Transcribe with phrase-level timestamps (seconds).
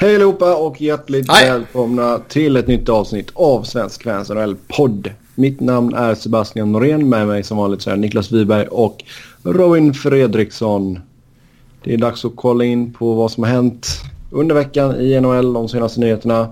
[0.00, 1.50] Hej allihopa och hjärtligt Hej.
[1.50, 5.10] välkomna till ett nytt avsnitt av Svensk Fans NHL-podd.
[5.34, 7.08] Mitt namn är Sebastian Norén.
[7.08, 9.04] Med mig som vanligt så är Niklas Wiberg och
[9.42, 10.98] Robin Fredriksson.
[11.84, 13.88] Det är dags att kolla in på vad som har hänt
[14.30, 16.48] under veckan i NHL, de senaste nyheterna.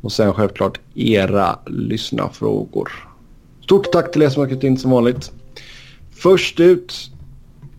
[0.00, 2.92] Och sen självklart era lyssnarfrågor.
[3.64, 5.32] Stort tack till er som har skrivit in som vanligt.
[6.10, 7.10] Först ut,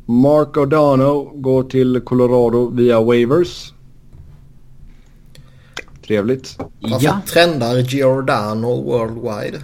[0.05, 3.73] Mark O'Dano går till Colorado via waivers.
[6.09, 6.59] Trevligt.
[6.79, 7.21] Varför ja.
[7.27, 9.59] trendar Giordano worldwide?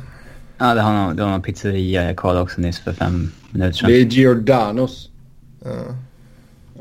[0.57, 3.77] Ja, det har någon, det har någon pizzeria jag kollade också nyss för fem minuter
[3.77, 3.89] sedan.
[3.89, 5.09] Det är Giordanos.
[5.63, 5.69] Ja.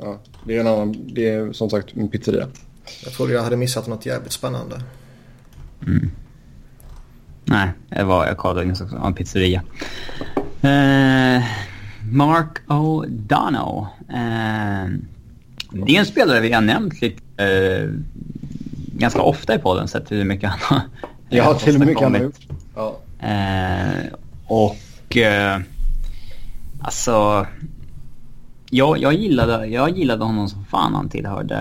[0.00, 2.46] ja det är en annan, det är som sagt en pizzeria.
[3.04, 4.82] Jag trodde jag hade missat något jävligt spännande.
[5.86, 6.10] Mm.
[7.44, 9.62] Nej, det var, jag kollade också en pizzeria.
[10.64, 11.44] Uh,
[12.12, 13.86] Mark O'Donnell.
[14.08, 14.98] Uh,
[15.86, 18.00] det är en spelare vi har nämnt lite, uh,
[18.98, 20.80] ganska ofta i podden sett hur mycket han har
[21.28, 22.38] Ja, till och mycket han har gjort.
[22.74, 22.98] Ja.
[24.46, 25.16] och
[26.82, 27.46] alltså...
[28.70, 31.58] Jag, jag, gillade, jag gillade honom som fan han tillhörde...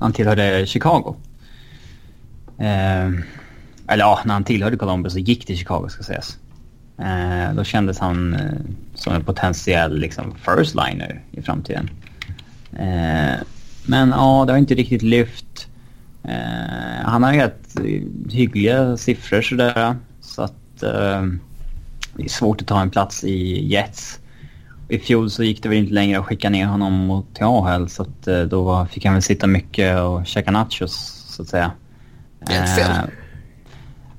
[0.00, 1.16] han tillhörde Chicago.
[3.90, 6.38] Eller ja, när han tillhörde Columbus och gick till Chicago ska sägas.
[6.98, 8.40] Eh, då kändes han eh,
[8.94, 11.90] som en potentiell liksom, first liner i framtiden.
[13.90, 15.68] Eh, men ja, det har inte riktigt lyft.
[16.24, 17.76] Eh, han har rätt
[18.30, 19.96] hyggliga siffror sådär.
[20.20, 21.22] Så att eh,
[22.14, 24.20] det är svårt att ta en plats i Jets.
[24.88, 28.02] I fjol så gick det väl inte längre att skicka ner honom till AHL så
[28.02, 31.72] att eh, då fick han väl sitta mycket och käka nachos så att säga.
[32.48, 33.10] Helt fel.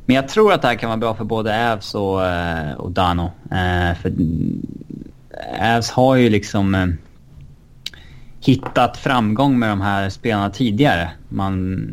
[0.06, 2.92] Men jag tror att det här kan vara bra för både Ävs och, eh, och
[2.92, 3.32] Dano.
[3.52, 4.14] Eh, för
[5.60, 6.88] Ävs har ju liksom eh,
[8.42, 11.12] hittat framgång med de här spelarna tidigare.
[11.30, 11.88] Man,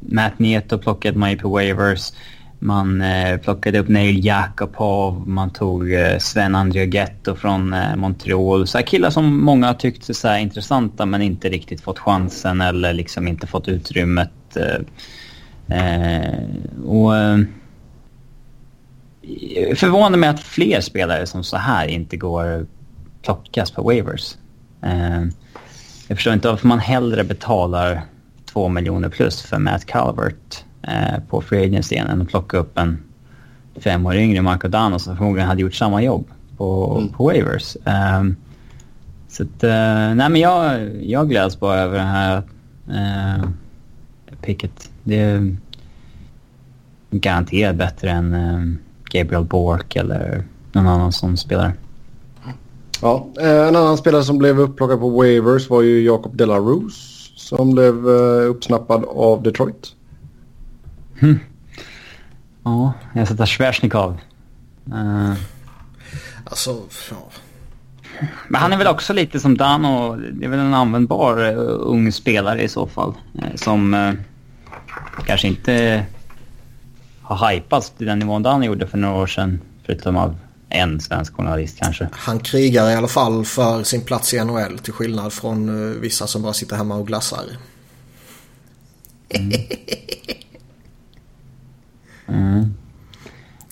[0.00, 2.12] Matt Nieto plockade man ju på waivers.
[2.58, 8.66] Man eh, plockade upp Neil Jakobov, man tog eh, Sven Andriagetto från eh, Montreal.
[8.66, 12.92] Så här killar som många har tyckt så intressanta men inte riktigt fått chansen eller
[12.92, 14.56] liksom inte fått utrymmet.
[14.56, 14.80] Eh,
[15.78, 16.38] eh,
[16.84, 17.38] och eh,
[19.74, 22.66] förvånar mig att fler spelare som så här inte går
[23.22, 24.34] plockas på waivers.
[26.12, 28.02] Jag förstår inte varför man hellre betalar
[28.52, 33.02] två miljoner plus för Matt Calvert eh, på free agency än att plocka upp en
[33.76, 37.12] fem år yngre Marco Dano som förmodligen hade gjort samma jobb på, mm.
[37.12, 37.76] på waivers.
[37.84, 38.24] Eh,
[39.28, 42.42] så att, eh, nej men jag, jag gläds bara över det här
[42.88, 43.48] eh,
[44.42, 44.90] picket.
[45.02, 45.56] Det är
[47.10, 48.60] garanterat bättre än eh,
[49.12, 51.72] Gabriel Bork eller någon annan som spelare.
[53.02, 57.70] Ja, eh, en annan spelare som blev upplockad på waivers var ju Jacob Delarose som
[57.72, 59.94] blev eh, uppsnappad av Detroit.
[61.20, 61.38] Hmm.
[62.64, 64.18] Ja, jag sätter Svesjnikov.
[64.88, 65.32] Uh.
[66.44, 66.76] Alltså,
[67.10, 67.30] ja.
[68.48, 70.16] Men han är väl också lite som Dano.
[70.16, 73.14] Det är väl en användbar uh, ung spelare i så fall.
[73.38, 74.12] Uh, som uh,
[75.26, 76.04] kanske inte
[77.22, 79.60] har hypats till den nivån han gjorde för några år sedan.
[79.86, 80.36] Förutom av
[80.72, 82.08] en svensk journalist kanske.
[82.12, 86.26] Han krigar i alla fall för sin plats i NHL till skillnad från uh, vissa
[86.26, 87.44] som bara sitter hemma och glassar.
[89.28, 89.52] Mm.
[92.28, 92.74] mm.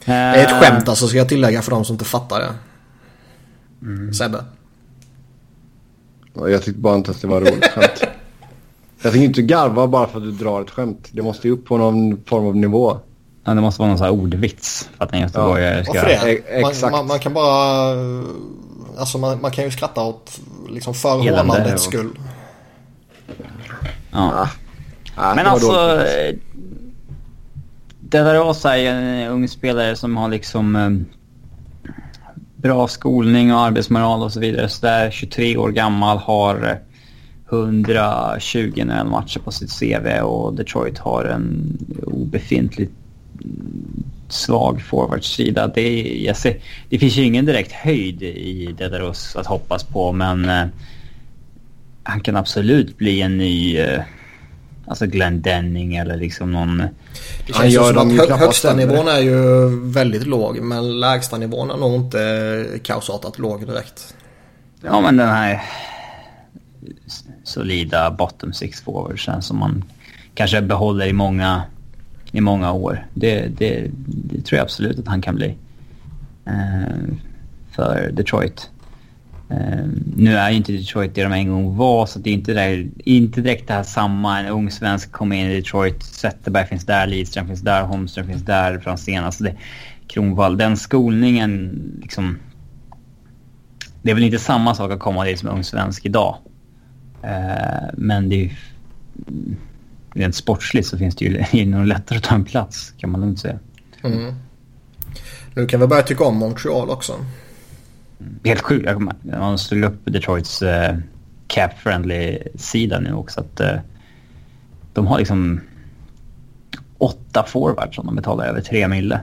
[0.04, 2.54] Det är ett skämt alltså ska jag tillägga för de som inte fattar det.
[3.82, 4.14] Mm.
[4.14, 4.44] Sebbe?
[6.34, 8.04] Jag tyckte bara inte att det var roligt skämt.
[9.02, 11.08] Jag tänker inte garva bara för att du drar ett skämt.
[11.12, 12.98] Det måste ju upp på någon form av nivå.
[13.44, 15.92] Ja, det måste vara någon sån här ordvits för att en göteborgare ska...
[15.92, 16.32] Varför det?
[16.32, 16.92] Exakt.
[16.92, 17.90] Man, man, kan bara...
[18.98, 21.92] Alltså man, man, kan ju skratta åt liksom förhållandets och...
[21.92, 22.18] skull.
[24.10, 24.48] Ja.
[25.16, 25.32] ja.
[25.34, 26.02] Men alltså...
[28.00, 31.06] Det där är en ung spelare som har liksom um,
[32.56, 34.68] bra skolning och arbetsmoral och så vidare.
[34.68, 36.80] Så där 23 år gammal har
[37.50, 42.91] 120 matcher på sitt CV och Detroit har en obefintlig
[44.28, 45.66] svag forwardsida.
[45.66, 46.34] Det,
[46.89, 50.66] det finns ju ingen direkt höjd i Dedaros att hoppas på men eh,
[52.03, 54.03] han kan absolut bli en ny eh,
[54.87, 56.78] alltså Glenn Denning eller liksom någon...
[57.47, 61.77] Det känns ju som att högsta nivån är ju väldigt låg men lägsta nivån är
[61.77, 64.15] nog inte kaosartat låg direkt.
[64.83, 65.63] Ja men den här
[67.45, 69.84] solida bottom six forwardsen som man
[70.34, 71.63] kanske behåller i många
[72.32, 73.06] i många år.
[73.15, 75.56] Det, det, det tror jag absolut att han kan bli.
[76.47, 77.15] Eh,
[77.71, 78.71] för Detroit.
[79.50, 79.86] Eh,
[80.16, 82.88] nu är ju inte Detroit det de en gång var, så det är inte, där,
[83.04, 84.41] inte direkt det här samma.
[84.41, 88.42] En ung svensk kommer in i Detroit, Zetterberg finns där, Lidström finns där, Holmström finns
[88.42, 89.24] där, Franzén.
[89.24, 89.56] Alltså det,
[90.06, 92.38] Kronvall, den skolningen liksom...
[94.03, 96.36] Det är väl inte samma sak att komma dit som ung svensk idag.
[97.22, 98.50] Eh, men det är ju...
[100.15, 103.41] Rent sportsligt så finns det ju nog lättare att ta en plats, kan man lugnt
[103.41, 103.59] säga.
[104.04, 104.34] Mm.
[105.54, 107.12] Nu kan vi börja tycka om Montreal också.
[108.45, 108.89] Helt sjukt.
[109.22, 110.98] Man slog upp Detroits uh,
[111.47, 113.41] cap-friendly-sida nu också.
[113.41, 113.80] Att, uh,
[114.92, 115.60] de har liksom
[116.98, 119.21] åtta forwards som de betalar över tre mille.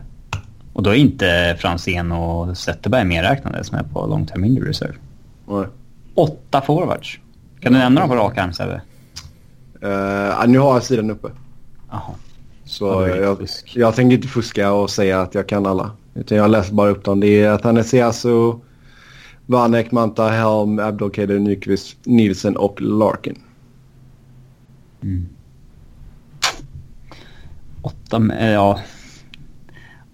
[0.74, 4.94] Och då är inte Franzén och Zetterberg medräknade som är på long term injury reserve.
[5.48, 5.66] Nej.
[6.16, 7.20] Åtta forwards.
[7.60, 8.82] Kan du nämna dem på rak arm Sebbe?
[9.84, 11.28] Uh, nu har jag sidan uppe.
[11.92, 12.16] Aha.
[12.66, 15.92] Så ja, jag, jag tänker inte fuska och säga att jag kan alla.
[16.14, 17.20] Utan jag läser bara upp dem.
[17.20, 18.54] Det är Athanasiasu,
[19.46, 23.40] Vanek, Manta, Helm, Abdelkader, Nyqvist, Nielsen och Larkin.
[25.04, 25.30] Mm.
[27.82, 28.80] Åtta, äh, ja.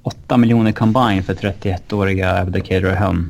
[0.04, 3.30] Åtta miljoner combine för 31-åriga Abdelkader och Helm.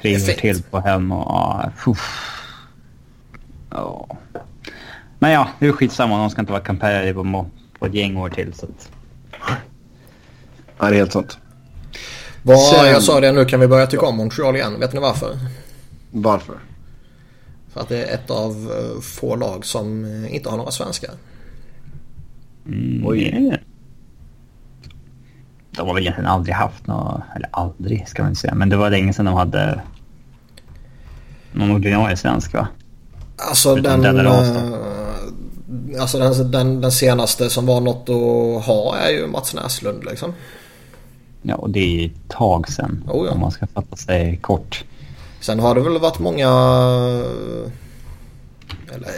[0.00, 1.32] Tre år till på Helm och...
[1.32, 1.70] Ja,
[3.70, 4.16] ja.
[5.22, 6.18] Men ja, det är skitsamma.
[6.18, 7.46] De ska inte vara competitive på,
[7.78, 8.52] på ett gäng år till.
[8.54, 8.90] Så att...
[10.78, 11.38] Ja, det är helt sant.
[12.42, 12.86] Vad, Sen...
[12.86, 14.80] Jag sa det nu kan vi börja tycka om Montreal igen.
[14.80, 15.38] Vet ni varför?
[16.10, 16.54] Varför?
[17.72, 21.10] För att det är ett av eh, få lag som eh, inte har några svenskar.
[22.66, 23.60] Mm, Oj.
[25.70, 28.76] De har väl egentligen aldrig haft några, eller aldrig ska man inte säga, men det
[28.76, 29.80] var länge sedan de hade
[31.52, 32.68] någon ordinarie svensk va?
[33.36, 34.16] Alltså den, den,
[35.98, 40.32] alltså den, den, den, senaste som var något att ha är ju Mats Näslund liksom.
[41.42, 43.32] Ja, och det är ett tag sedan oh, ja.
[43.32, 44.84] om man ska fatta sig kort.
[45.40, 46.48] Sen har det väl varit många,
[48.94, 49.12] eller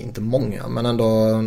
[0.00, 1.42] inte många, men ändå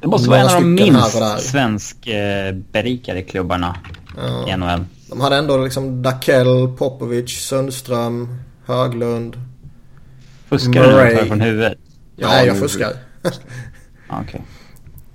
[0.00, 3.76] det måste vara en av de minst svenskberikade klubbarna
[4.16, 4.48] ja.
[4.48, 4.84] i NHL.
[5.08, 9.36] De hade ändå liksom Dakell, Popovic, Sundström, Höglund.
[10.48, 11.78] Fuskar du från huvudet?
[12.16, 12.92] Ja, Nej, jag fuskar.
[14.10, 14.42] Okej.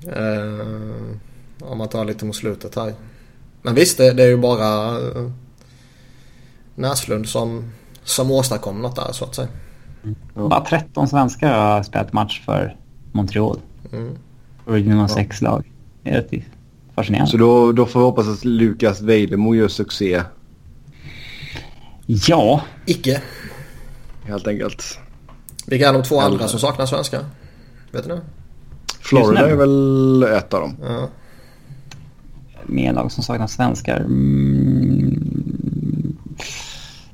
[0.04, 0.22] Okay.
[0.24, 1.16] Uh,
[1.60, 2.94] om man tar lite mot slutet här.
[3.62, 5.32] Men visst, det, det är ju bara uh,
[6.76, 7.72] Näslund som,
[8.04, 9.48] som åstadkom något där så att säga.
[10.04, 10.50] Mm.
[10.50, 12.76] Bara 13 svenskar har spelat match för
[13.12, 13.60] Montreal.
[13.92, 14.18] Mm.
[14.66, 15.16] Original ja.
[15.16, 15.72] sex-lag.
[16.04, 16.44] Det är
[16.96, 17.32] fascinerande.
[17.32, 20.24] Så då, då får vi hoppas att Lukas Weidemo gör succé.
[22.06, 22.62] Ja.
[22.86, 23.22] Icke.
[24.24, 25.00] Helt enkelt.
[25.66, 27.26] Vilka är de två andra som saknar svenska?
[27.92, 28.22] Vet du det?
[29.00, 30.76] Florida är väl ett av dem.
[30.82, 31.10] Ja.
[32.64, 33.98] Mer lag som saknar svenskar.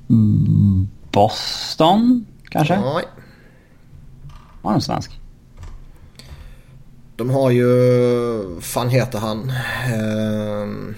[0.09, 0.88] Mm.
[1.12, 2.79] Boston kanske?
[2.79, 3.03] Nej.
[4.62, 5.19] Har de svensk?
[7.15, 9.51] De har ju, fan heter han?
[9.94, 10.95] Uh,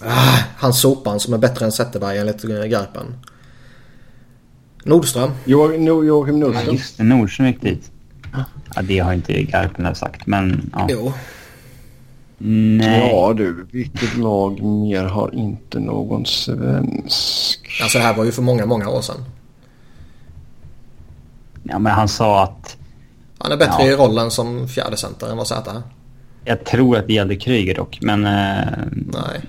[0.00, 3.14] ah, han sopan som är bättre än Zetterberg enligt Garpen.
[4.88, 5.30] Nordström.
[5.44, 5.84] Joakim
[6.40, 6.66] Nordström.
[6.66, 7.04] Ja, just det.
[7.04, 7.90] Nordström gick dit.
[8.74, 10.86] Ja, det har inte Garpen sagt, men ja.
[10.90, 11.12] Jo.
[12.38, 13.10] Nej.
[13.12, 17.80] Ja du, vilket lag mer har inte någon svensk?
[17.82, 19.24] Alltså det här var ju för många, många år sedan.
[21.62, 22.76] Ja, men han sa att...
[23.38, 23.92] Han är bättre ja.
[23.92, 25.82] i rollen som fjärde center än vad Zäta är.
[26.44, 28.24] Jag tror att det gällde Kryger dock, men...
[28.24, 29.40] Eh, Nej.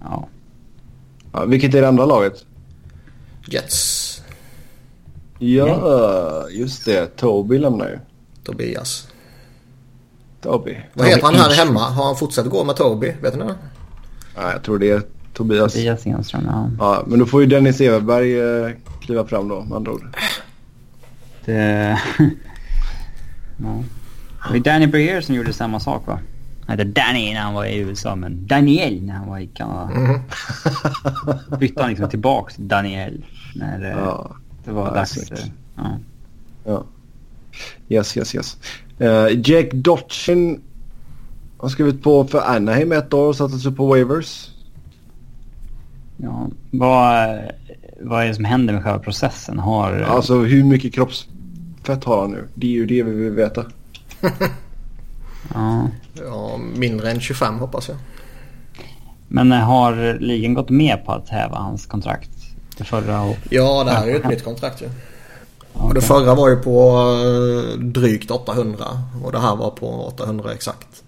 [0.00, 0.28] Ja.
[1.32, 1.44] ja.
[1.44, 2.44] Vilket är det andra laget?
[3.46, 4.22] Jets.
[5.38, 7.16] Ja, just det.
[7.16, 7.98] Toby lämnar ju.
[8.44, 9.08] Tobias.
[10.40, 10.76] Toby.
[10.94, 11.80] Vad heter han här hemma?
[11.80, 13.12] Har han fortsatt gå med Toby?
[13.22, 13.54] Vet ni det?
[14.36, 15.72] Ja, jag tror det är Tobias.
[15.72, 16.70] Tobias Enström, ja.
[16.78, 17.04] ja.
[17.06, 18.70] Men då får ju Dennis Everberg eh,
[19.00, 20.16] kliva fram då, med andra ord.
[21.44, 22.00] Det...
[23.56, 23.82] ja.
[24.46, 26.18] Det var Danny Breer som gjorde samma sak va?
[26.72, 29.90] Han hette Danny när han var i USA men Daniel när han var i Kanada.
[31.22, 31.58] Mm.
[31.58, 33.24] Bytte han liksom tillbaka till Daniel
[33.54, 34.36] när ja.
[34.64, 35.30] det var ja, dags.
[35.76, 35.98] Ja.
[36.64, 36.84] ja.
[37.88, 38.56] Yes, yes, yes.
[39.00, 40.60] Uh, Jake Dotchin
[41.58, 44.50] har skrivit på för Anaheim ett år och satte sig på waivers.
[46.16, 47.38] Ja, vad,
[48.00, 49.58] vad är det som händer med själva processen?
[49.58, 49.92] Har...
[49.92, 52.48] Alltså hur mycket kroppsfett har han nu?
[52.54, 53.64] Det är ju det vi vill veta.
[55.54, 55.88] ja.
[56.14, 57.96] ja, mindre än 25 hoppas jag.
[59.28, 62.30] Men har ligan gått med på att häva hans kontrakt?
[62.78, 63.36] Det förra och...
[63.50, 64.86] Ja, det här är ju ett nytt kontrakt ju.
[64.86, 64.90] Ja.
[65.72, 65.88] Okay.
[65.88, 68.84] Och det förra var ju på eh, drygt 800
[69.24, 71.02] och det här var på 800 exakt.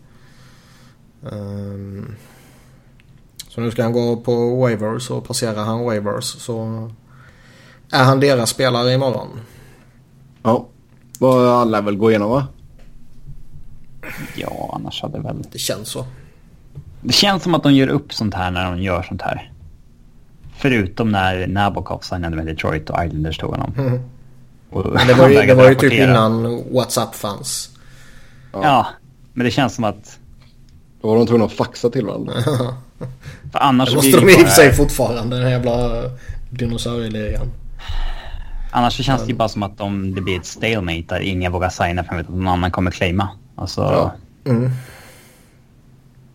[1.23, 2.15] Um,
[3.49, 6.91] Så nu ska han gå på waivers och passerar han waivers så
[7.91, 9.29] är han deras spelare imorgon.
[10.43, 10.67] Ja.
[11.19, 12.47] Vad alla väl gå igenom va?
[14.37, 15.43] Ja, annars hade väl...
[15.53, 16.07] Det känns så.
[17.01, 19.51] Det känns som att de gör upp sånt här när de gör sånt här.
[20.57, 23.75] Förutom när Nabokov signade med Detroit och Islanders tog honom.
[23.79, 24.01] Mm.
[24.95, 27.71] Men det var ju, det var ju typ innan WhatsApp fanns.
[28.53, 28.61] Ja.
[28.63, 28.87] ja.
[29.33, 30.19] men det känns som att...
[31.03, 32.33] Då var de tvungna att faxa till varandra.
[33.53, 36.03] För annars det måste de i och för sig fortfarande, den jävla
[36.51, 37.47] dinosaurieligan.
[38.71, 41.53] Annars så känns det ju bara som att om det blir ett stalemate där ingen
[41.53, 43.29] vågar signa för att någon annan kommer claima.
[43.55, 43.81] Alltså...
[43.81, 44.15] Ja.
[44.45, 44.71] Mm.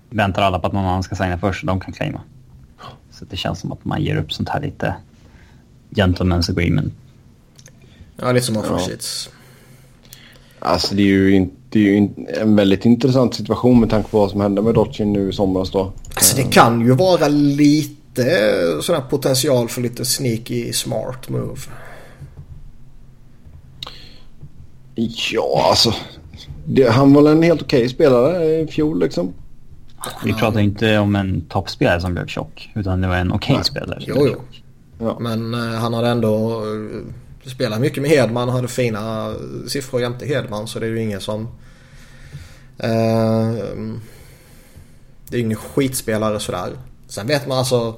[0.10, 2.22] Väntar alla på att någon annan ska signa först och de kan claima.
[3.12, 4.96] Så det känns som att man ger upp sånt här lite
[5.90, 6.94] gentlemen's agreement.
[8.18, 9.30] Ja, lite som offer sheets.
[10.60, 12.10] Alltså det är ju, inte, det är ju
[12.42, 15.72] en väldigt intressant situation med tanke på vad som hände med Dotchin nu i somras
[15.72, 15.94] då.
[16.14, 18.26] Alltså det kan ju vara lite
[18.82, 21.62] sån här potential för lite sneaky smart move.
[25.32, 25.94] Ja, alltså.
[26.72, 29.34] Det, han var en helt okej okay spelare i fjol liksom.
[30.24, 32.72] Vi pratar inte om en toppspelare som blev tjock.
[32.76, 34.00] Utan det var en okej okay spelare.
[34.02, 34.42] Jo, jo.
[35.00, 35.18] Ja.
[35.20, 37.02] Men uh, han hade ändå uh,
[37.46, 38.50] spelat mycket med Hedman.
[38.50, 39.34] Hade fina
[39.68, 40.68] siffror jämte Hedman.
[40.68, 41.42] Så det är ju ingen som...
[42.84, 43.54] Uh,
[45.30, 46.70] det är ingen skitspelare sådär.
[47.08, 47.96] Sen vet man alltså...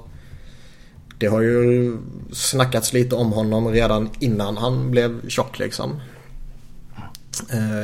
[1.18, 1.98] Det har ju
[2.32, 6.01] snackats lite om honom redan innan han blev tjock liksom.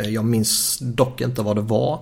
[0.10, 2.00] Jag minns dock inte vad det var.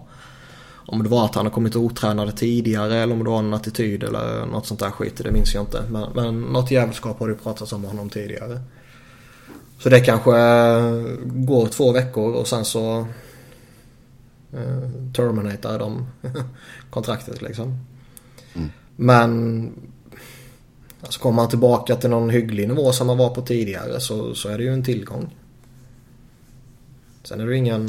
[0.88, 4.04] Om det var att han har kommit otränade tidigare eller om det var en attityd
[4.04, 5.22] eller något sånt där skit.
[5.24, 5.84] Det minns jag inte.
[5.90, 8.62] Men, men något jävelskap har det pratats om honom tidigare.
[9.80, 10.32] Så det kanske
[11.26, 13.08] går två veckor och sen så
[14.54, 16.08] eh, terminatar de
[16.90, 17.80] kontraktet liksom.
[18.54, 18.70] Mm.
[18.96, 19.72] Men
[21.02, 24.50] alltså kommer man tillbaka till någon hygglig nivå som man var på tidigare så, så
[24.50, 25.36] är det ju en tillgång.
[27.28, 27.88] Sen är det ingen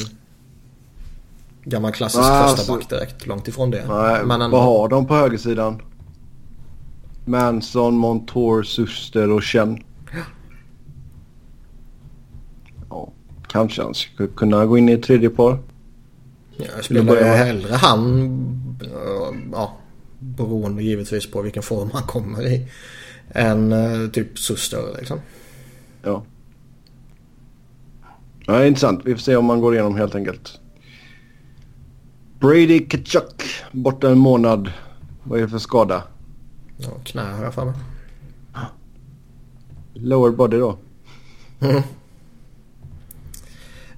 [1.68, 3.26] Gammal klassisk nej, första alltså, back direkt.
[3.26, 3.86] Långt ifrån det.
[3.88, 4.56] Nej, Men ändå.
[4.56, 5.82] Vad har de på högersidan?
[7.24, 9.82] Manson, Montour, Suster och Chen.
[10.12, 10.18] Ja.
[12.90, 13.12] ja.
[13.48, 15.58] Kanske han skulle kunna gå in i ett tredje par.
[16.56, 18.30] Ja, jag spelar ju hellre han.
[19.52, 19.76] Ja,
[20.18, 22.68] beroende givetvis på vilken form han kommer i.
[23.30, 25.20] Än uh, typ Suster liksom.
[26.02, 26.22] Ja.
[28.46, 29.00] Ja, intressant.
[29.04, 30.60] Vi får se om man går igenom helt enkelt.
[32.40, 34.72] Brady Kachuk borta en månad.
[35.22, 36.02] Vad är det för skada?
[36.76, 37.74] Ja, knä har jag för mig.
[39.94, 40.78] Lower body då?
[41.60, 41.82] Mm.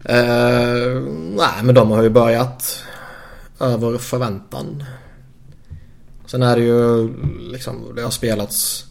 [0.09, 1.03] Uh,
[1.37, 2.85] nej, men de har ju börjat
[3.61, 4.85] över förväntan.
[6.27, 7.15] Sen är det ju
[7.53, 8.87] liksom, det har spelats,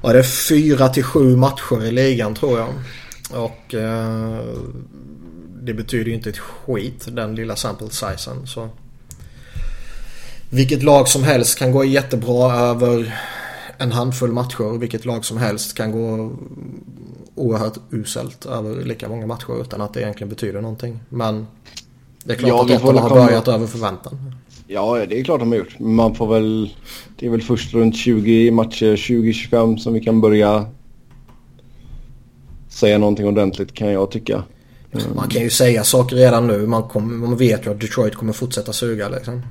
[0.00, 2.68] vad är det, fyra till sju matcher i ligan tror jag.
[3.32, 4.40] Och uh,
[5.62, 8.46] det betyder ju inte ett skit den lilla sample sizen.
[8.46, 8.68] Så.
[10.50, 13.14] Vilket lag som helst kan gå jättebra över
[13.78, 14.78] en handfull matcher.
[14.78, 16.32] Vilket lag som helst kan gå
[17.34, 21.00] oerhört uselt över lika många matcher utan att det egentligen betyder någonting.
[21.08, 21.46] Men
[22.24, 24.34] det är klart ja, att Ottawa har börjat över förväntan.
[24.66, 25.78] Ja, det är klart de har gjort.
[25.78, 26.74] Man får väl...
[27.16, 30.66] Det är väl först runt 20 matcher, 20-25 som vi kan börja
[32.80, 34.42] säga någonting ordentligt kan jag tycka.
[35.14, 36.66] Man kan ju säga saker redan nu.
[36.66, 39.42] Man, kom, man vet ju att Detroit kommer fortsätta suga liksom.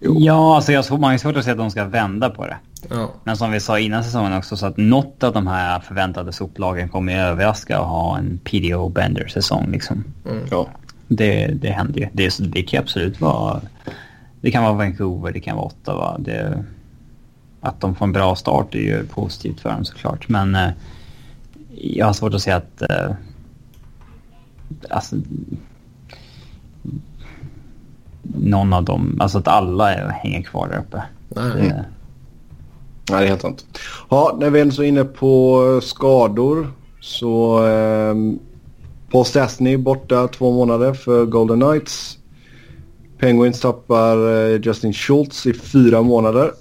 [0.00, 0.14] Jo.
[0.18, 2.56] Ja, alltså jag har svårt att se att de ska vända på det.
[2.90, 3.10] Ja.
[3.24, 6.88] Men som vi sa innan säsongen också så att något av de här förväntade soplagen
[6.88, 10.04] kommer överraska och ha en PDO Bender-säsong liksom.
[10.30, 10.44] Mm.
[10.50, 10.68] Ja.
[11.08, 12.08] Det, det händer ju.
[12.12, 13.60] Det, det kan absolut vara...
[14.40, 16.18] Det kan vara Vancouver, det kan vara Ottawa.
[16.18, 16.64] Det,
[17.60, 20.28] att de får en bra start är ju positivt för dem såklart.
[20.28, 20.70] Men eh,
[21.74, 23.10] jag har svårt att se att eh,
[24.90, 25.16] alltså,
[28.22, 31.02] någon av dem, alltså att alla är, hänger kvar där uppe.
[31.28, 31.68] Nej.
[31.68, 31.84] Det,
[33.10, 33.64] Nej, det är helt sant.
[34.10, 38.14] Ja, när vi är så inne på skador så eh,
[39.10, 42.18] Paul Stastny borta två månader för Golden Knights.
[43.18, 46.52] Penguins tappar eh, Justin Schultz i fyra månader.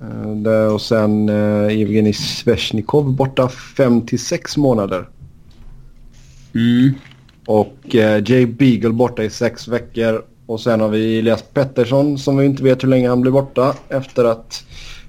[0.00, 5.08] Eh, och sen eh, Evgenij Sveshnikov borta fem till sex månader.
[6.54, 6.94] Mm.
[7.46, 10.24] Och eh, Jay Beagle borta i sex veckor.
[10.46, 13.74] Och sen har vi Elias Pettersson som vi inte vet hur länge han blir borta
[13.88, 14.64] efter att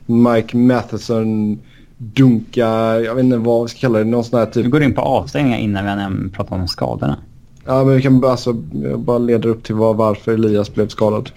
[0.05, 1.59] Mike Matheson
[1.97, 4.65] dunkar, jag vet inte vad vi ska kalla det, någon sån här typ...
[4.65, 7.17] Vi går in på avstängningar innan vi pratar om skadorna.
[7.65, 10.87] Ja, men vi kan bara, alltså, jag bara leder upp till var, varför Elias blev
[10.87, 11.29] skadad.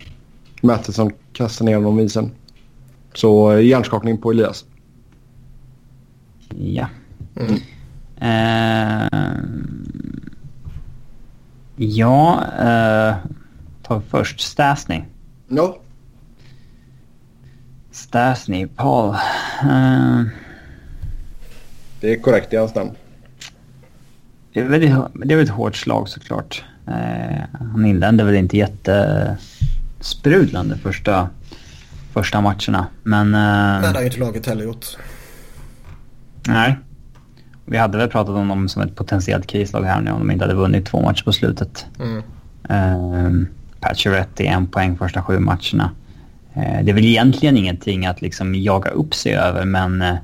[0.63, 2.31] Matheson kastade ner honom i isen.
[3.15, 4.65] Så eh, hjärnskakning på Elias.
[6.59, 6.89] Ja.
[7.37, 7.61] Mm.
[8.23, 9.09] Uh,
[11.77, 13.15] ja, uh,
[13.83, 15.03] ta först Stasny.
[15.49, 15.79] Ja.
[17.91, 19.15] Stasny, Paul.
[19.65, 20.23] Uh,
[22.01, 22.91] det är korrekt i hans namn.
[24.53, 26.65] Det är, väldigt, det är väl ett hårt slag såklart.
[26.89, 31.29] Uh, han inledde väl inte jättesprudlande första,
[32.13, 32.87] första matcherna.
[33.03, 33.31] Men...
[33.31, 34.87] Nej, det har ju inte laget heller gjort.
[36.49, 36.77] Nej.
[37.65, 40.45] Vi hade väl pratat om dem som ett potentiellt krislag här nu om de inte
[40.45, 41.87] hade vunnit två matcher på slutet.
[41.99, 42.23] Mm.
[42.71, 43.47] Uh,
[43.81, 45.91] Pacioretty en poäng första sju matcherna.
[46.57, 50.15] Uh, det är väl egentligen ingenting att liksom jaga upp sig över men uh,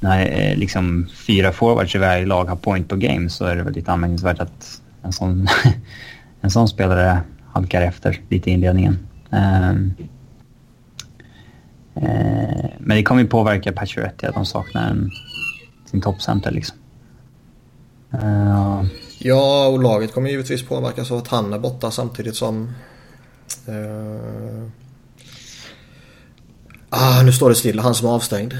[0.00, 3.62] när uh, liksom fyra forwards i varje lag har point på game så är det
[3.62, 5.48] väl lite anmärkningsvärt att en sån,
[6.40, 7.20] en sån spelare
[7.52, 8.98] halkar efter lite i inledningen.
[9.30, 9.94] Ehm,
[12.78, 15.10] men det kommer ju påverka Pacioretty att de saknar en
[15.90, 16.76] sin toppcenter liksom.
[18.14, 18.84] Uh,
[19.18, 22.72] ja, och laget kommer givetvis påverkas av att han är borta samtidigt som...
[23.68, 24.68] Uh,
[26.88, 27.78] ah, nu står det still.
[27.78, 28.52] Han som är avstängd.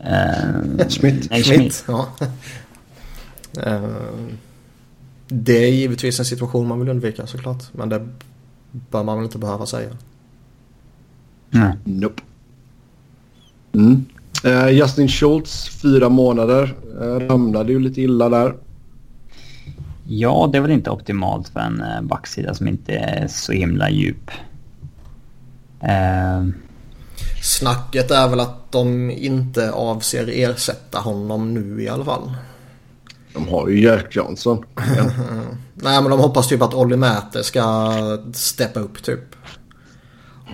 [0.00, 1.30] Uh, Schmidt.
[1.30, 1.84] Nej, Schmidt.
[1.88, 2.08] Ja.
[3.66, 4.28] Uh,
[5.28, 7.62] det är givetvis en situation man vill undvika såklart.
[7.72, 8.08] Men det
[8.70, 9.90] bör man väl inte behöva säga.
[11.54, 11.72] Nej.
[11.84, 12.22] Nope.
[13.72, 14.04] Mm.
[14.44, 16.74] Uh, Justin Schultz, fyra månader.
[17.00, 18.54] Uh, ramlade ju lite illa där.
[20.08, 23.90] Ja, det är väl inte optimalt för en uh, backsida som inte är så himla
[23.90, 24.30] djup.
[25.82, 26.48] Uh...
[27.42, 32.32] Snacket är väl att de inte avser ersätta honom nu i alla fall.
[33.34, 34.64] De har ju Jack Johnson.
[34.74, 34.82] Ja.
[35.74, 37.92] Nej men de hoppas typ att Olli Mäter ska
[38.32, 39.20] steppa upp typ.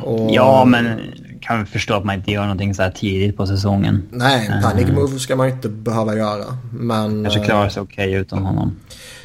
[0.03, 0.31] Och...
[0.31, 1.01] Ja men
[1.41, 4.09] kan förstå att man inte gör någonting så här tidigt på säsongen.
[4.11, 6.45] Nej, en panic uh, move ska man inte behöva göra.
[6.73, 7.25] Men...
[7.25, 8.77] Kanske klarar sig okej okay utan honom.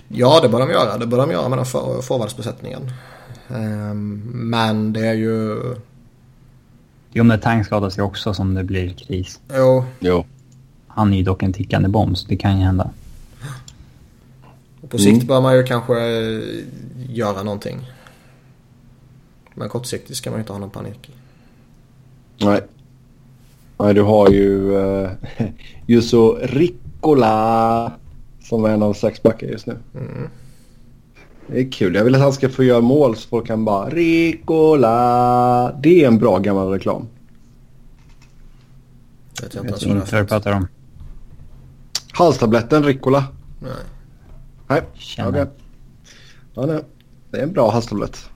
[0.07, 0.97] Ja, det bör de göra.
[0.97, 2.91] Det bör de göra med den för, forwardsbesättningen.
[3.47, 5.59] Um, men det är ju...
[7.13, 9.39] Jo, men Tang skadar sig också som det blir kris.
[9.55, 9.85] Jo.
[9.99, 10.25] jo.
[10.87, 12.89] Han är ju dock en tickande bomb, så det kan ju hända.
[14.81, 15.27] Och på sikt mm.
[15.27, 15.93] bör man ju kanske
[17.09, 17.79] göra någonting.
[19.55, 21.11] Men kortsiktigt ska man ju inte ha någon panik.
[22.37, 22.61] Nej.
[23.77, 25.09] Nej, du har ju uh,
[25.85, 27.91] Jusso Riccola
[28.41, 29.77] som är en av sex backar just nu.
[29.93, 30.29] Mm.
[31.47, 31.95] Det är kul.
[31.95, 35.75] Jag vill att han ska få göra mål så folk kan bara Ricola.
[35.81, 37.07] Det är en bra gammal reklam.
[39.41, 40.67] Vet jag inte ens vad du pratar om.
[42.11, 43.25] Halstabletten Ricola.
[43.59, 43.71] Nej.
[44.67, 45.27] Nej, okej.
[45.27, 45.45] Okay.
[46.53, 46.83] Ja, nej.
[47.31, 48.29] Det är en bra halstablett.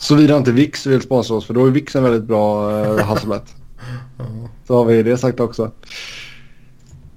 [0.00, 3.54] Såvida inte Vix vill sponsra oss för då är Vix en väldigt bra eh, hasselnöt.
[4.66, 5.70] Så har vi det sagt också.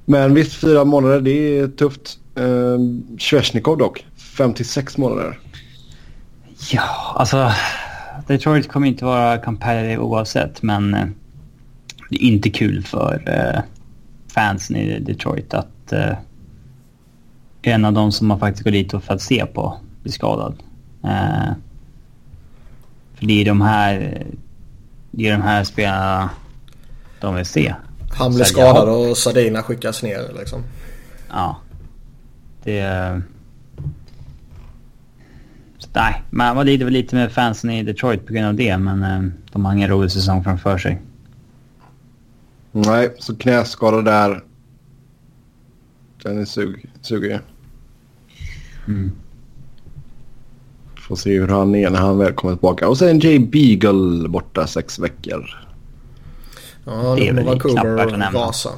[0.06, 2.20] Men visst, fyra månader det är tufft.
[2.36, 2.78] Eh,
[3.20, 5.40] Svesjnikov dock, 56 månader.
[6.72, 7.52] Ja, alltså
[8.28, 11.06] Detroit kommer inte vara competitive oavsett men eh,
[12.10, 13.62] det är inte kul för eh,
[14.34, 16.18] fansen i Detroit att eh,
[17.62, 20.56] en av de som man faktiskt går dit för att se på blir skadad.
[21.04, 21.52] Eh,
[23.28, 24.26] det är de här,
[25.12, 26.30] det är de här spelarna
[27.20, 27.76] de vill se.
[28.18, 30.64] Han blir skadad och Sardina skickas ner liksom.
[31.30, 31.58] Ja.
[32.64, 32.80] Det...
[32.80, 33.22] är...
[35.94, 39.32] nej, man var lite, lite med fansen i Detroit på grund av det, men eh,
[39.52, 41.02] de har ingen rolig säsong framför sig.
[42.72, 44.44] Nej, så knäskada där.
[46.24, 47.40] Den är sug, suger ju.
[48.88, 49.12] Mm.
[51.14, 52.88] Får se hur han är när han väl kommer tillbaka.
[52.88, 55.46] Och sen Jay Beagle borta sex veckor.
[56.86, 58.32] Ja, det är väl knappt värt att nämna.
[58.32, 58.70] Vasa.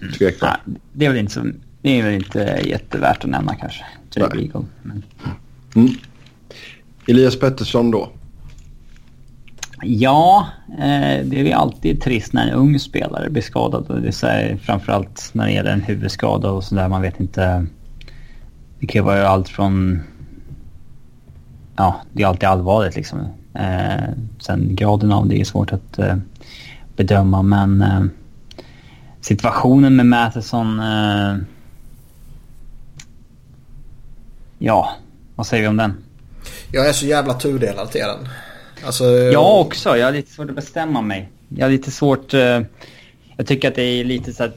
[0.00, 0.34] Mm.
[0.40, 0.56] Ja,
[0.92, 1.40] det är väl inte så,
[1.82, 3.84] det är väl inte jättevärt att nämna kanske.
[4.14, 4.48] Jay Nej.
[4.50, 4.68] Beagle.
[4.82, 5.02] Men...
[5.74, 5.90] Mm.
[7.06, 8.12] Elias Pettersson då?
[9.82, 14.02] Ja, eh, det är ju alltid trist när en ung spelare blir skadad.
[14.02, 16.88] Det är framförallt när det gäller en huvudskada och sådär.
[16.88, 17.66] Man vet inte.
[18.78, 20.02] Det kan ju vara allt från...
[21.76, 23.20] Ja, det är alltid allvarligt liksom.
[23.54, 24.04] Eh,
[24.38, 26.16] sen graden av det är svårt att eh,
[26.96, 28.04] bedöma men eh,
[29.20, 30.80] situationen med Matheson...
[30.80, 31.36] Eh,
[34.58, 34.92] ja,
[35.34, 35.94] vad säger vi om den?
[36.72, 38.28] Jag är så jävla tudelad till den.
[38.84, 39.96] Alltså, jag också.
[39.96, 41.28] Jag har lite svårt att bestämma mig.
[41.48, 42.34] Jag har lite svårt...
[42.34, 42.60] Uh,
[43.36, 44.54] jag tycker att det är lite så att...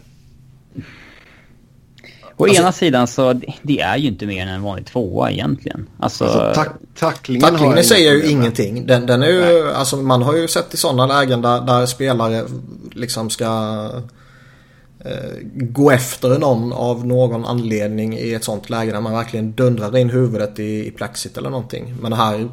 [2.38, 5.90] Å alltså, ena sidan så det är ju inte mer än en vanlig tvåa egentligen.
[6.00, 8.86] Alltså, alltså tack, tacklingen, tacklingen säger ju ingenting.
[8.88, 12.46] Den, den är ju, alltså, man har ju sett i sådana lägen där, där spelare
[12.92, 13.46] liksom ska
[15.06, 19.98] eh, gå efter någon av någon anledning i ett sånt läge där man verkligen dundrar
[19.98, 21.96] in huvudet i, i plexit eller någonting.
[22.02, 22.50] Men här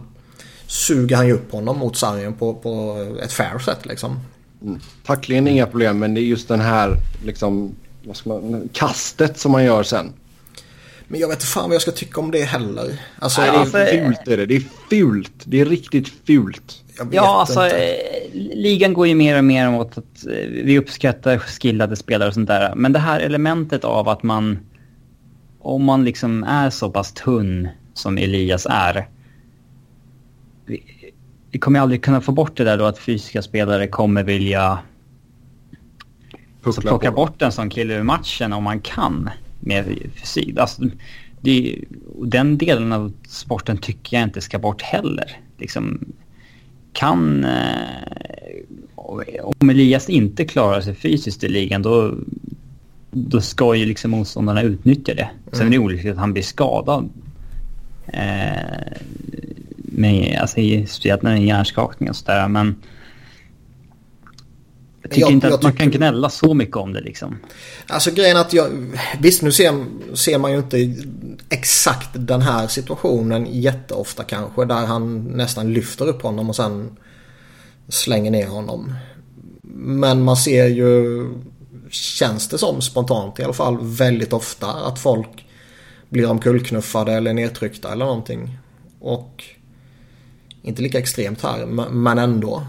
[0.68, 4.20] suger han ju upp honom mot sargen på, på ett fair sätt liksom.
[4.62, 4.80] Mm.
[5.04, 9.38] Tacklingen är inga problem men det är just den här liksom vad ska man, kastet
[9.38, 10.12] som man gör sen.
[11.08, 13.00] Men jag vet inte fan vad jag ska tycka om det heller.
[13.18, 14.46] Alltså, Nej, det är alltså, fult är det.
[14.46, 15.32] Det är fult.
[15.44, 16.82] Det är riktigt fult.
[17.10, 17.76] Ja, alltså inte.
[17.76, 22.34] Eh, ligan går ju mer och mer mot att eh, vi uppskattar skillade spelare och
[22.34, 22.74] sånt där.
[22.74, 24.58] Men det här elementet av att man,
[25.58, 29.08] om man liksom är så pass tunn som Elias är.
[30.68, 30.82] Vi,
[31.50, 34.78] vi kommer aldrig kunna få bort det där då att fysiska spelare kommer vilja
[36.64, 40.58] så plocka bort en sån kille ur matchen om man kan med fysik.
[40.58, 40.82] Alltså,
[41.40, 41.78] det,
[42.22, 45.40] den delen av sporten tycker jag inte ska bort heller.
[45.58, 46.04] Liksom,
[46.92, 47.44] kan...
[47.44, 47.60] Eh,
[49.60, 52.14] om Elias inte klarar sig fysiskt i ligan då,
[53.10, 55.30] då ska ju liksom motståndarna utnyttja det.
[55.52, 55.84] Sen är det mm.
[55.86, 57.08] olyckligt att han blir skadad.
[58.06, 58.92] Eh,
[59.98, 60.56] med, alltså,
[60.86, 62.48] speciellt när det är hjärnskakning och sådär.
[62.48, 62.82] Men
[65.02, 65.84] jag tycker jag, inte att man tycker...
[65.84, 67.38] kan gnälla så mycket om det liksom.
[67.86, 68.68] Alltså grejen att jag...
[69.20, 69.84] Visst nu ser,
[70.14, 70.94] ser man ju inte
[71.48, 74.64] exakt den här situationen jätteofta kanske.
[74.64, 76.96] Där han nästan lyfter upp honom och sen
[77.88, 78.94] slänger ner honom.
[79.80, 81.24] Men man ser ju,
[81.90, 85.46] känns det som spontant i alla fall, väldigt ofta att folk
[86.08, 88.58] blir omkullknuffade eller nedtryckta eller någonting.
[89.00, 89.44] Och
[90.62, 92.62] inte lika extremt här, men ändå.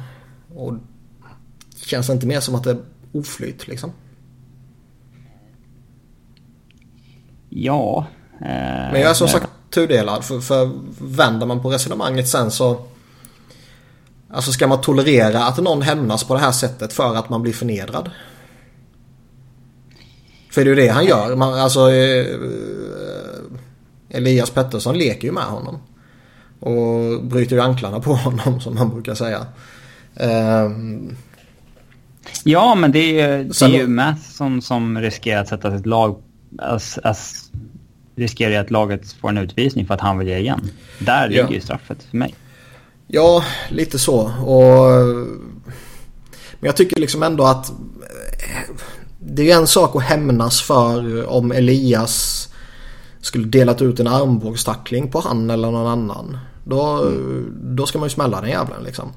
[0.55, 0.73] Och
[1.85, 3.91] Känns det inte mer som att det är oflyt liksom?
[7.49, 8.07] Ja.
[8.41, 10.25] Eh, Men jag är som sagt tudelad.
[10.25, 12.85] För, för vänder man på resonemanget sen så...
[14.31, 17.53] Alltså ska man tolerera att någon hämnas på det här sättet för att man blir
[17.53, 18.11] förnedrad?
[20.51, 21.35] För det är ju det han gör.
[21.35, 22.25] Man, alltså, eh,
[24.09, 25.77] Elias Pettersson leker ju med honom.
[26.59, 29.45] Och bryter ju anklarna på honom som man brukar säga.
[30.15, 30.69] Eh,
[32.43, 36.21] Ja, men det är, det är ju Matheson som riskerar att sätta sitt lag...
[36.57, 37.51] As, as,
[38.15, 40.71] riskerar ju att laget får en utvisning för att han vill ge igen.
[40.99, 41.41] Där ja.
[41.41, 42.35] ligger ju straffet för mig.
[43.07, 44.19] Ja, lite så.
[44.45, 44.89] Och,
[46.59, 47.71] men jag tycker liksom ändå att
[49.19, 52.49] det är en sak att hämnas för om Elias
[53.21, 56.37] skulle delat ut en armbågstackling på han eller någon annan.
[56.69, 57.75] Då, mm.
[57.75, 59.11] då ska man ju smälla den jävlen liksom.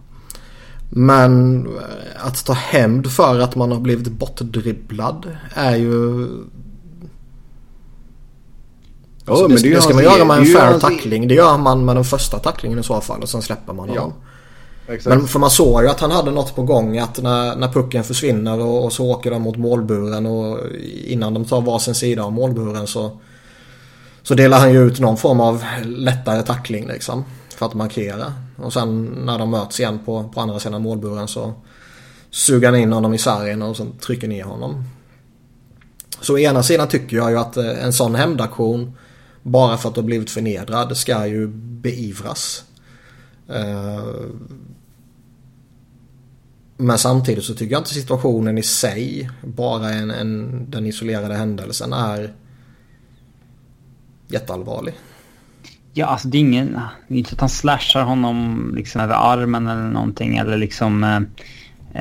[0.95, 6.25] Men eh, att ta hämnd för att man har blivit bortdribblad är ju...
[9.27, 11.29] Oh, alltså, det, det, det ska man göra med en fair tackling.
[11.29, 14.13] Det gör man med den första tacklingen i så fall och sen släpper man honom.
[14.87, 16.99] Ja, Men för man såg ju att han hade något på gång.
[16.99, 20.59] Att när, när pucken försvinner och, och så åker de mot målburen och
[21.07, 23.19] innan de tar varsin sida av målburen så,
[24.23, 28.33] så delar han ju ut någon form av lättare tackling liksom för att markera.
[28.57, 31.55] Och sen när de möts igen på, på andra sidan målburen så
[32.31, 34.85] suger han in honom i sargen och sen trycker ner honom.
[36.21, 38.97] Så å ena sidan tycker jag ju att eh, en sån hämndaktion
[39.43, 42.65] bara för att du blivit förnedrad ska ju beivras.
[43.49, 44.05] Eh,
[46.77, 51.93] men samtidigt så tycker jag inte situationen i sig, bara en, en, den isolerade händelsen
[51.93, 52.35] är
[54.29, 54.95] jätteallvarlig.
[55.95, 56.81] Ja, alltså det är ingen...
[57.09, 61.21] Det är inte att han slashar honom liksom över armen eller någonting eller liksom eh,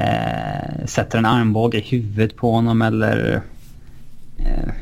[0.04, 3.42] eh, sätter en armbåge i huvudet på honom eller...
[4.38, 4.74] Eh.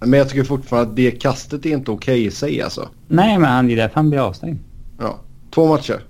[0.00, 2.88] Men jag tycker fortfarande att det kastet är inte okej okay i sig alltså.
[3.08, 4.58] Nej, men han, det är därför han blir avstängd.
[4.98, 5.20] Ja,
[5.50, 6.00] två matcher.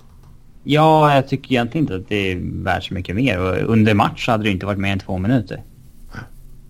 [0.63, 3.39] Ja, jag tycker egentligen inte att det är värt så mycket mer.
[3.39, 5.63] Och under match hade det inte varit mer än två minuter.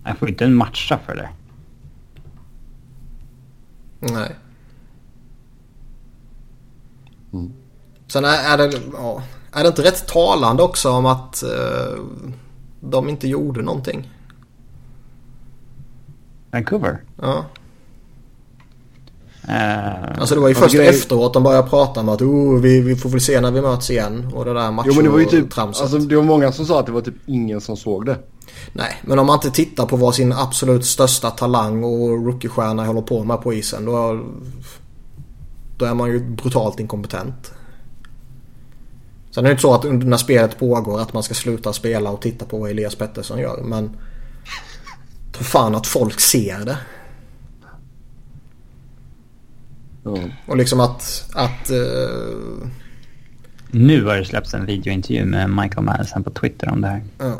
[0.04, 1.30] Jag får inte en matcha för det.
[4.00, 4.36] Nej.
[7.34, 7.52] Mm.
[8.08, 12.04] Sen är, det, ja, är det inte rätt talande också om att eh,
[12.80, 14.12] de inte gjorde någonting?
[16.52, 17.04] Vancouver?
[17.22, 17.46] Ja.
[19.50, 20.88] Uh, alltså det var ju först grej...
[20.88, 23.90] efteråt de började prata om att oh, vi, vi får väl se när vi möts
[23.90, 24.32] igen.
[24.34, 26.66] Och det där matchen Jo men det var ju typ, alltså, det var många som
[26.66, 28.18] sa att det var typ ingen som såg det.
[28.74, 33.02] Nej, men om man inte tittar på vad sin absolut största talang och rookiestjärna håller
[33.02, 33.86] på med på isen.
[33.86, 34.20] Då,
[35.78, 37.54] då är man ju brutalt inkompetent.
[39.32, 42.22] Sen är det inte så att när spelet pågår att man ska sluta spela och
[42.22, 43.64] titta på vad Elias Pettersson gör.
[43.64, 43.98] Men
[45.32, 46.78] för fan att folk ser det.
[50.06, 50.32] Mm.
[50.48, 51.30] Och liksom att...
[51.34, 52.68] att uh...
[53.72, 57.04] Nu har det släppts en videointervju med Michael Madison på Twitter om det här.
[57.18, 57.40] Ja,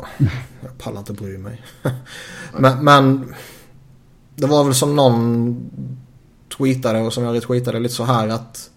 [0.60, 1.62] jag pallar inte bry mig.
[2.58, 3.34] men, men
[4.36, 5.70] det var väl som någon
[6.56, 8.70] tweetade och som jag retweetade lite så här att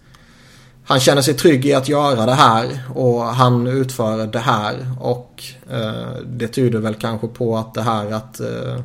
[0.84, 5.44] han känner sig trygg i att göra det här och han utför det här och
[5.70, 8.80] eh, det tyder väl kanske på att det här att eh,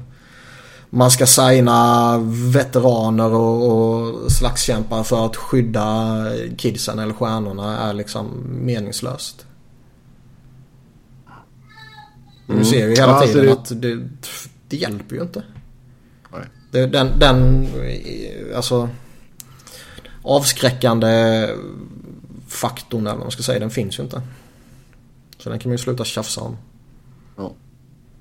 [0.90, 2.18] man ska signa
[2.54, 6.26] veteraner och, och slagskämpar för att skydda
[6.58, 9.46] kidsen eller stjärnorna är liksom meningslöst.
[12.48, 12.60] Mm.
[12.60, 13.94] Du ser ju hela ja, tiden alltså det...
[13.94, 14.30] att det,
[14.68, 15.44] det hjälper ju inte.
[16.78, 17.68] Det, den, den,
[18.56, 18.90] alltså
[20.22, 21.48] avskräckande
[22.48, 24.22] faktorn eller vad man ska säga, den finns ju inte.
[25.38, 26.58] Så den kan man ju sluta tjafsa om.
[27.38, 27.52] Ja.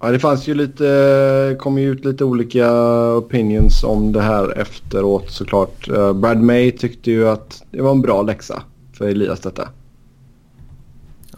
[0.01, 2.73] ja det fanns ju lite, kom ju ut lite olika
[3.14, 5.88] opinions om det här efteråt såklart.
[5.88, 9.69] Uh, Brad May tyckte ju att det var en bra läxa för Elias detta.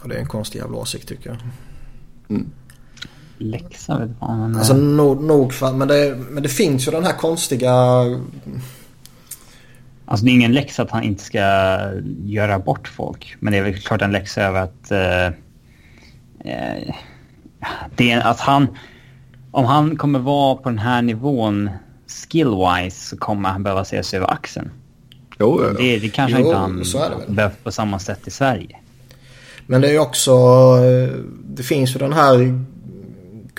[0.01, 1.37] Ja det är en konstig jävla åsikt tycker jag.
[2.29, 2.51] Mm.
[3.39, 4.39] Läxa vet fan.
[4.39, 4.55] Men...
[4.55, 7.71] Alltså nog, nog för, men det, men det finns ju den här konstiga
[10.09, 11.39] Alltså det är ingen läxa att han inte ska
[12.23, 13.35] göra bort folk.
[13.39, 14.91] Men det är väl klart en läxa över att...
[14.91, 15.25] Eh,
[16.53, 16.95] eh,
[17.95, 18.67] det är att han...
[19.51, 21.69] Om han kommer vara på den här nivån
[22.07, 24.71] skill-wise så kommer han behöva se sig över axeln.
[25.39, 25.73] Jo, ja.
[25.77, 26.83] det, det kanske jo, inte han
[27.27, 28.77] behövt på samma sätt i Sverige.
[29.65, 30.31] Men det är ju också...
[30.31, 32.63] Eh, det finns ju den här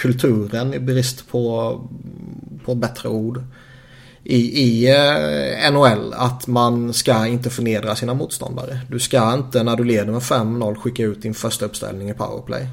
[0.01, 1.75] kulturen i brist på,
[2.65, 3.43] på bättre ord
[4.25, 8.81] i, i eh, NHL att man ska inte förnedra sina motståndare.
[8.89, 12.69] Du ska inte när du leder med 5-0 skicka ut din första uppställning i powerplay.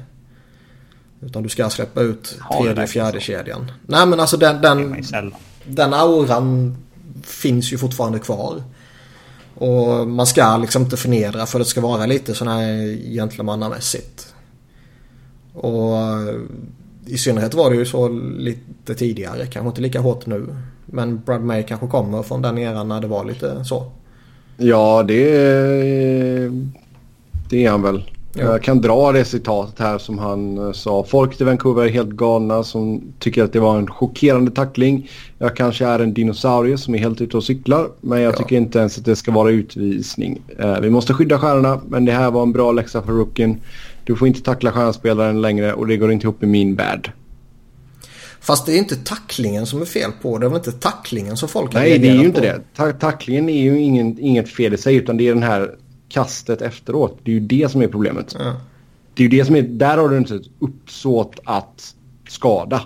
[1.20, 3.70] Utan du ska släppa ut tredje, fjärde kedjan.
[3.86, 5.04] Nej men alltså den, den,
[5.64, 6.76] den auran
[7.22, 8.62] finns ju fortfarande kvar.
[9.54, 14.34] Och man ska liksom inte förnedra för det ska vara lite sån här gentlemannamässigt.
[15.52, 15.96] Och
[17.08, 19.46] i synnerhet var det ju så lite tidigare.
[19.46, 20.46] Kanske inte lika hårt nu.
[20.86, 23.90] Men Brad May kanske kommer från den eran när det var lite så.
[24.56, 25.24] Ja, det,
[27.50, 28.02] det är han väl.
[28.34, 28.44] Ja.
[28.44, 31.04] Jag kan dra det citatet här som han eh, sa.
[31.04, 35.10] Folk i Vancouver är helt galna som tycker att det var en chockerande tackling.
[35.38, 37.88] Jag kanske är en dinosaurie som är helt ute och cyklar.
[38.00, 38.36] Men jag ja.
[38.36, 40.42] tycker inte ens att det ska vara utvisning.
[40.58, 43.60] Eh, vi måste skydda stjärnorna men det här var en bra läxa för rookien.
[44.08, 47.12] Du får inte tackla stjärnspelaren längre och det går inte ihop i min värld.
[48.40, 50.38] Fast det är inte tacklingen som är fel på.
[50.38, 52.60] Det är väl inte tacklingen som folk har Nej, det är ju inte det.
[52.76, 55.74] Ta tacklingen är ju ingen, inget fel i sig utan det är den här
[56.08, 57.18] kastet efteråt.
[57.22, 58.36] Det är ju det som är problemet.
[58.38, 58.56] Ja.
[59.14, 61.94] Det är ju det som är, där har du inte ett uppsåt att
[62.28, 62.82] skada.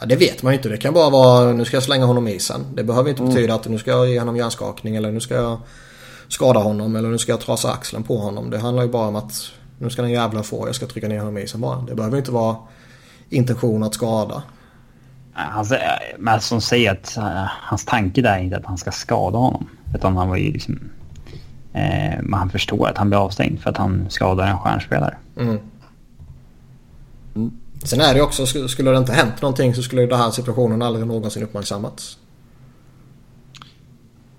[0.00, 0.68] Ja, det vet man ju inte.
[0.68, 2.60] Det kan bara vara nu ska jag slänga honom i isen.
[2.74, 3.34] Det behöver inte mm.
[3.34, 5.58] betyda att nu ska jag ge honom hjärnskakning eller nu ska jag
[6.28, 8.50] skada honom eller nu ska jag trasa axeln på honom.
[8.50, 11.18] Det handlar ju bara om att nu ska den jävla få, jag ska trycka ner
[11.18, 11.80] honom i isen bara.
[11.80, 12.56] Det behöver inte vara
[13.28, 14.42] intention att skada.
[15.32, 15.66] Han,
[16.18, 19.68] men som säger att uh, hans tanke där är inte att han ska skada honom.
[19.94, 20.78] Utan han var ju liksom...
[21.72, 25.16] Eh, men han förstår att han blir avstängd för att han skadar en stjärnspelare.
[25.36, 25.58] Mm.
[27.34, 27.52] Mm.
[27.82, 31.06] Sen är det också, skulle det inte hänt någonting så skulle den här situationen aldrig
[31.06, 32.18] någonsin uppmärksammats.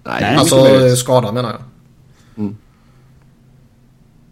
[0.03, 1.61] Nej, alltså skada menar jag.
[2.37, 2.57] Mm.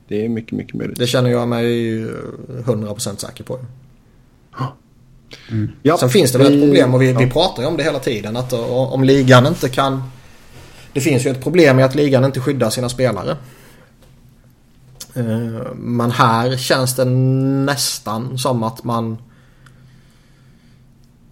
[0.08, 1.00] Det är mycket, mycket möjligt.
[1.00, 3.60] Det känner jag mig 100% säker på.
[5.52, 5.72] Mm.
[5.82, 7.20] Ja, Sen finns det väl ett problem och vi, ja.
[7.20, 8.38] vi pratar ju om det hela tiden.
[8.38, 10.04] Att om ligan inte kan...
[10.94, 13.38] Det finns ju ett problem i att ligan inte skyddar sina spelare.
[15.14, 19.18] Eh, men här känns det nästan som att man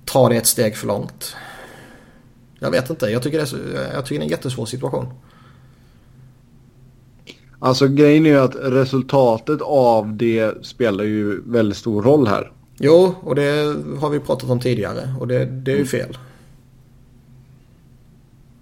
[0.06, 1.36] tar det ett steg för långt.
[2.60, 3.06] Jag vet inte.
[3.06, 5.14] Jag tycker det är, jag tycker det är en jättesvår situation.
[7.64, 12.52] Alltså grejen är ju att resultatet av det spelar ju väldigt stor roll här.
[12.78, 15.88] Jo, och det har vi pratat om tidigare och det, det är ju mm.
[15.88, 16.18] fel.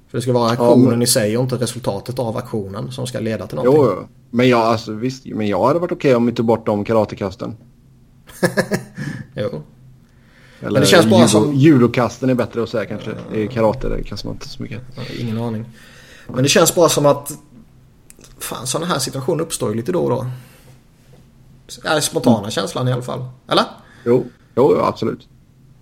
[0.10, 1.02] För det ska vara aktionen ja, men...
[1.02, 3.84] i sig och inte resultatet av aktionen som ska leda till någonting.
[4.00, 6.66] Jo, men jag, alltså, visst, men jag hade varit okej okay om vi tog bort
[6.66, 7.56] de karatekasten.
[9.34, 9.62] jo.
[10.60, 11.54] Eller men det känns bara judo, som...
[11.54, 13.12] Judokasten är bättre att säga kanske.
[13.34, 14.82] I karate kastar man inte så mycket.
[15.20, 15.66] ingen aning.
[16.28, 17.32] Men det känns bara som att
[18.44, 20.26] fan sådana här situationer uppstår ju lite då och då.
[21.84, 22.52] Är spontana mm.
[22.52, 23.26] känslan i alla fall.
[23.48, 23.66] Eller?
[24.06, 24.26] Jo,
[24.56, 25.28] jo absolut.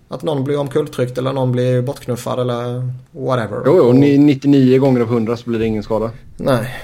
[0.08, 3.62] Att någon blir omkulltryckt eller någon blir bortknuffad eller whatever.
[3.66, 6.10] Jo, jo 99 gånger av 100 så blir det ingen skada.
[6.36, 6.74] Nej.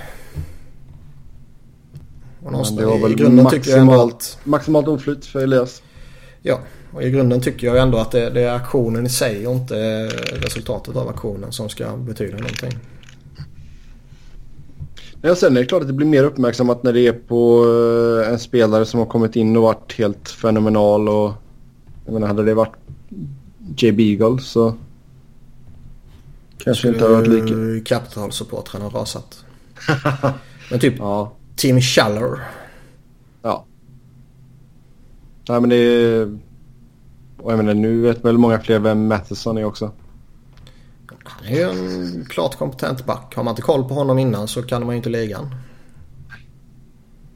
[2.45, 4.39] Och någonstans, det var väl i grunden maximalt, tycker jag att...
[4.45, 5.83] maximalt oflyt för Elias.
[6.43, 6.59] Ja,
[6.93, 10.07] och i grunden tycker jag ändå att det, det, är aktionen i sig och inte
[10.33, 12.79] resultatet av aktionen som ska betyda någonting.
[15.27, 17.65] Ja, sen är det klart att det blir mer uppmärksammat när det är på
[18.25, 21.09] eh, en spelare som har kommit in och varit helt fenomenal.
[21.09, 21.33] Och,
[22.05, 22.75] jag menar, hade det varit
[23.77, 23.93] J.
[23.93, 24.75] Beagle så
[26.59, 27.55] kanske inte hade varit lika.
[27.85, 29.45] Capital-supportrarna rasat.
[30.71, 32.41] Men typ Ja, Tim Schaller.
[33.43, 33.65] ja.
[35.49, 36.39] Nej men det är...
[37.39, 39.91] Och jag menar nu vet väl många fler vem Matheson är också.
[41.25, 43.35] Han är ju en klart kompetent back.
[43.37, 45.55] Har man inte koll på honom innan så kan man ju inte ligan.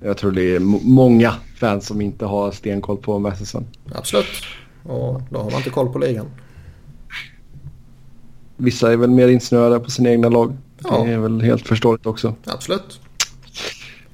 [0.00, 3.66] Jag tror det är många fans som inte har stenkoll på Matheson.
[3.92, 4.26] Absolut.
[4.82, 6.26] Och då har man inte koll på ligan.
[8.56, 10.56] Vissa är väl mer insnöade på sina egna lag.
[10.84, 11.04] Ja.
[11.04, 12.34] Det är väl helt förståeligt också.
[12.44, 13.00] Absolut.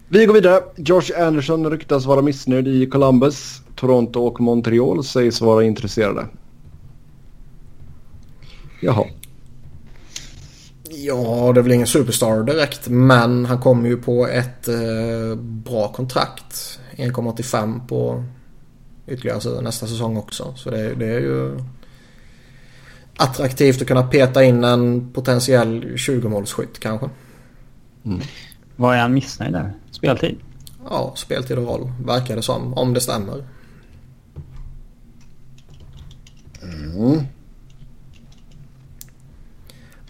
[0.08, 0.62] Vi går vidare.
[0.76, 3.62] Josh Anderson ryktas vara missnöjd i Columbus.
[3.76, 6.26] Toronto och Montreal sägs vara intresserade.
[8.80, 9.04] Jaha.
[11.06, 12.88] Ja, det är väl ingen superstar direkt.
[12.88, 16.80] Men han kommer ju på ett eh, bra kontrakt.
[16.96, 18.24] 1,85 på
[19.06, 20.54] ytterligare så- nästa säsong också.
[20.56, 21.58] Så det, det är ju
[23.16, 27.10] attraktivt att kunna peta in en potentiell 20-målsskytt kanske.
[28.76, 29.72] Vad är han missnöjd där?
[29.90, 30.36] Speltid?
[30.90, 32.74] Ja, speltid och roll verkar det som.
[32.74, 33.44] Om det stämmer.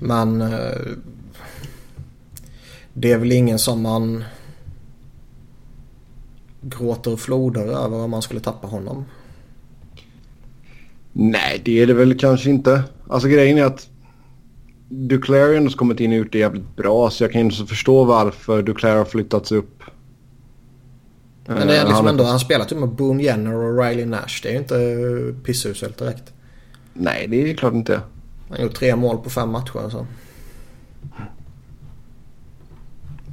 [0.05, 0.81] Men eh,
[2.93, 4.25] det är väl ingen som man
[6.61, 9.05] gråter floder över om man skulle tappa honom.
[11.13, 12.83] Nej, det är det väl kanske inte.
[13.09, 13.89] Alltså grejen är att
[14.89, 17.11] Duclair har ändå kommit in och gjort det jävligt bra.
[17.11, 19.83] Så jag kan inte förstå varför Duclair har flyttats upp.
[21.47, 24.05] Men det är Eh, liksom han- ändå, han spelar typ med Boone Jenner och Riley
[24.07, 24.41] Nash.
[24.43, 26.33] Det är ju inte pissuselt direkt.
[26.95, 28.01] Nej, det är klart inte.
[28.49, 30.07] Han gjort tre mål på fem matcher alltså.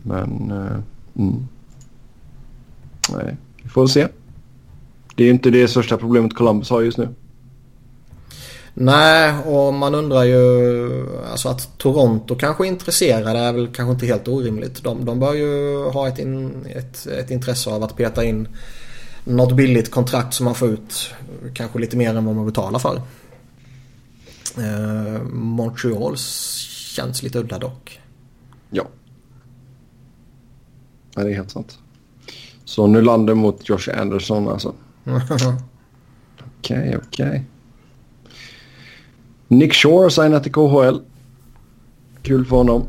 [0.03, 0.51] Men...
[0.51, 0.77] eh,
[1.17, 1.47] mm.
[3.09, 4.07] Nej, vi får se.
[5.15, 7.09] Det är inte det största problemet Columbus har just nu.
[8.73, 10.89] Nej, och man undrar ju
[11.31, 14.83] alltså att Toronto kanske är intresserade är väl kanske inte helt orimligt.
[14.83, 18.47] De, de bör ju ha ett, in, ett, ett intresse av att peta in
[19.23, 21.13] något billigt kontrakt som man får ut
[21.53, 23.01] kanske lite mer än vad man betalar för.
[24.57, 27.99] Eh, Montreal känns lite udda dock.
[28.69, 28.87] Ja.
[31.15, 31.79] Nej, det är helt sant.
[32.65, 34.73] Så Nylander mot Josh Anderson alltså.
[36.59, 37.45] Okej, okej.
[39.47, 40.99] Nick Shore signat till KHL.
[42.21, 42.87] Kul för honom.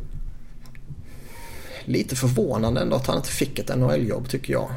[1.85, 4.70] Lite förvånande ändå att han inte fick ett NHL-jobb tycker jag.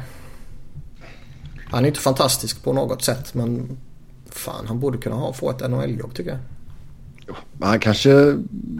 [1.70, 3.76] Han är inte fantastisk på något sätt men
[4.30, 6.38] fan han borde kunna ha, få ett NHL-jobb tycker jag.
[7.60, 8.10] Han kanske...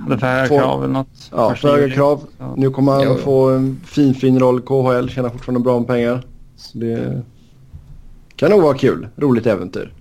[0.00, 1.30] Hade för höga Får- krav eller något?
[1.30, 2.26] Ja, för höga krav.
[2.38, 2.54] Ja.
[2.56, 3.14] Nu kommer han Jo.
[3.16, 5.08] få en fin, fin roll i KHL.
[5.08, 6.26] Tjänar fortfarande bra med pengar.
[6.56, 7.22] Så det
[8.36, 9.08] kan nog vara kul.
[9.16, 9.92] Roligt äventyr.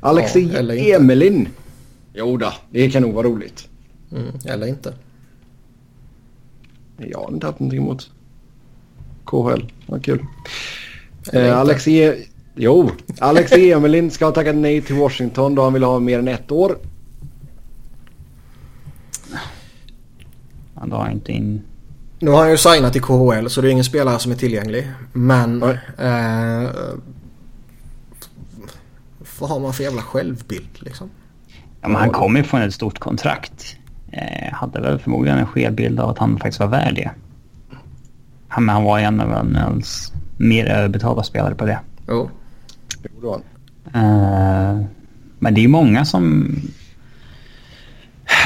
[0.00, 0.92] Alexej Ja, inte.
[0.92, 1.48] Emelin.
[2.14, 3.68] Jo då, det kan nog vara roligt.
[4.12, 4.94] Mm, eller inte.
[6.96, 8.10] Jag har inte haft någonting emot
[9.24, 9.72] KHL.
[9.86, 10.18] Vad kul.
[10.18, 10.24] Eh,
[11.24, 11.56] inte.
[11.56, 12.28] Alexej...
[12.54, 16.28] Jo, Alexej Emelin ska ha tackat nej till Washington då han ville ha mer än
[16.28, 16.76] ett år.
[20.82, 21.62] Han drar inte in...
[22.18, 24.92] Nu har han ju signat i KHL så det är ingen spelare som är tillgänglig.
[25.12, 25.62] Men...
[25.62, 26.70] Eh,
[29.38, 31.10] vad har man för jävla självbild liksom?
[31.80, 33.76] Ja, men han kommer ju från ett stort kontrakt.
[34.12, 37.10] Eh, hade väl förmodligen en skev bild av att han faktiskt var värd det.
[38.48, 41.80] Han, men han var ju en av NHLs mer överbetalda spelare på det.
[42.08, 42.30] Jo.
[43.02, 43.40] Det var
[43.92, 44.04] han.
[44.04, 44.86] Eh,
[45.38, 46.54] men det är ju många som...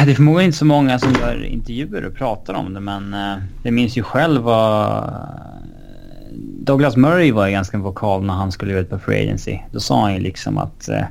[0.05, 3.37] Det är förmodligen inte så många som gör intervjuer och pratar om det men eh,
[3.63, 4.97] jag minns ju själv vad...
[4.99, 5.57] Eh,
[6.67, 9.59] Douglas Murray var ju ganska vokal när han skulle ut på Free Agency.
[9.73, 11.05] Då sa han ju liksom att eh,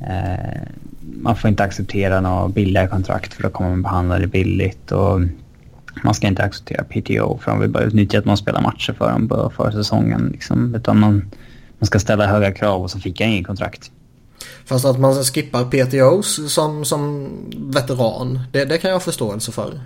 [0.00, 0.62] eh,
[1.02, 4.92] man får inte acceptera några billiga kontrakt för då kommer man behandla det billigt.
[4.92, 5.20] Och
[6.02, 9.10] man ska inte acceptera PTO för de vill bara utnyttja att man spelar matcher för
[9.10, 10.28] dem på försäsongen.
[10.32, 10.74] Liksom.
[10.74, 11.30] Utan man,
[11.78, 13.90] man ska ställa höga krav och så fick jag inget kontrakt.
[14.64, 18.40] Fast att man skippar PTOs som, som veteran.
[18.52, 19.80] Det, det kan jag ha förståelse för.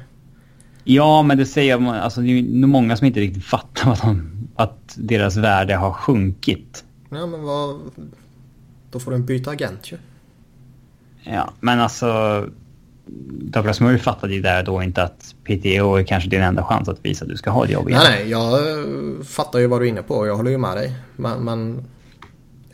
[0.84, 4.00] Ja, men det säger man, alltså det är nog många som inte riktigt fattar vad
[4.00, 6.84] de, att deras värde har sjunkit.
[7.09, 7.80] Ja men vad...
[8.90, 9.96] Då får du en byta agent ju.
[11.22, 12.44] Ja, men alltså
[13.30, 17.04] Douglas Murray fattade ju där då inte att PTO är kanske din enda chans att
[17.04, 18.00] visa att du ska ha ett jobb igen.
[18.04, 18.84] Nej nej, jag eh,
[19.24, 20.26] fattar ju vad du är inne på.
[20.26, 20.94] Jag håller ju med dig.
[21.16, 21.44] Men...
[21.44, 21.84] men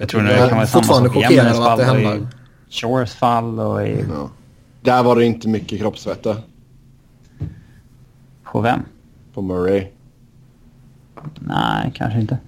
[0.04, 2.28] jag tror det kan vara samma fortfarande chockerad av att det fall och i händer.
[2.70, 4.04] Shores fall och i...
[4.10, 4.30] Ja.
[4.82, 6.36] Där var det inte mycket kroppsvett där
[8.44, 8.80] På vem?
[9.34, 9.86] på Murray.
[11.40, 12.38] Nej, kanske inte.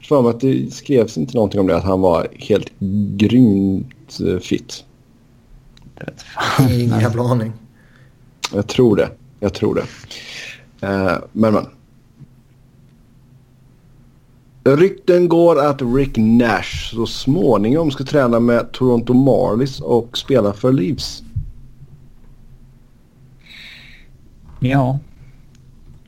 [0.00, 2.72] För mig att det skrevs inte någonting om det, att han var helt
[3.16, 4.84] grymt eh, fit.
[5.94, 6.70] Det vet fan.
[6.70, 7.52] Ingen jävla aning.
[8.52, 9.10] Jag tror det.
[9.40, 9.84] Jag tror det.
[10.86, 11.66] Eh, men men.
[14.64, 20.72] Rykten går att Rick Nash så småningom ska träna med Toronto Marlies och spela för
[20.72, 21.22] Leafs.
[24.60, 24.98] Ja.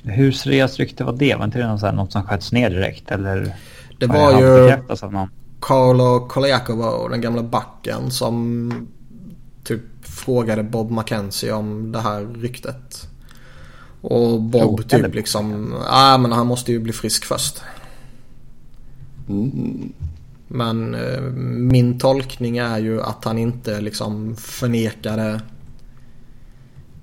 [0.03, 1.35] Hur seriöst rykte var det?
[1.35, 3.11] Var inte det något, så här, något som sköts ner direkt?
[3.11, 3.57] Eller
[3.99, 4.77] Det var ju?
[5.61, 8.73] Carlo Koliakovo, den gamla backen som
[9.65, 13.09] typ frågade Bob McKenzie om det här ryktet.
[14.01, 17.63] Och Bob Frågade typ liksom, ja men han måste ju bli frisk först.
[19.29, 19.93] Mm.
[20.49, 25.41] Men eh, min tolkning är ju att han inte liksom förnekade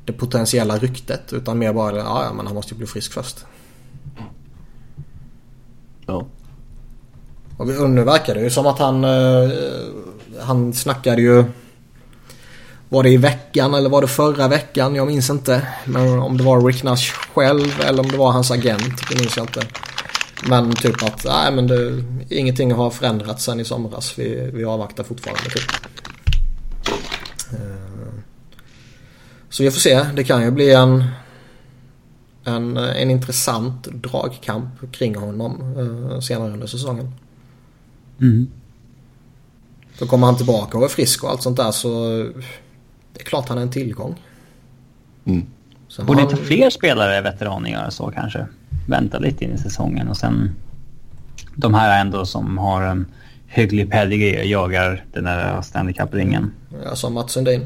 [0.05, 1.33] det potentiella ryktet.
[1.33, 3.45] Utan mer bara, ja men han måste ju bli frisk först.
[6.05, 6.25] Ja.
[7.57, 9.51] Och nu verkar det ju som att han, eh,
[10.41, 11.43] han snackade ju
[12.89, 14.95] var det i veckan eller var det förra veckan?
[14.95, 15.67] Jag minns inte.
[15.85, 19.09] Men om det var Rick Nash själv eller om det var hans agent.
[19.09, 19.61] Det minns jag inte.
[20.49, 24.19] Men typ att nej, men det, ingenting har förändrats sen i somras.
[24.19, 25.71] Vi, vi avvaktar fortfarande typ.
[27.51, 28.13] Eh,
[29.49, 30.03] Så vi får se.
[30.15, 31.03] Det kan ju bli en,
[32.43, 37.11] en, en intressant dragkamp kring honom eh, senare under säsongen.
[38.21, 38.47] Mm.
[39.99, 41.89] Då kommer han tillbaka och är frisk och allt sånt där så
[43.13, 44.21] det är klart han är en tillgång.
[45.25, 45.45] Mm.
[46.05, 48.47] Borde inte fler spelare veteraner göra så kanske?
[48.87, 50.55] Vänta lite in i säsongen och sen
[51.55, 53.05] de här ändå som har en
[53.47, 56.51] hygglig pedigree och jagar den där Stanley Cup-ringen.
[56.83, 57.65] Ja, som Mats Sundin.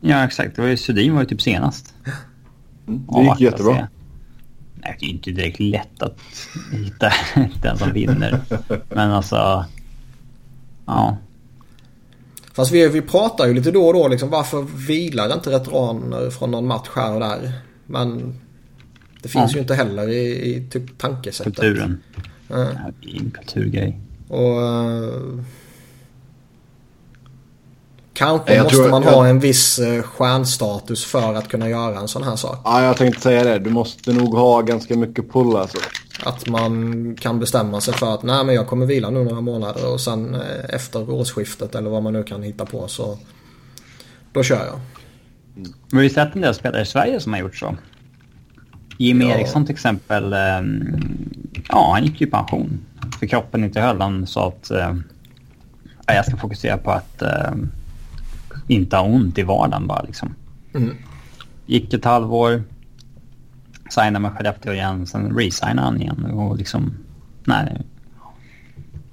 [0.00, 1.94] Ja exakt, det var ju Sudin var ju typ senast.
[2.86, 3.74] Det gick jättebra.
[3.74, 3.86] se.
[4.74, 6.18] Nej, det är ju inte direkt lätt att
[6.72, 7.12] hitta
[7.62, 8.40] den som vinner.
[8.88, 9.64] Men alltså...
[10.86, 11.16] Ja.
[12.52, 16.50] Fast vi, vi pratar ju lite då och då liksom varför vilar inte veteraner från
[16.50, 17.52] någon match här och där.
[17.86, 18.34] Men
[19.22, 19.56] det finns Ja.
[19.56, 21.56] ju inte heller i, i typ tankesättet.
[21.56, 22.02] Kulturen.
[22.48, 22.56] Ja.
[23.02, 24.00] Det är en kulturgrej.
[24.28, 24.62] Och...
[24.62, 25.44] eh,
[28.12, 31.98] kanske jag måste tror- man jag- ha en viss eh, stjärnstatus för att kunna göra
[32.00, 32.58] en sån här sak.
[32.64, 33.58] Ja, jag tänkte säga det.
[33.58, 35.78] Du måste nog ha ganska mycket pull alltså.
[36.24, 39.92] Att man kan bestämma sig för att nej men jag kommer vila nu några månader
[39.92, 40.40] och sen eh,
[40.74, 43.18] efter årsskiftet eller vad man nu kan hitta på så
[44.32, 44.80] då kör jag.
[45.90, 47.76] Men vi har sett en del spelare i Sverige som har gjort så.
[49.00, 49.30] Jimmy Ja.
[49.36, 50.32] Eriksson till exempel.
[50.32, 50.98] ehm,
[51.68, 52.80] ja, han gick ju i pension.
[53.18, 54.00] För kroppen inte höll.
[54.00, 54.94] Han sa att eh,
[56.06, 57.52] ja, jag ska fokusera på att eh,
[58.68, 60.34] inte ha ont i vardagen bara liksom.
[60.74, 60.96] Mm.
[61.66, 62.62] Gick ett halvår.
[63.90, 65.06] Signade med Skellefteå igen.
[65.06, 66.24] Sen resignade han igen.
[66.24, 66.92] Och liksom,
[67.44, 67.82] nej.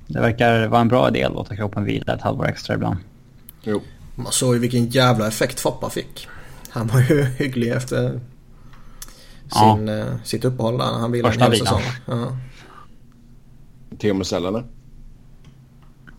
[0.07, 2.97] Det verkar vara en bra idé att låta kroppen vila ett halvår extra ibland.
[3.63, 3.81] Jo.
[4.15, 6.27] Man såg ju vilken jävla effekt Foppa fick.
[6.69, 8.19] Han var ju hygglig efter.
[9.49, 11.81] Sin, eh, sitt uppehåll där han vilade en hel säsong.
[12.05, 12.37] Ja.
[13.97, 14.63] Teemu Selänne.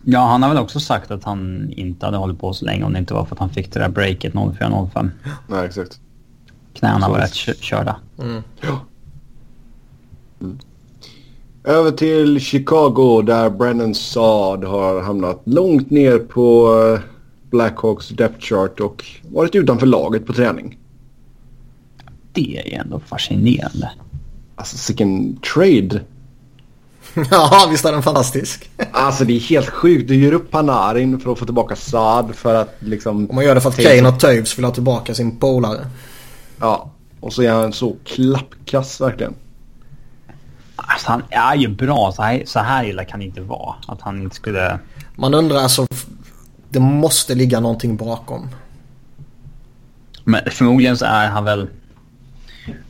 [0.03, 2.93] Ja, han har väl också sagt att han inte hade hållit på så länge om
[2.93, 5.09] det inte var för att han fick det där breaket 04-05.
[5.47, 5.99] Nej, exakt.
[6.73, 7.95] Knäna var rätt kö- körda.
[8.19, 8.41] Mm.
[11.63, 16.99] Över till Chicago där Brennan Saad har hamnat långt ner på eh,
[17.49, 20.78] Blackhawks depth chart och varit utanför laget på träning.
[22.33, 23.91] Det är ju ändå fascinerande.
[24.55, 26.01] Alltså sicken trade.
[27.31, 28.69] ja, visst är den fantastisk.
[28.91, 30.07] Alltså det är helt sjukt.
[30.07, 33.29] Du ger upp Panarin för att få tillbaka Saad för att liksom...
[33.29, 35.87] Om man gör det för att Kane och Toews vill ha tillbaka sin polare.
[36.59, 36.91] Ja.
[37.19, 39.33] Och så är han så klappkass verkligen.
[40.75, 42.11] Alltså han är ju bra.
[42.15, 43.75] Så här, så här illa kan det inte vara.
[43.87, 44.79] Att han inte skulle...
[45.15, 45.87] Man undrar alltså,
[46.69, 48.49] det måste ligga någonting bakom.
[50.23, 51.67] Men förmodligen så är han väl...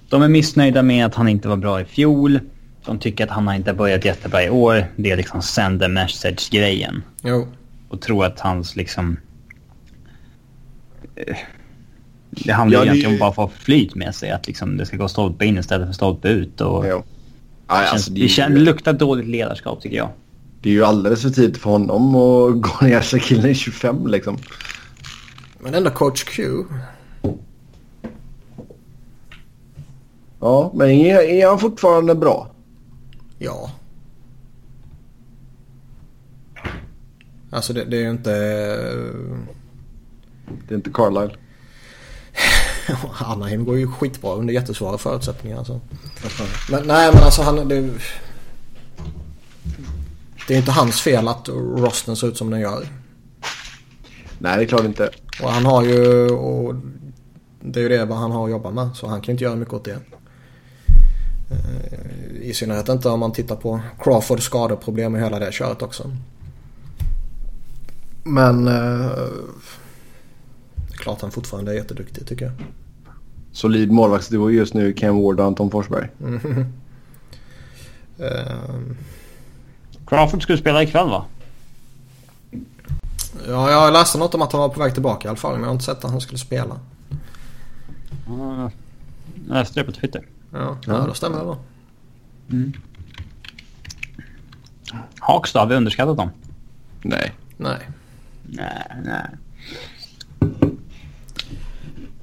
[0.10, 2.40] De är missnöjda med att han inte var bra i fjol.
[2.86, 4.86] De tycker att han har inte börjat jättebra i år.
[4.96, 7.04] Det är liksom send a message-grejen.
[7.24, 7.48] Jo.
[7.90, 9.18] Och tror att hans liksom...
[11.16, 11.36] eh,
[12.30, 14.32] Det handlar Ja, egentligen om bara att få flyt med sig.
[14.32, 16.62] Att liksom det ska gå stolpe in istället för stolpe ut.
[16.62, 17.04] Och Ja.
[17.70, 20.10] Nej, känns, alltså, det, känns, ju, luktar dåligt ledarskap tycker jag.
[20.62, 23.20] det är ju alldeles för tidigt för honom att gå ner sig.
[23.20, 24.38] Killen är 25 liksom.
[25.60, 26.44] Men ändå coach Q.
[30.40, 32.52] Ja, men är, är han fortfarande bra?
[33.38, 33.72] Ja.
[37.50, 38.32] Alltså det, det är ju inte...
[40.68, 41.36] Det är inte Carlisle.
[43.20, 45.58] Anaheim går ju skitbra under jättesvåra förutsättningar.
[45.58, 45.80] Alltså.
[46.72, 47.68] Men nej men alltså han...
[47.68, 47.90] Det,
[50.48, 52.88] det är inte hans fel att rosten ser ut som den gör.
[54.40, 55.10] Nej, det är klart inte.
[55.44, 56.30] Och han har ju...
[56.30, 56.76] Och
[57.62, 58.90] det är ju det han har att jobba med.
[58.96, 60.00] Så han kan inte göra mycket åt det.
[61.52, 66.12] Eh, I synnerhet inte om man tittar på Crawfords skadeproblem och hela det köret också.
[68.24, 68.68] Men...
[68.68, 68.74] Eh,
[70.88, 72.54] det är klart han fortfarande är jätteduktig tycker jag.
[73.52, 76.10] Solid målvaktsduo just nu, Ken Ward och Anton Forsberg.
[76.20, 76.66] Mm.
[78.22, 78.80] Uh,
[80.06, 81.26] Crawford skulle spela ikväll va?
[83.48, 85.52] Ja, jag läste något om att han var på väg tillbaka i alla fall.
[85.52, 86.80] Men jag har inte sett att han skulle spela.
[88.28, 88.72] jag
[89.48, 90.26] läste det på Twitter.
[90.52, 91.58] Ja, ja då stämmer det då.
[92.52, 92.74] Mm.
[95.20, 95.60] Hawks då?
[95.60, 96.30] Har vi underskattat dem?
[97.02, 97.34] Nej.
[97.58, 97.90] Nej.
[98.44, 99.26] Nej, nej.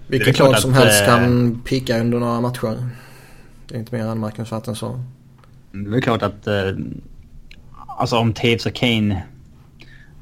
[0.07, 2.89] Vilket lag som helst kan pika under några matcher.
[3.69, 5.01] Det är inte mer anmärkningsvärt än så.
[5.73, 6.47] Det är klart att...
[6.47, 6.55] Äh,
[7.99, 9.23] alltså om Taves och Kane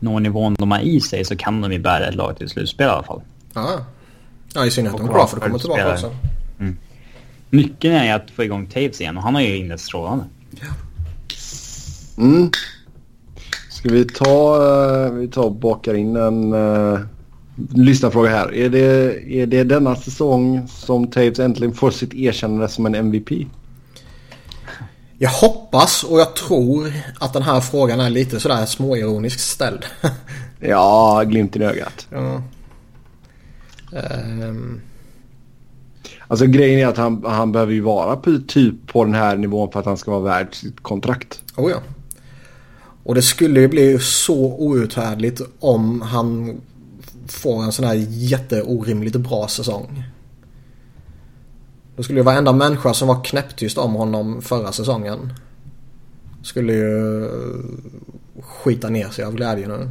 [0.00, 2.86] når nivån de har i sig så kan de ju bära ett lag till slutspel
[2.86, 3.22] i alla fall.
[3.54, 3.86] Ja,
[4.54, 6.16] ja i synnerhet om Crawford kommer tillbaka också.
[7.50, 10.24] Nyckeln är att få igång Taves igen och han har ju inlett strålande.
[12.18, 12.50] Mm.
[13.70, 17.00] Ska vi ta, uh, vi tar och bakar in en uh,
[17.74, 18.54] lyssnarfråga här.
[18.54, 23.30] Är det, är det denna säsong som Taves äntligen får sitt erkännande som en MVP?
[25.18, 29.84] Jag hoppas och jag tror att den här frågan är lite sådär småironiskt ställd.
[30.60, 32.06] ja, glimt i ögat.
[32.10, 32.42] Ja.
[33.92, 34.80] Um...
[36.28, 39.72] Alltså grejen är att han, han behöver ju vara på, typ på den här nivån
[39.72, 41.42] för att han ska vara värd sitt kontrakt.
[41.56, 41.78] Oh ja.
[43.04, 46.60] Och det skulle ju bli så outhärdligt om han
[47.28, 50.04] får en sån här jätteorimligt bra säsong.
[51.96, 55.32] Då skulle ju varenda människa som var knäpptyst om honom förra säsongen
[56.42, 57.28] skulle ju
[58.40, 59.90] skita ner sig av glädje nu.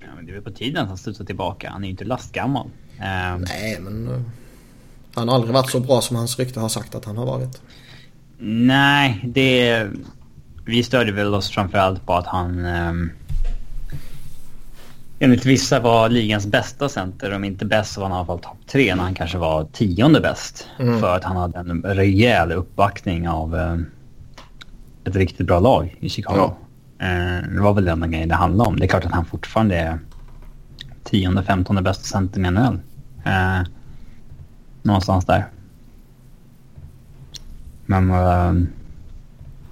[0.00, 1.70] Ja, men det är väl på tiden att han studsar tillbaka.
[1.70, 2.70] Han är ju inte lastgammal.
[2.98, 3.44] Um...
[3.48, 4.20] Nej, men uh,
[5.14, 7.62] han har aldrig varit så bra som hans rykte har sagt att han har varit.
[8.38, 9.86] Nej, det...
[10.64, 12.64] Vi störde väl oss framförallt på att han...
[12.64, 13.10] Um
[15.18, 17.34] enligt vissa var ligans bästa center.
[17.34, 19.64] Om inte bäst så var han i alla fall topp tre när han kanske var
[19.64, 20.66] tionde bäst.
[20.78, 21.00] Mm.
[21.00, 23.76] För att han hade en rejäl uppbackning av eh,
[25.04, 26.50] ett riktigt bra lag i Chicago.
[26.98, 27.06] Ja.
[27.06, 28.78] Eh, det var väl den grejen det handlade om.
[28.78, 29.98] Det är klart att han fortfarande är
[31.10, 32.78] tionde, femtonde bästa center i NHL.
[33.24, 33.68] Eh,
[34.82, 35.46] någonstans där.
[37.86, 38.10] Men...
[38.10, 38.68] Eh,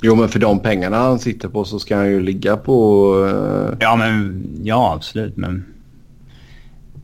[0.07, 3.07] Jo men för de pengarna han sitter på så ska han ju ligga på...
[3.17, 3.77] Uh...
[3.81, 5.65] Ja men ja absolut men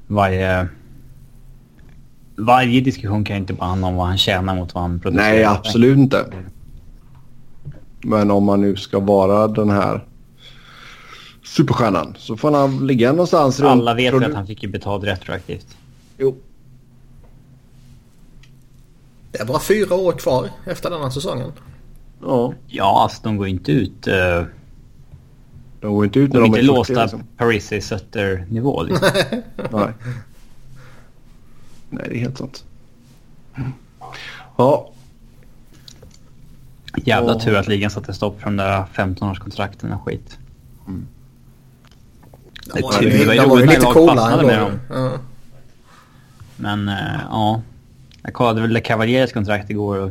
[0.07, 0.68] varje...
[2.37, 5.33] Varje diskussion kan ju inte bara handla om vad han tjänar mot vad han producerar.
[5.33, 6.24] Nej absolut inte.
[8.03, 10.05] Men om man nu ska vara den här
[11.51, 13.70] superstjärnan så får han ligga någonstans runt...
[13.70, 15.76] Alla vet ju att han fick ju betalt retroaktivt.
[16.18, 16.36] Jo.
[19.32, 21.53] Det är bara fyra år kvar efter denna säsongen.
[22.22, 22.55] Ja.
[22.66, 24.09] Ja, alltså de går inte ut...
[24.09, 24.44] Uh,
[25.80, 27.22] de går inte ut när de, de är inte låsta liksom.
[27.36, 29.09] Parisi Sutter-nivå liksom.
[29.70, 29.92] Nej.
[31.90, 32.64] Nej, det är helt sant.
[34.57, 34.92] Ja.
[36.96, 40.38] Jävla tur att ligan satte stopp för de där 15-årskontrakten och skit.
[40.86, 41.07] Mm.
[42.74, 44.46] Det, var, det, var, det var ju lite coola ändå.
[44.46, 44.80] Med dem.
[44.90, 45.12] Ja.
[46.56, 47.62] Men uh, ja.
[48.22, 50.10] Jag kollade väl Cavalieres kontrakt igår och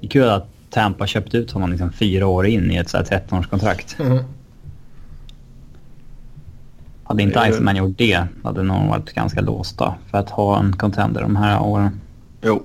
[0.00, 4.00] det är kul att Tampa köpt ut honom liksom fyra år in i ett 13-årskontrakt.
[4.00, 4.24] Mm.
[7.04, 10.76] Hade inte Iceman gjort det hade de nog varit ganska låsta för att ha en
[10.76, 12.00] contender de här åren.
[12.42, 12.62] Jo.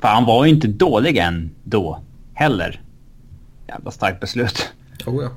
[0.00, 2.00] För han var ju inte dålig än då
[2.34, 2.80] heller.
[3.68, 4.72] Jävla starkt beslut.
[5.06, 5.30] Oh ja.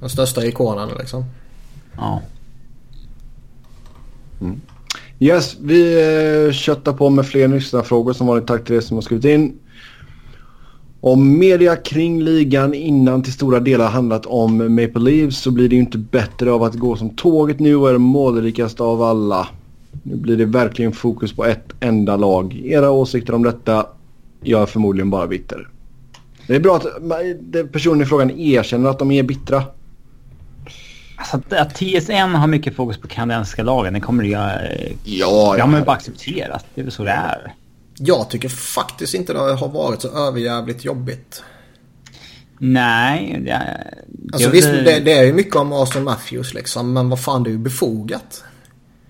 [0.00, 1.24] Den största ikonen liksom.
[1.96, 2.22] Ja.
[4.40, 4.60] Mm.
[5.18, 5.82] Yes, vi
[6.46, 8.46] eh, köttar på med fler lyssnarfrågor som vanligt.
[8.46, 9.58] Tack till er som har skrivit in.
[11.00, 15.74] Om media kring ligan innan till stora delar handlat om Maple Leafs så blir det
[15.74, 19.48] ju inte bättre av att gå som tåget nu och är målrikast av alla.
[20.02, 22.60] Nu blir det verkligen fokus på ett enda lag.
[22.64, 23.86] Era åsikter om detta?
[24.42, 25.68] Jag är förmodligen bara bitter.
[26.46, 29.62] Det är bra att personen i frågan erkänner att de är bittra.
[31.32, 34.50] Alltså att TSN har mycket fokus på kanadensiska lagen, det kommer jag...
[35.04, 35.64] Ja, ja.
[35.64, 36.66] har man ju bara accepterat.
[36.74, 37.54] Det är väl så det är.
[37.98, 41.42] Jag tycker faktiskt inte det har varit så överjävligt jobbigt.
[42.58, 43.42] Nej.
[43.44, 43.84] Det,
[44.32, 46.92] alltså visst, det, det är ju mycket om Austin Matthews liksom.
[46.92, 48.44] Men vad fan, det är ju befogat.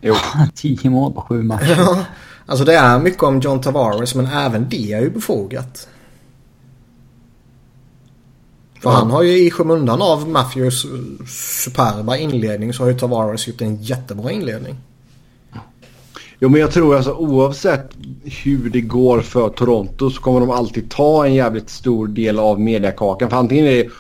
[0.01, 0.15] Jo.
[0.55, 1.75] Tio mål på sju matcher.
[1.79, 2.05] Ja,
[2.47, 5.89] alltså det är mycket om John Tavares men även det är ju befogat.
[8.85, 10.87] För han har ju i skymundan av Matthews
[11.65, 14.77] superba inledning så har ju Tavares gjort en jättebra inledning.
[16.39, 17.91] Jo men jag tror alltså oavsett
[18.25, 22.61] hur det går för Toronto så kommer de alltid ta en jävligt stor del av
[22.61, 23.31] mediakakan.
[23.31, 23.91] För antingen är det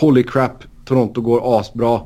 [0.00, 2.00] holy crap, Toronto går asbra.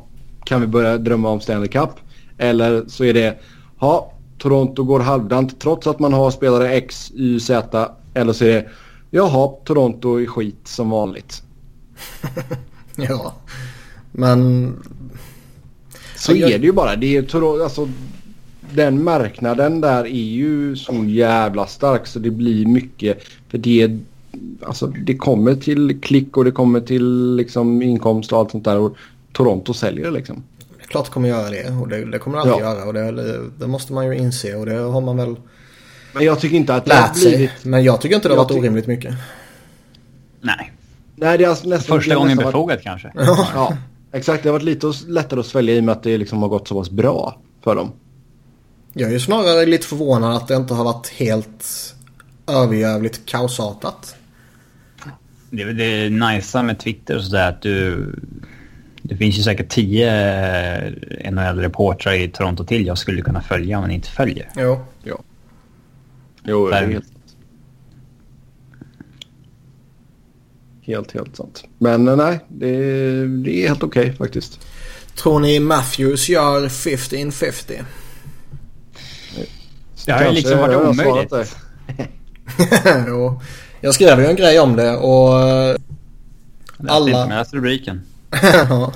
[0.45, 1.91] Kan vi börja drömma om Stanley Cup?
[2.39, 3.39] Eller så är det
[3.81, 7.89] ja, Toronto går halvdant trots att man har spelare X, Y, Z.
[8.15, 8.69] Eller så är det
[9.11, 11.43] jaha, Toronto är skit som vanligt.
[12.97, 13.35] Ja.
[14.13, 14.73] Men
[16.17, 16.97] Så Ja, jag- är det ju bara.
[16.97, 17.89] Det är alltså,
[18.75, 23.19] den marknaden där är ju så jävla stark så det blir mycket.
[23.49, 23.99] För det,
[24.63, 28.79] alltså, det kommer till klick och det kommer till liksom, inkomst och allt sånt där.
[28.79, 28.97] Och
[29.33, 30.43] Toronto säljer liksom.
[30.79, 32.75] det är klart det kommer göra det och det, det kommer det alltid Ja.
[32.75, 35.37] göra och det, det måste man ju inse och det har man väl
[36.15, 37.31] Men jag tycker inte att det lärt sig.
[37.31, 37.51] blivit...
[37.63, 39.15] Men jag tycker inte det har varit orimligt mycket.
[40.41, 40.73] Nej.
[41.21, 41.99] Nej, det är alltså nästan...
[41.99, 43.13] Första gången nästan varit- befogat kanske.
[43.55, 43.77] Ja,
[44.13, 44.43] exakt.
[44.43, 46.69] Det har varit lite lättare att svälja i och med att det liksom har gått
[46.69, 47.93] så pass bra för dem.
[48.93, 51.95] Jag är ju snarare lite förvånad att det inte har varit helt
[52.47, 54.17] överjävligt kaosartat.
[55.51, 58.07] Det är väl det nice med Twitter och sådär att du...
[59.03, 60.11] Det finns ju säkert tio
[61.31, 64.49] NHL-reportrar i Toronto till jag skulle kunna följa men inte följer.
[64.57, 64.81] Jo.
[65.03, 65.19] Ja.
[66.45, 66.93] Jo, det är Där.
[66.93, 67.05] helt...
[70.91, 71.65] Helt, helt sant.
[71.79, 72.67] Men eh, nej, det,
[73.27, 74.61] det är helt okej faktiskt.
[75.15, 77.83] Tror ni Matthews gör 15-50?
[80.07, 81.33] Det har ju liksom varit jag omöjligt.
[83.09, 83.41] jo.
[83.81, 85.41] Jag skrev ju en grej om det och...
[85.43, 85.77] eh,
[86.89, 88.03] Alla- inte, men läs rubriken.
[88.69, 88.93] Ja.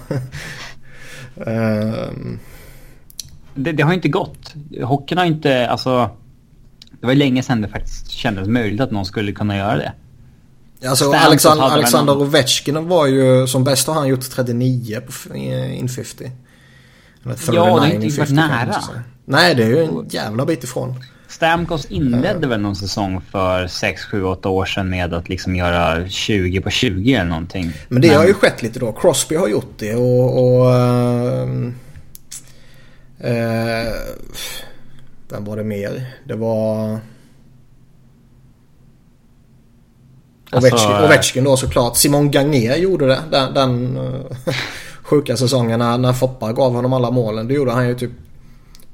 [1.46, 2.38] Ehm,
[3.54, 4.54] Det, det har ju inte gått.
[4.82, 6.10] Hockeyn har inte, alltså...
[7.00, 9.92] Det var ju länge sedan det faktiskt kändes möjligt att någon skulle kunna göra det.
[10.88, 16.32] Alltså Alexander, Alexander Ovechkin var ju som bäst har han gjort 39 på in 50.
[17.24, 19.04] Eller Ja, det har 39 inte in varit 50 kan man nära.
[19.24, 20.94] Nej, det är ju en jävla bit ifrån.
[21.28, 26.08] Stamkos inledde väl någon säsong för 6, 7, 8 år sedan med att liksom göra
[26.08, 27.72] 20 på 20 eller någonting.
[27.88, 28.92] Men det har ju skett lite då.
[28.92, 30.44] Crosby har gjort det och...
[30.44, 30.74] och
[33.26, 33.92] eh,
[35.28, 36.06] vem var det mer?
[36.24, 36.92] Det var...
[36.92, 37.00] Alltså,
[40.56, 41.96] Ovechkin, eh, Ovechkin då såklart.
[41.96, 43.20] Simon Gagné gjorde det.
[43.30, 44.54] Den, den eh,
[45.02, 47.48] sjuka säsongen när, när Foppa gav honom alla målen.
[47.48, 48.10] Då gjorde han ju typ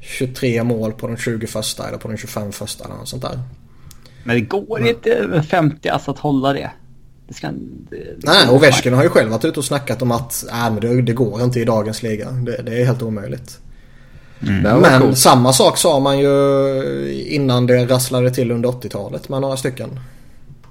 [0.01, 3.39] 23 mål på de 20 första eller på de 25 första eller något sånt där.
[4.25, 6.71] Men det går inte med 50 alltså att hålla det.
[7.29, 7.47] Det ska...
[7.47, 10.71] Det, det Nej, går Ovechkin har ju själv varit ute och snackat om att äh,
[10.71, 12.31] men det, det går inte i dagens liga.
[12.31, 13.59] Det, det är helt omöjligt.
[14.43, 14.63] Mm.
[14.63, 15.19] Det Men coolt.
[15.19, 20.01] samma sak sa man ju innan det rasslade till under 80-talet med några stycken.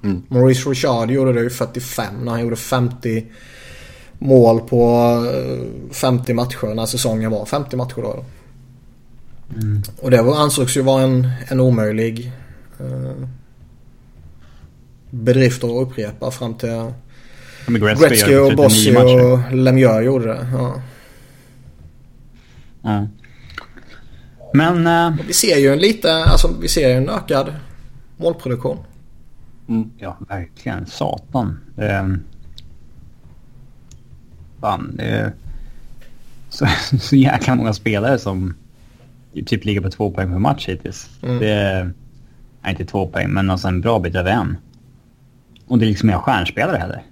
[0.02, 0.22] Mm.
[0.28, 3.26] Maurice Richard gjorde det ju 45 när han gjorde 50
[4.18, 4.84] mål på
[5.34, 8.24] eh, 50 matcher när säsongen var 50 matcher då.
[9.56, 9.82] Mm.
[10.00, 12.32] Och det var, ansågs ju vara en, en omöjlig
[12.80, 13.26] eh,
[15.10, 16.92] bedrift att upprepa fram till
[17.66, 19.32] Gretzky, Gretzky och 39 Bossy matcher.
[19.32, 20.48] och Lemieux gjorde det.
[20.52, 20.82] Ja.
[22.82, 23.06] Ja.
[24.54, 24.86] Men...
[24.86, 27.54] eh, Och vi ser ju en lite, alltså vi ser ju en ökad
[28.16, 28.78] målproduktion.
[29.70, 29.90] Mm.
[29.98, 30.86] Ja, verkligen.
[30.86, 31.60] Satan.
[31.76, 32.18] Det,
[34.60, 35.32] fan, det är
[36.48, 36.66] så,
[37.00, 38.54] så jäkla många spelare som
[39.46, 41.10] typ ligger på två poäng per match hittills.
[41.22, 41.38] Mm.
[41.38, 41.92] Det är
[42.62, 44.56] nej, inte två poäng, men alltså en bra bit över en.
[45.66, 47.02] Och det är liksom inga stjärnspelare heller.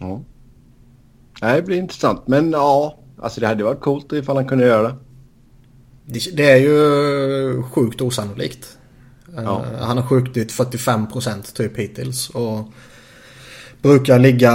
[0.00, 0.20] Ja.
[1.42, 2.28] Nej, det blir intressant.
[2.28, 4.94] Men ja, alltså det hade varit coolt ifall han kunde göra det.
[6.04, 8.77] Det, det är ju sjukt osannolikt.
[9.36, 9.64] Eh, Ja.
[9.80, 12.30] Han har skjutit 45% typ hittills.
[12.30, 12.72] Och
[13.82, 14.52] brukar ligga,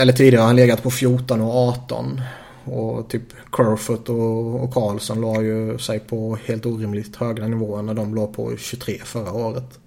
[0.00, 2.20] eller tidigare har han legat på 14 och 18.
[2.64, 3.22] Och typ
[3.56, 8.34] Kerfoot och, och Karlsson la ju sig på helt orimligt höga nivåer när de låg
[8.34, 9.78] på 23 förra året.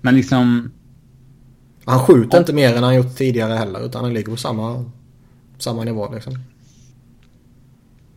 [0.00, 0.72] Men liksom...
[1.84, 4.84] Han skjuter inte mer än han gjort tidigare heller utan han ligger på samma,
[5.58, 6.38] samma nivå liksom.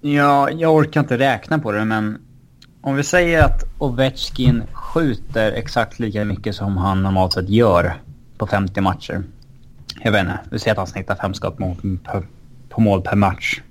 [0.01, 2.17] Ja, jag orkar inte räkna på det, men
[2.85, 8.01] om vi säger att Ovechkin skjuter exakt lika mycket som han normalt sett gör
[8.37, 9.23] på 50 matcher.
[10.03, 11.77] Jag vet inte, vi säger att han snittar fem skott mot,
[12.69, 13.61] på, mål per match.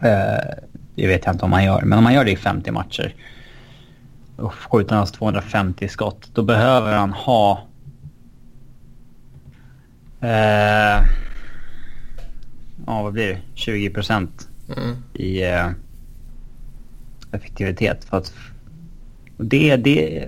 [0.00, 0.54] Eh,
[0.94, 3.14] det vet jag inte om han gör, men om han gör det i 50 matcher
[4.36, 7.66] och skjuter han alltså 250 skott, då behöver han ha...
[10.20, 11.04] Eh,
[12.86, 13.38] ja, vad blir det?
[13.54, 14.96] 20 procent Mm.
[15.14, 15.70] i eh,
[17.32, 18.04] effektivitet.
[18.04, 18.32] För att,
[19.36, 20.26] och det, det,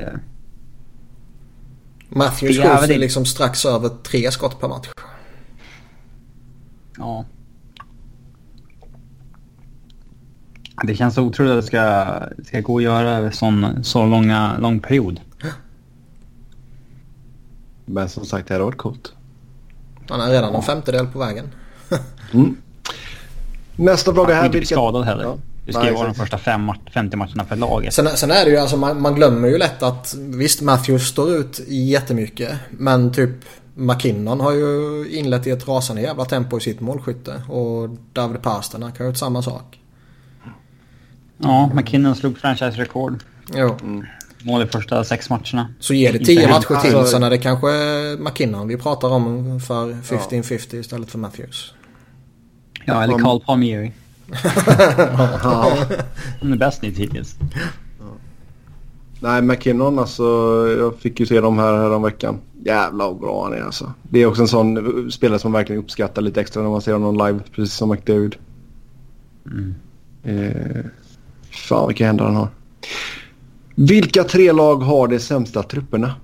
[2.08, 4.88] Matthews Det är skjuter väl- liksom strax över tre skott per match.
[6.98, 7.24] ja.
[10.84, 14.80] Det känns otroligt att det ska, ska gå att göra över sån, så långa, lång
[14.80, 15.20] period.
[17.84, 19.12] Men som sagt, det hade varit coolt.
[20.08, 21.46] Han är redan en femtedel på vägen.
[22.32, 22.56] Mm.
[23.76, 24.40] Nästa fråga Han här.
[24.40, 25.22] får inte bli skadad heller.
[25.24, 25.36] Ja.
[25.66, 27.94] Det ska ju vara de första fem, mat- 50 matcherna för laget.
[27.94, 31.34] Sen, sen är det ju alltså man, man glömmer ju lätt att visst Matthews står
[31.34, 32.58] ut jättemycket.
[32.70, 33.30] Men typ
[33.74, 37.42] McKinnon har ju inlett i ett rasande jävla tempo i sitt målskytte.
[37.48, 39.78] Och David Pasternak har gjort samma sak.
[41.38, 43.18] Ja, McKinnon slog franchise-rekord.
[43.54, 43.76] Jo.
[44.44, 45.68] Mål i första sex matcherna.
[45.80, 46.50] Så ger det Inte 10 hänt.
[46.70, 47.68] matcher till Alltså- sen är det kanske
[48.18, 51.74] McKinnon vi pratar om för 15-50 istället för Matthews.
[52.84, 53.92] Ja, eller Carl Palmieri.
[55.42, 55.76] Ja.
[56.40, 57.36] Han är bäst nytt hittills.
[59.22, 60.24] Nej, McKinnon alltså.
[60.78, 62.38] Jag fick ju se dem här, här om veckan.
[62.64, 63.92] Jävlar vad bra han är alltså.
[64.02, 66.92] Det är också en sån spelare som man verkligen uppskattar lite extra när man ser
[66.92, 67.40] honom live.
[67.54, 68.36] Precis som McDavid.
[69.46, 69.74] Mm.
[70.22, 70.84] Eh,
[71.50, 72.48] fan vilka händer han har.
[73.74, 76.14] Vilka tre lag har de sämsta trupperna?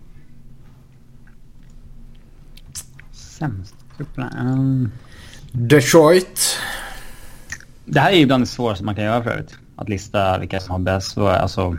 [3.12, 4.32] Sämst trupperna?
[4.40, 4.90] Um,
[5.52, 6.59] Detroit.
[7.89, 9.55] Det här är ju bland det svåraste man kan göra förut.
[9.76, 11.12] Att lista vilka som har bäst.
[11.12, 11.76] Så, Alltså,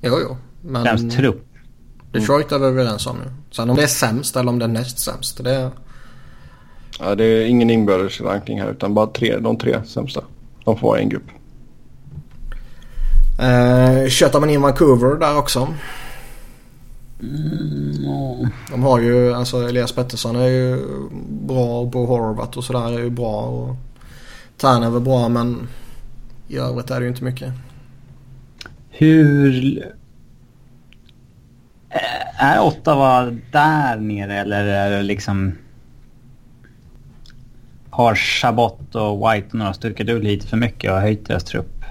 [0.00, 0.36] Jo, jo.
[0.60, 1.46] Men främst trupp.
[2.12, 3.30] Detroit är vi överens om nu.
[3.50, 5.44] Sen om det är sämst eller om det är näst sämst.
[5.44, 5.70] Det är...
[6.98, 10.20] Ja, det är ingen inbördes ranking här utan bara tre, de tre sämsta.
[10.64, 11.26] De får vara i en grupp.
[13.38, 15.74] Eh, köttar man in Vancouver där också.
[17.20, 20.82] Mm, De har ju, alltså Elias Pettersson är ju
[21.28, 23.40] bra och Bo Horvath och sådär är ju bra.
[23.42, 23.76] Och
[24.56, 25.68] Tanev är bra men
[26.48, 27.52] i övrigt är det ju inte mycket.
[28.90, 29.82] Hur...
[32.38, 35.58] Är Ottawa där nere eller är det liksom...
[37.90, 41.84] Har Chabot och White några stukat ut lite för mycket och höjt deras trupp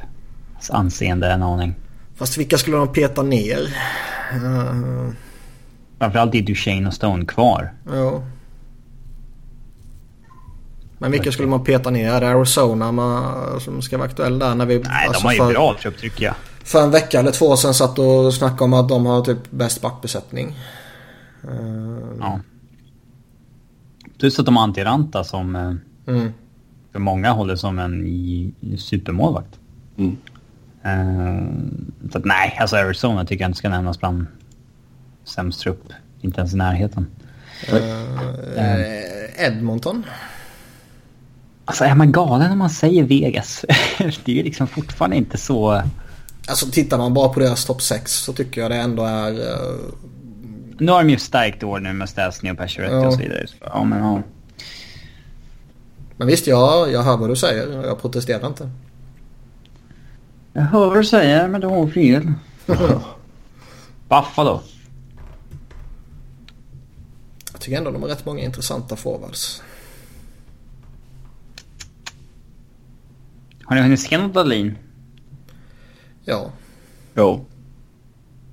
[0.69, 1.75] anseende en aning?
[2.15, 3.59] Fast vilka skulle de peta ner?
[4.33, 5.09] Uh,
[5.99, 7.73] Framförallt är Duchene och Stone kvar.
[7.93, 8.23] jo.
[10.97, 12.11] Men vilka skulle man peta ner?
[12.13, 14.55] Är det Arizona man, som ska vara aktuell där?
[14.55, 16.35] När vi, Nej, alltså de har ju för, bra trupp tycker jag.
[16.63, 19.81] för en vecka eller två sedan satt och snackade om att de har typ bäst
[19.81, 20.57] backbesättning.
[21.43, 21.49] Eh,
[22.19, 22.39] Ja.
[24.19, 25.73] Plus att de har Antiranta som eh,
[26.15, 26.33] mm.
[26.91, 29.59] för många håller som en supermålvakt.
[29.97, 30.17] Mm.
[30.83, 34.27] Eh, så att nej, alltså Arizona tycker jag inte ska nämnas bland
[35.23, 35.93] sämst trupp.
[36.21, 37.07] Inte ens i närheten.
[37.67, 40.03] Eh, Edmonton.
[41.65, 43.65] Alltså är man galen när man säger Vegas?
[43.97, 45.81] det är ju liksom fortfarande inte så...
[46.47, 49.31] Alltså tittar man bara på deras topp 6 så tycker jag det ändå är...
[49.31, 49.75] eh,
[50.79, 53.07] Nu har de ju stärkt i år nu med Stasny och Pacioretty Ja.
[53.07, 53.45] och så vidare.
[53.61, 54.21] Ja, men ja.
[56.17, 58.69] Men visst, jag, jag hör vad du säger jag protesterar inte.
[60.53, 62.33] Jag hör vad du säger, men du har fel.
[64.09, 64.61] Buffalo.
[67.51, 69.61] Jag tycker ändå de har rätt många intressanta forwards.
[73.65, 74.77] Har ni hunnit se något Dahlin?
[76.23, 76.51] Ja.
[77.15, 77.45] Jo.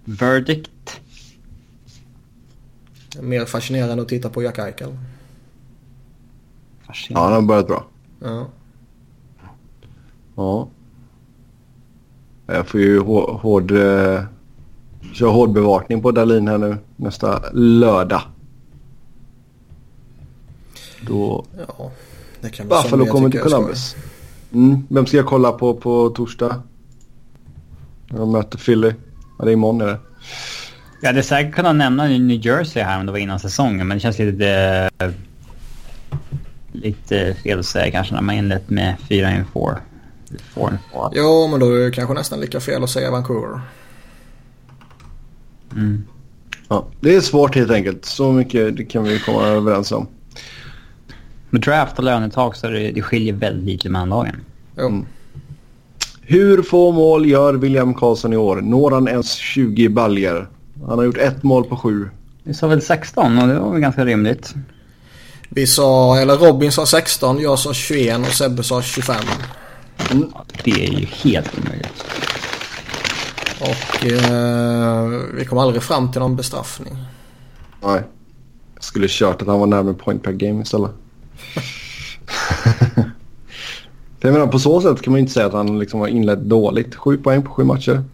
[0.05, 1.01] Verdict?
[3.21, 4.89] Mer fascinerande att titta på Jack Eichel.
[4.91, 4.97] Ja,
[6.87, 7.25] Fascinerande.
[7.35, 7.87] han har börjat bra.
[8.21, 8.47] Ja.
[10.37, 10.69] Ja.
[12.47, 13.71] Jag får ju hå- hård...
[13.71, 14.23] Eh,
[15.15, 18.23] köra hård bevakning på Dalin här nu nästa lördag.
[21.07, 21.91] Då ja.
[22.41, 23.97] Det kan bli Buffalo kommer till Columbus.
[24.55, 24.87] Mm.
[24.89, 26.63] Vem ska jag kolla på på torsdag?
[28.09, 28.93] Jag möter Philly.
[29.39, 29.99] Ja, det är imorgon är det.
[31.01, 34.01] Jag hade säkert kunnat nämna New Jersey här om det var innan säsongen, men det
[34.01, 34.91] känns lite...
[36.73, 39.79] lite fel att säga kanske när man inlett med 4 in 4.
[40.55, 41.11] 4 in 4.
[41.13, 43.61] Jo, men då är det kanske nästan lika fel att säga Vancouver.
[45.73, 46.05] Mm.
[46.69, 48.05] Ja, det är svårt helt enkelt.
[48.05, 50.07] Så mycket det kan vi komma överens om.
[51.53, 54.37] Med draft och lönetak så det, det skiljer väldigt lite mellan lagen.
[54.79, 55.07] Mm.
[56.23, 58.57] Hur få mål gör William Karlsson i år?
[58.57, 60.49] Når han ens 20 baljer?
[60.87, 62.09] Han har gjort ett mål på sju.
[62.43, 64.55] Vi sa väl 16 och det var väl ganska rimligt.
[65.49, 69.17] Vi sa, eller Robin sa 16, jag sa 21 och Sebbe sa 25.
[69.97, 72.05] Ja, det är ju helt omöjligt.
[73.61, 76.97] Och eh, vi kom aldrig fram till någon bestraffning.
[77.83, 78.03] Nej.
[78.75, 80.91] Jag skulle kört att han var närmare point per game istället.
[84.21, 86.95] jag menar, på så sätt kan man inte säga att han liksom har inlett dåligt.
[86.95, 88.05] Sju poäng på sju matcher.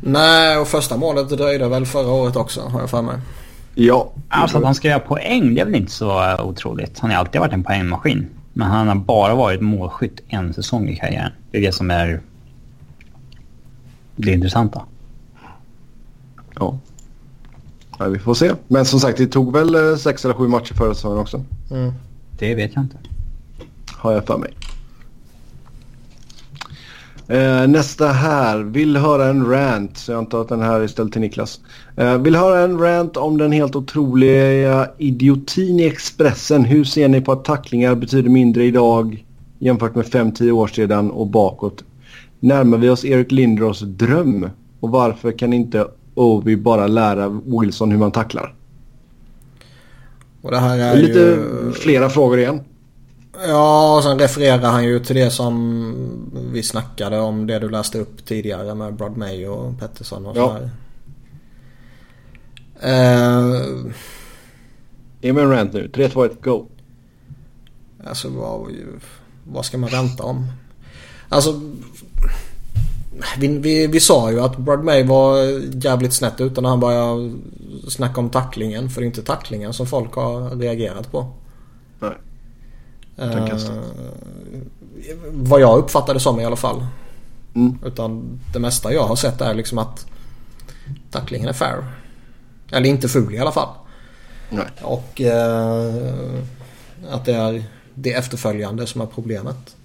[0.00, 3.18] Nej, och första målet dröjde väl förra året också har jag för mig.
[3.74, 4.12] Ja.
[4.28, 6.98] Alltså att han ska göra poäng, det är väl inte så otroligt.
[6.98, 8.26] Han har alltid varit en poängmaskin.
[8.52, 11.32] Men han har bara varit målskytt en säsong i karriären.
[11.50, 12.20] Det är det som är
[14.16, 14.82] det intressanta.
[16.54, 16.78] Ja.
[17.98, 18.04] ja.
[18.04, 18.52] Vi får se.
[18.68, 21.44] Men som sagt, det tog väl eh, sex eller sju matcher förra säsongen också.
[21.70, 21.92] Mm.
[22.40, 22.96] Det vet jag inte.
[23.92, 24.50] Har jag för mig.
[27.28, 28.58] Eh, nästa här.
[28.58, 29.96] Vill höra en rant.
[29.96, 31.60] Så jag antar att den här är ställd till Niklas.
[31.96, 36.64] Eh, vill höra en rant om den helt otroliga idiotin i Expressen.
[36.64, 39.24] Hur ser ni på att tacklingar betyder mindre idag
[39.58, 41.84] jämfört med 5-10 år sedan och bakåt?
[42.40, 44.50] Närmar vi oss Erik Lindros dröm?
[44.80, 48.54] Och varför kan inte Ovi bara lära Wilson hur man tacklar?
[50.42, 51.72] Och det här är Lite ju...
[51.72, 52.60] flera frågor igen.
[53.48, 55.94] Ja, och sen refererar han ju till det som
[56.52, 57.46] vi snackade om.
[57.46, 60.48] Det du läste upp tidigare med Brad May och Pettersson och Ja.
[60.48, 60.70] sådär.
[62.82, 63.60] Eh,
[65.20, 65.88] Ge mig en rant nu.
[65.88, 66.66] 3, 2, 1, go.
[68.04, 68.66] alltså vad,
[69.44, 70.46] vad ska man vänta om?
[71.28, 71.60] Alltså...
[73.38, 75.36] Vi, vi, vi sa ju att Brad May var
[75.84, 77.32] jävligt snett ute när han började
[77.88, 78.90] snacka om tacklingen.
[78.90, 81.32] För det är inte tacklingen som folk har reagerat på.
[81.98, 82.14] Nej.
[83.16, 83.58] Eh,
[85.32, 86.86] vad jag uppfattade som i alla fall.
[87.54, 87.78] Mm.
[87.84, 90.06] Utan det mesta jag har sett är liksom att
[91.10, 91.84] tacklingen är fair.
[92.72, 93.68] Eller inte ful i alla fall.
[94.50, 94.66] Nej.
[94.82, 95.94] Och eh,
[97.10, 97.64] att det är
[97.94, 99.76] det efterföljande som är problemet.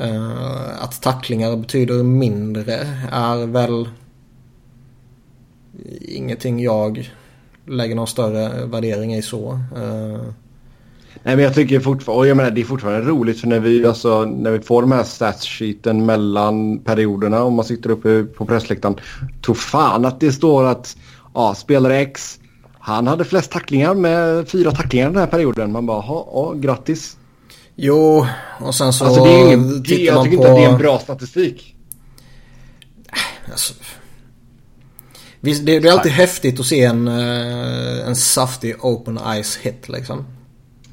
[0.00, 2.74] Eh, att tacklingar betyder mindre
[3.12, 3.88] är väl
[6.00, 7.12] ingenting jag
[7.66, 9.52] lägger någon större värdering i så.
[9.76, 10.20] Eh,
[11.22, 13.86] Nej men jag tycker fortfarande, och jag menar det är fortfarande roligt för när vi,
[13.86, 18.96] alltså, när vi får de här statssheeten mellan perioderna om man sitter uppe på pressläktaren.
[19.44, 20.96] Tror fan att det står att
[21.34, 22.38] ja, spelare X,
[22.78, 25.72] han hade flest tacklingar med fyra tacklingar den här perioden.
[25.72, 27.16] Man bara, ja grattis
[27.80, 28.26] jo,
[28.60, 30.42] och sen så Alltså det är ingen, det, tittar jag man tycker på...
[30.42, 31.74] inte att det är en bra statistik.
[33.50, 33.74] Alltså,
[35.40, 39.88] visst, det, det är alltid häftigt att se en, eh, en saftig open ice hit
[39.88, 40.24] liksom.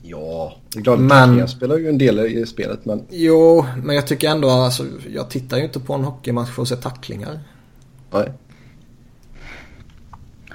[0.04, 3.96] Ja, det är klart Men- tacklingar spelar ju en del i spelet men Jo, men
[3.96, 7.40] jag tycker ändå alltså, jag tittar ju inte på en hockeymatch för att se tacklingar.
[8.12, 8.32] nej.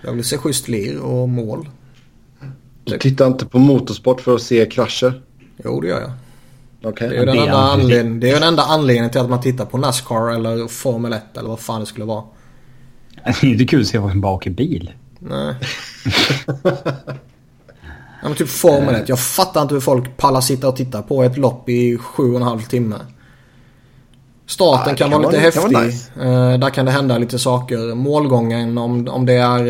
[0.05, 1.69] Jag vill se schysst lir och mål.
[2.85, 5.23] Du tittar inte på motorsport för att se krascher?
[5.65, 6.13] Jo, det gör jag.
[6.85, 7.09] Okej.
[7.09, 9.79] Det är den, enda anledningen, det är den enda anledningen till att man tittar på
[9.79, 12.25] Nascar eller Formel 1 eller vad fan det skulle vara.
[13.25, 14.91] Det är inte kul att se folk som bara åker bil.
[15.19, 15.55] Nej.
[18.23, 19.09] ja, men typ Formel 1.
[19.09, 22.37] Jag fattar inte hur folk pallar sitta och titta på ett lopp i sju och
[22.37, 22.97] en halv timme.
[24.47, 25.75] Starten Ja, kan, kan vara lite vara- kan häftig.
[25.77, 26.53] vara nice.
[26.55, 27.95] Eh, där kan det hända lite saker.
[27.95, 29.67] Målgången om, om det är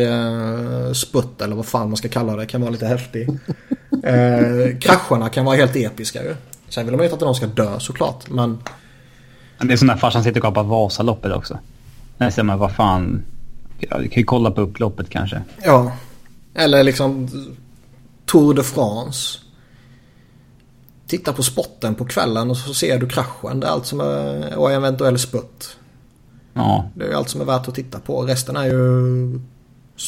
[0.87, 3.29] uh, sputt eller vad fan man ska kalla det kan vara lite häftig.
[3.29, 6.35] uh, krascherna kan vara helt episka ju.
[6.71, 8.29] Sen vill de ju inte att någon ska dö såklart.
[8.29, 8.59] Men
[9.57, 11.59] Men Det är som när farsan sitter och kollar på Vasaloppet också.
[12.31, 13.23] Ser man vad fan...
[13.79, 15.41] Ja, du kan ju kolla på upploppet kanske.
[15.63, 15.91] Ja.
[16.53, 17.29] Eller liksom
[18.25, 19.39] Tour de France.
[21.07, 23.59] Titta på spotten på kvällen och så ser du kraschen.
[23.59, 25.77] Det är allt som är, och eventuell sputt.
[26.53, 28.21] Ja, Det är ju allt som är värt att titta på.
[28.21, 28.81] Resten är ju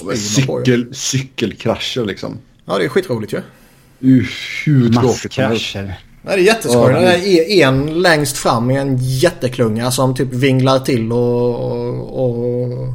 [0.03, 0.15] man
[0.47, 0.65] på ju.
[0.65, 2.37] Cykel, cykelkrascher liksom.
[2.65, 3.37] Ja det är skitroligt ju.
[3.37, 4.25] Uh,
[4.65, 5.99] hur tråkigt masskrascher.
[6.25, 6.93] Nej, det är jätteskoj.
[6.93, 12.93] Det är en längst fram i en jätteklunga som typ vinglar till och, och, och,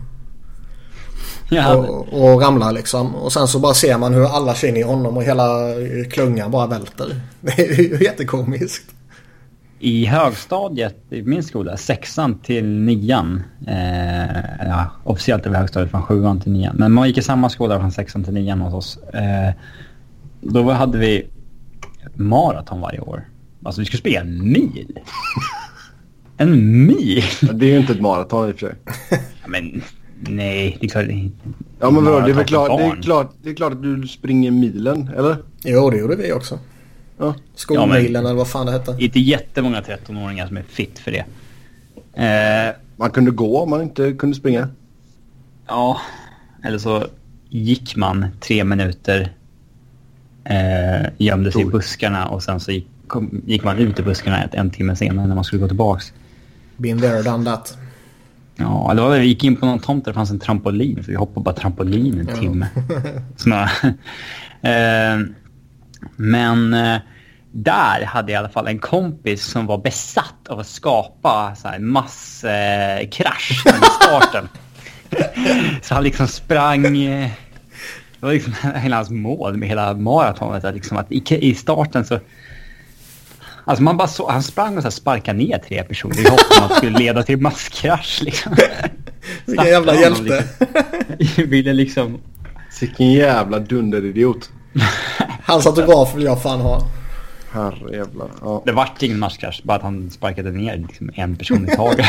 [1.50, 3.14] Ja, och, och ramlar liksom.
[3.14, 5.46] Och sen så bara ser man hur alla känner i honom och hela
[6.10, 7.20] klungan bara välter.
[7.40, 8.94] Det är ju jättekomiskt.
[9.80, 13.42] I högstadiet i min skola, sexan till nian.
[13.66, 16.76] Eh, ja, officiellt är det högstadiet från sjuan till nian.
[16.76, 18.98] Men man gick i samma skola från sexan till nian hos oss.
[19.14, 19.52] Eh,
[20.40, 21.26] då hade vi
[22.18, 23.28] maraton varje år.
[23.62, 24.98] Alltså vi skulle springa en mil.
[26.40, 27.22] En mil?
[27.52, 28.76] Det är ju inte ett maraton i och för sig.
[29.42, 29.82] Ja, men
[30.20, 31.06] nej, det är klart.
[31.80, 34.06] Ja men vadå, det är väl klart, det är klart, det är klart att du
[34.08, 35.36] springer milen, eller?
[35.64, 36.58] Jo det gjorde vi också.
[37.18, 37.34] Ja.
[37.54, 38.96] Skolmilen eller vad fan det hette.
[38.98, 41.24] Inte jättemånga 13-åringar som är fit för det.
[42.24, 44.68] Eh, Man kunde gå om man inte kunde springa.
[45.66, 46.00] Ja,
[46.64, 47.06] eller så
[47.48, 49.32] gick man tre minuter,
[50.44, 54.44] eh, gömde sig i buskarna och sen så gick, kom, gick man ut i buskarna
[54.44, 56.12] ett, en timme senare när man skulle gå tillbaks.
[56.76, 57.78] Been there done that.
[58.56, 61.10] Ja, det var, vi gick in på någon tomt där det fanns en trampolin så
[61.10, 62.36] vi hoppade bara trampolin en Ja.
[62.36, 62.68] timme.
[63.36, 63.62] Såna,
[64.62, 65.18] eh,
[66.16, 66.96] men eh,
[67.52, 72.46] där hade jag i alla fall en kompis som var besatt av att skapa masskrasch
[73.66, 74.48] eh, i starten.
[75.82, 76.82] så han liksom sprang...
[78.20, 80.64] Det var liksom hela hans mål med hela maratonet.
[80.64, 82.18] Att, liksom att i, i starten så...
[83.64, 86.64] Alltså man bara så, han sprang och så sparkade ner tre personer i hopp om
[86.64, 88.22] att det skulle leda till masskrasch.
[88.22, 88.56] Liksom.
[89.46, 90.44] Vilken jävla hjälte.
[91.18, 92.18] Liksom, ville liksom...
[92.80, 94.50] Vilken jävla dunderidiot.
[95.42, 96.86] Hans autograf vill jag fan ha.
[97.52, 98.30] Herrejävlar.
[98.40, 98.62] Ja.
[98.66, 102.06] Det vart ingen matchkrasch, bara att han sparkade ner liksom en person i taget.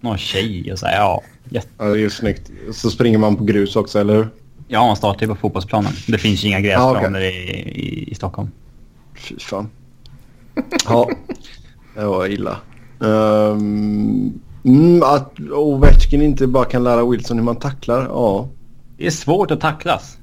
[0.00, 1.22] Någon tjej och så här, ja.
[1.48, 1.68] Jätte...
[1.78, 2.50] Ja, det är ju snyggt.
[2.72, 4.28] Så springer man på grus också, eller hur?
[4.68, 5.92] Ja, man startar ju på fotbollsplanen.
[6.06, 7.22] Det finns ju inga gräsplaner ah, okay.
[7.22, 8.50] i, i, i, Stockholm.
[9.14, 9.70] Fy fan.
[10.88, 11.08] ja,
[11.94, 12.56] det var illa.
[12.98, 14.40] Um,
[15.04, 18.48] att Ovechkin inte bara kan lära Wilson hur man tacklar, ja.
[18.96, 20.18] Det är svårt att tacklas.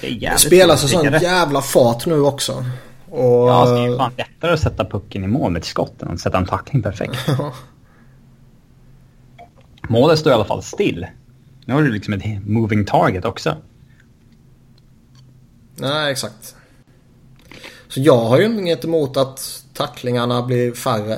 [0.00, 2.64] Det, det spelas i sån jävla fart nu också.
[3.10, 3.48] Och...
[3.48, 6.08] Ja, det är ju fan lättare att sätta pucken i mål med ett skott än
[6.08, 7.18] att sätta en tackling perfekt.
[9.88, 11.06] Målet står i alla fall still.
[11.68, 13.56] Nu har du liksom ett moving target också.
[15.76, 16.56] Nej, exakt.
[17.88, 21.14] Så jag har ju inget emot att tacklingarna blir färre.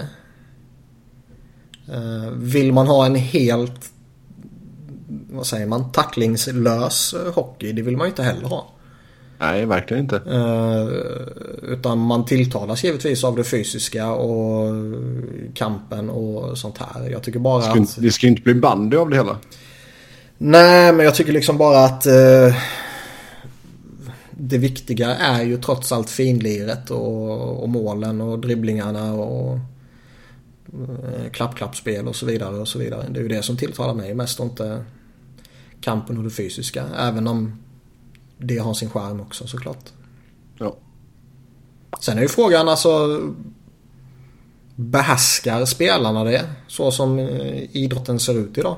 [1.89, 3.93] Eh, vill man ha en helt,
[5.31, 8.73] vad säger man, tacklingslös hockey, det vill man ju inte heller ha.
[9.39, 10.17] Nej, verkligen inte.
[10.17, 14.75] Uh, utan man tilltalas givetvis av det fysiska och
[15.55, 17.11] kampen och sånt här.
[17.11, 18.03] Jag tycker bara det ska, att...
[18.03, 19.37] Det ska inte bli bandy av det hela.
[20.43, 22.57] Nej, men jag tycker liksom bara att uh,
[24.31, 29.59] det viktiga är ju trots allt finliret och, och målen och dribblingarna och
[30.75, 33.07] uh, klapp-klappspel och så vidare och så vidare.
[33.11, 34.85] Det är ju det som tilltalar mig mest och inte
[35.81, 36.85] kampen och det fysiska.
[36.99, 37.63] Även om
[38.39, 39.93] det har sin charm också såklart.
[40.59, 40.77] Ja.
[42.01, 43.21] Sen är ju frågan alltså
[44.75, 48.77] behärskar spelarna det så som eh, idrotten ser ut idag?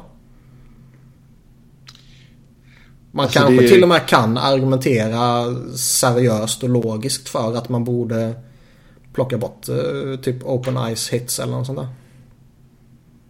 [3.14, 3.68] Man alltså kanske det...
[3.68, 5.44] till och med kan argumentera
[5.76, 8.34] seriöst och logiskt för att man borde
[9.12, 11.88] plocka bort uh, typ open ice hits eller något sånt där.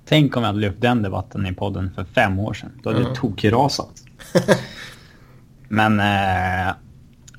[0.05, 2.71] Tänk om vi hade lyft den debatten i podden för fem år sedan.
[2.83, 3.13] Då hade mm.
[3.13, 4.03] det tokrasat.
[5.69, 6.75] Men eh,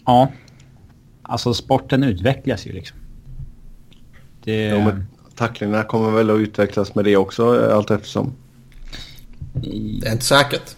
[0.06, 0.32] ja,
[1.22, 2.98] alltså sporten utvecklas ju liksom.
[4.44, 4.64] Det...
[4.66, 8.34] Ja, men tacklingarna kommer väl att utvecklas med det också allt eftersom.
[9.54, 10.76] Det är inte säkert.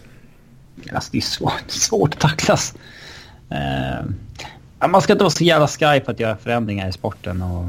[0.92, 2.74] Alltså, det är svårt, svårt att tacklas.
[3.50, 4.04] Eh,
[4.88, 7.42] man ska inte vara så jävla skraj på att göra förändringar i sporten.
[7.42, 7.64] Och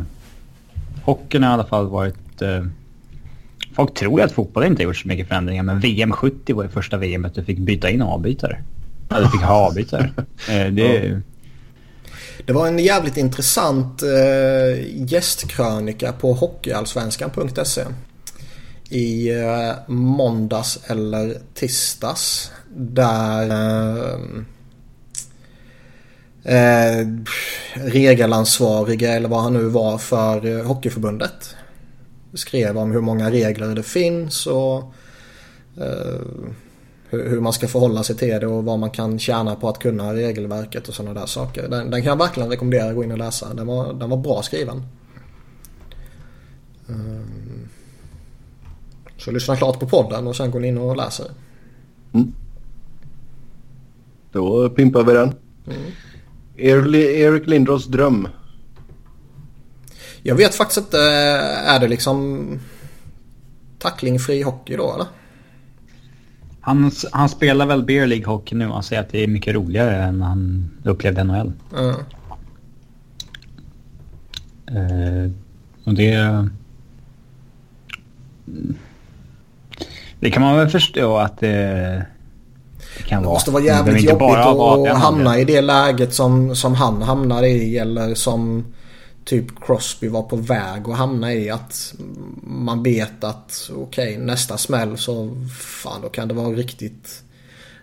[1.03, 2.41] hockeyn har i alla fall varit...
[2.41, 2.65] Eh,
[3.75, 6.69] folk tror att fotboll inte har gjort så mycket förändringar men VM 70 var det
[6.69, 8.63] första VM att du fick byta in avbytare.
[9.09, 10.11] Eller fick ha avbytare.
[10.49, 11.21] Eh, det...
[12.45, 17.81] Det var en jävligt intressant eh, gästkrönika på hockeyallsvenskan.se.
[18.89, 22.51] I eh, måndags eller tisdags.
[22.79, 24.19] Där eh,
[26.43, 27.07] eh,
[27.73, 31.55] regelansvariga eller vad han nu var för eh, Hockeyförbundet.
[32.33, 34.93] Skrev om hur många regler det finns och
[35.77, 36.21] eh,
[37.09, 40.13] hur man ska förhålla sig till det och vad man kan tjäna på att kunna
[40.13, 41.67] regelverket och sådana där saker.
[41.69, 43.53] Den, den kan jag verkligen rekommendera att gå in och läsa.
[43.53, 44.83] Den var, den var bra skriven.
[46.89, 46.95] Eh,
[49.17, 51.25] så lyssna klart på podden och sen går ni in och läser.
[52.13, 52.33] Mm.
[54.37, 55.33] Då pimpar vi den.
[55.67, 55.91] Mm.
[56.57, 58.27] Erik Lindros dröm.
[60.21, 60.99] Jag vet faktiskt inte.
[61.65, 62.59] Är det liksom
[63.79, 65.07] tacklingfri hockey då eller?
[66.61, 68.67] Han, han spelar väl Beer League Hockey nu.
[68.67, 71.51] Han säger att det är mycket roligare än han upplevde NHL.
[71.77, 71.95] Mm.
[74.71, 75.31] Uh,
[75.83, 76.49] och det...
[80.19, 82.05] Det kan man väl förstå att det,
[82.97, 83.29] det kan vara.
[83.29, 84.37] Det måste vara jävligt jobbigt
[84.91, 87.77] att hamna i det läget som, som han hamnade i.
[87.77, 88.65] Eller som
[89.25, 91.49] typ Crosby var på väg att hamna i.
[91.49, 91.95] Att
[92.43, 97.23] man vet att okej okay, nästa smäll så fan då kan det vara riktigt,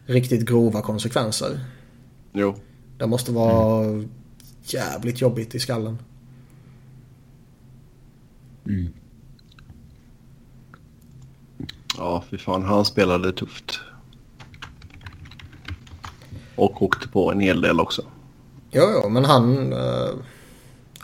[0.07, 1.61] riktigt grova konsekvenser.
[2.33, 2.55] Jo.
[2.99, 4.09] Det måste vara mm.
[4.63, 5.99] jävligt jobbigt i skallen.
[8.67, 8.93] Mm.
[11.99, 12.63] Ja, fy fan.
[12.63, 13.81] Han spelade tufft.
[16.57, 18.03] Och åkte på en hel del också.
[18.71, 19.73] Jo, jo, men han...
[19.73, 20.15] Uh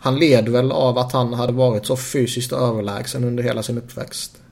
[0.03, 4.43] han led väl av att han hade varit så fysiskt överlägsen under hela sin uppväxt.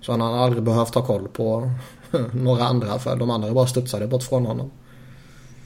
[0.00, 1.70] Så han hade aldrig behövt ha koll på
[2.32, 4.70] några andra för de andra bara studsade bort från honom.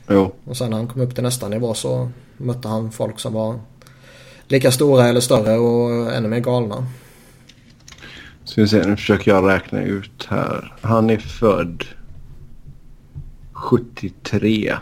[0.08, 0.34] Jo.
[0.44, 3.60] Och sen när han kom upp till nästa nivå så mötte han folk som var
[4.48, 6.86] lika stora eller större och ännu mer galna.
[8.44, 10.74] Ska vi se, nu försöker jag räkna ut här.
[10.80, 11.84] Han är född
[13.70, 14.74] 73.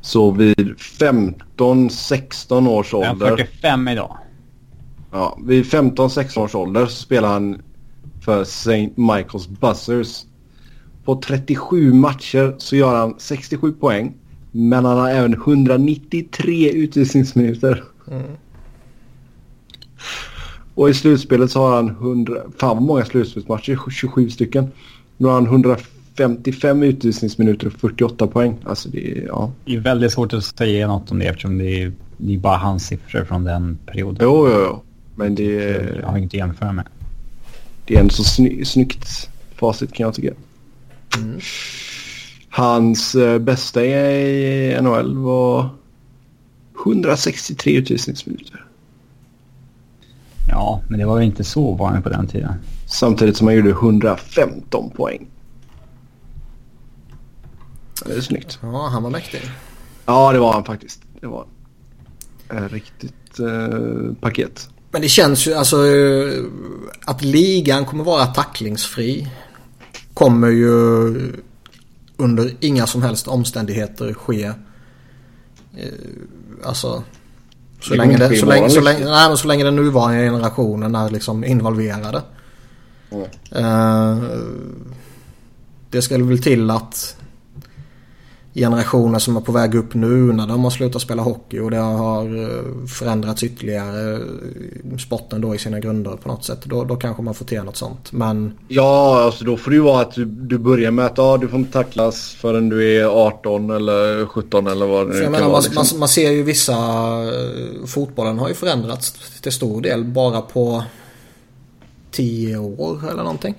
[0.00, 3.36] Så vid 15-16 års Jag är ålder.
[3.36, 4.16] 45 idag.
[5.12, 7.62] Ja, vid 15-16 års ålder så spelar han
[8.24, 8.90] för St.
[8.96, 10.24] Michael's Buzzers.
[11.04, 14.14] På 37 matcher så gör han 67 poäng.
[14.52, 17.84] Men han har även 193 utvisningsminuter.
[20.74, 22.34] Och i slutspelet så har han 100...
[22.58, 23.90] Fan vad många slutspelsmatcher.
[23.90, 24.72] 27 stycken.
[25.16, 25.46] Nu har han
[26.20, 28.56] 155 utvisningsminuter och 48 poäng.
[28.64, 29.26] Alltså det är...
[29.26, 29.52] Ja.
[29.64, 32.56] Det är väldigt svårt att säga något om det eftersom det är, det är bara
[32.56, 34.18] hans siffror från den perioden.
[34.20, 34.82] Jo, jo, jo.
[35.14, 35.98] Men det är...
[36.00, 36.86] Jag har inget att jämföra med.
[37.86, 40.34] Det är ändå så sny snyggt facit kan jag tycka.
[42.48, 45.68] Hans eh, bästa i NHL var
[46.84, 48.64] 163 utvisningsminuter.
[50.48, 52.54] Ja, men det var ju inte så vanligt på den tiden.
[52.86, 55.26] Samtidigt som han gjorde 115 poäng.
[58.06, 58.58] Det är snyggt.
[58.62, 59.42] Ja, han var mäktig.
[60.06, 61.02] Ja, det var han faktiskt.
[61.20, 61.46] Det var.
[62.48, 64.68] Ett riktigt eh, paket.
[64.90, 66.44] Men det känns ju alltså eh,
[67.04, 69.28] att ligan kommer vara tacklingsfri.
[70.14, 70.72] Kommer ju
[72.16, 74.44] under inga som helst omständigheter ske.
[74.44, 74.54] Eh,
[76.64, 77.04] alltså.
[77.80, 79.12] Så länge, det, så, länge, så, länge, liksom.
[79.12, 82.22] nej, men så länge den nuvarande generationen är liksom involverade.
[83.10, 83.26] Mm.
[83.50, 84.24] Eh,
[85.90, 87.16] det ska väl till att
[88.54, 91.76] generationer som är på väg upp nu när de har slutat spela hockey och det
[91.76, 94.12] har eh, förändrats ytterligare
[94.92, 96.60] eh, sporten då i sina grunder på något sätt.
[96.64, 98.12] Då, då kanske man får till något sånt.
[98.12, 101.36] Men Ja, alltså då får det ju vara att du, du börjar med att ja,
[101.40, 105.32] du får inte tacklas förrän du är 18 eller 17 eller vad det nu kan
[105.32, 105.52] menar, vara.
[105.52, 105.86] man, Liksom.
[105.96, 106.72] man, man ser ju vissa...
[107.22, 110.84] eh, Fotbollen har ju förändrats till stor del bara på
[112.10, 113.54] 10 år eller någonting.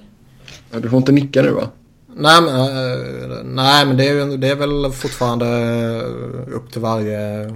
[0.71, 1.69] Ja, Du får inte nicka nu va?
[2.16, 7.53] Nej men, eh, nej, men det, är, det är väl fortfarande eh, upp till varje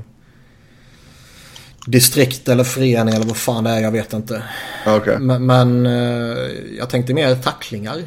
[1.86, 3.82] distrikt eller förening eller vad fan det är.
[3.82, 4.44] Jag vet inte.
[4.88, 5.20] Okej.
[5.20, 6.38] Men, men eh,
[6.78, 7.98] jag tänkte mer tacklingar.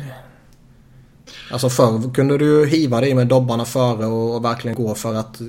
[1.50, 5.40] Alltså förr kunde du hiva dig med dobbarna före och, och verkligen gå för att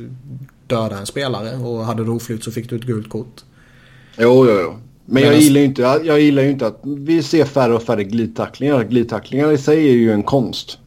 [0.67, 1.57] döda en spelare.
[1.57, 3.43] Och hade du oflyt så fick du ett gult kort.
[4.17, 4.79] Jo, jo, jo.
[5.05, 8.03] Men jag gillar, ju inte, jag, gillar ju inte att vi ser färre och färre
[8.03, 8.83] glidtacklingar.
[8.83, 10.77] Glidtacklingar i sig är ju en konst.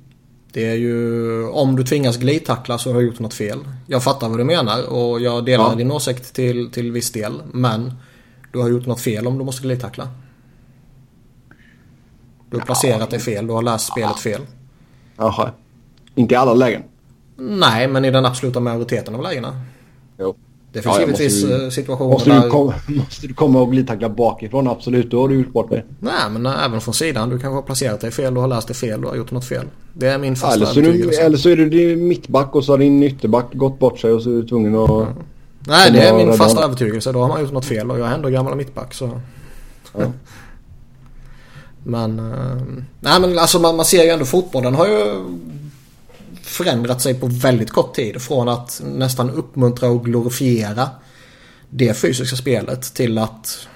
[0.52, 3.58] Det är ju om du tvingas glidtackla så har du gjort något fel.
[3.86, 5.74] Jag fattar vad du menar och jag delar Ja.
[5.74, 7.42] din åsikt till, till viss del.
[7.52, 7.92] Men
[8.52, 10.08] du har gjort något fel om du måste glidtackla.
[12.50, 14.40] Du har placerat dig fel, du har läst spelet fel.
[15.16, 15.50] Jaha.
[16.14, 16.82] Inte i alla lägen.
[17.36, 19.60] Nej, men i den absoluta majoriteten av lägena.
[20.18, 20.36] Jo.
[20.72, 22.42] Det finns Ja, givetvis måste ju- eh, situationer Måste där...
[22.42, 24.68] du, komma, måste du komma och glidtackla bakifrån?
[24.68, 25.84] Absolut, då har du gjort bort dig.
[26.00, 27.28] Nej, men eh, även från sidan.
[27.28, 29.44] Du kanske har placerat dig fel, du har läst det fel, du har gjort något
[29.44, 29.66] fel.
[29.92, 32.72] Det är min fasta Eller så, du, eller så är du din mittback och så
[32.72, 35.06] har din ytterback gått bort sig och så är du tvungen att...
[35.66, 37.12] Nej, det är min fasta övertygelse.
[37.12, 39.20] Då har man gjort något fel och jag är ändå gammal mittback så...
[39.98, 40.00] Ja.
[41.84, 42.18] Men...
[42.18, 42.56] eh,
[43.00, 45.24] nej men alltså man, man ser ju ändå fotbollen har ju
[46.42, 48.22] förändrat sig på väldigt kort tid.
[48.22, 50.88] Från att nästan uppmuntra och glorifiera
[51.70, 53.68] det fysiska spelet till att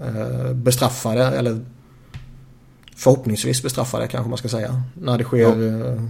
[0.00, 1.24] eh, bestraffa det.
[1.26, 1.60] Eller
[2.96, 4.82] förhoppningsvis bestraffa det kanske man ska säga.
[4.94, 5.46] När det sker
[5.92, 6.02] eh,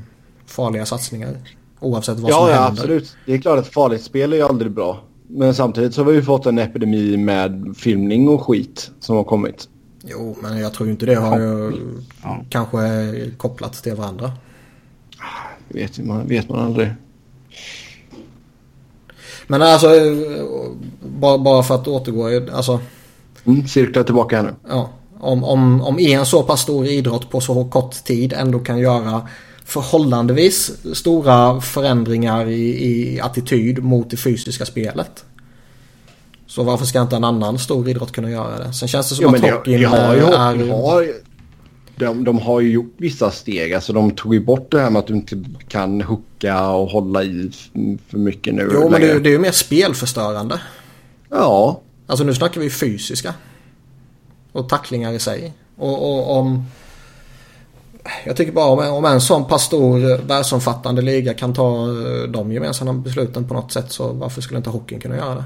[0.46, 1.36] farliga satsningar.
[1.80, 2.70] Oavsett vad som Ja, ja händer.
[2.82, 3.16] absolut.
[3.26, 5.02] Det är klart att farligt spel är ju aldrig bra.
[5.28, 9.24] Men samtidigt så har vi ju fått en epidemi med filmning och skit som har
[9.24, 9.68] kommit.
[10.04, 11.72] Jo, men jag tror ju inte det har ju
[12.22, 12.44] Ja.
[12.50, 12.78] kanske
[13.36, 14.32] kopplat till varandra.
[15.72, 16.88] Det vet man, vet man aldrig.
[19.46, 20.44] Men alltså, eh,
[21.02, 22.80] bara, bara för att återgå, alltså,
[23.44, 24.54] Mm, cirkla tillbaka här nu.
[24.68, 24.90] ja,
[25.20, 29.28] om, om, om en så pass stor idrott på så kort tid ändå kan göra
[29.64, 35.24] förhållandevis stora förändringar i, i attityd mot det fysiska spelet.
[36.46, 38.72] Så varför ska inte en annan stor idrott kunna göra det?
[38.72, 40.72] Sen känns det som Jo, att hockeyn har ju, är...
[40.82, 41.06] har,
[42.00, 43.74] de, de har ju gjort vissa steg.
[43.74, 47.22] Alltså de tog ju bort det här med att du inte kan hooka och hålla
[47.22, 47.50] i
[48.08, 48.70] för mycket nu.
[48.72, 50.60] Jo, men det, det är ju mer spelförstörande.
[51.28, 53.34] Ja, Alltså nu snackar vi fysiska.
[54.52, 55.52] Och tacklingar i sig.
[55.76, 56.64] Och, och om...
[58.24, 62.22] Jag tycker bara om, om en sån pass stor eh, världsomfattande liga kan ta eh,
[62.28, 65.44] de gemensamma besluten på något sätt så varför skulle inte hockeyn kunna göra det?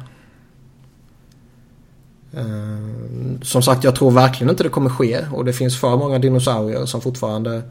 [2.36, 6.18] Eh, som sagt jag tror verkligen inte det kommer ske och det finns för många
[6.18, 7.62] dinosaurier som fortfarande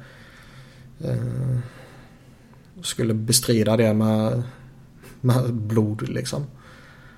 [1.04, 1.60] eh,
[2.82, 4.44] skulle bestrida det med,
[5.22, 6.46] med blod liksom.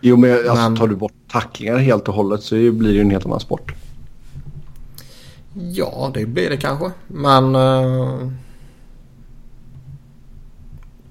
[0.02, 0.76] Jo, men alltså, men...
[0.76, 3.76] tar du bort tacklingar helt och hållet så blir det ju en helt annan sport.
[5.54, 6.92] Ja, det blir det kanske.
[7.08, 7.56] Men...
[7.56, 8.32] Uh...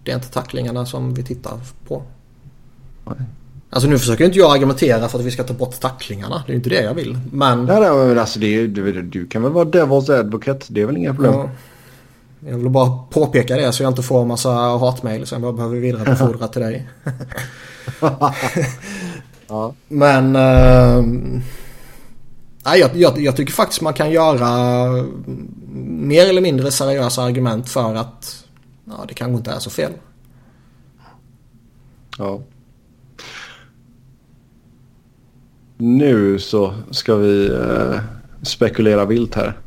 [0.05, 2.03] Det är inte tacklingarna som vi tittar på.
[3.05, 3.17] Nej.
[3.75, 6.43] Alltså nu försöker inte jag argumentera för att vi ska ta bort tacklingarna.
[6.47, 7.19] Det är inte det jag vill.
[7.33, 7.65] Men...
[7.65, 10.67] Nej, nej men alltså det är, du, du kan väl vara Devil's Advocate.
[10.69, 11.35] Det är väl inga problem.
[11.35, 11.51] Ja.
[12.51, 15.77] Jag vill bara påpeka det så jag inte får en massa hatmejl som jag behöver
[15.77, 16.89] vidarebefordra till dig.
[19.49, 19.75] ja.
[19.89, 20.37] Men...
[20.37, 21.05] Uh,
[22.65, 24.89] nej, jag, jag, jag, tycker faktiskt man kan göra
[25.87, 28.45] mer eller mindre seriösa argument för att
[28.85, 29.93] ja, det kanske inte är så fel.
[32.19, 32.41] Ja.
[35.79, 38.01] Nu så ska vi eh,
[38.43, 39.59] spekulera vilt här.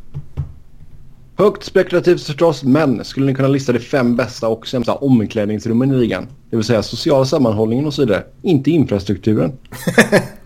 [1.35, 5.95] Högt spekulativt förstås, men skulle ni kunna lista de fem bästa och sämsta omklädningsrummen i
[5.95, 6.27] ligan?
[6.49, 8.23] Det vill säga social sammanhållningen och så vidare.
[8.41, 9.51] Inte infrastrukturen.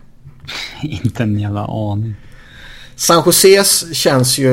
[0.83, 2.15] inte en jävla aning.
[2.95, 4.51] San Joses känns ju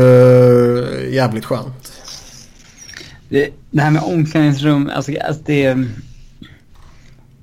[1.11, 1.93] jävligt skönt.
[3.29, 5.85] Det, det här med omklädningsrum, alltså, alltså det...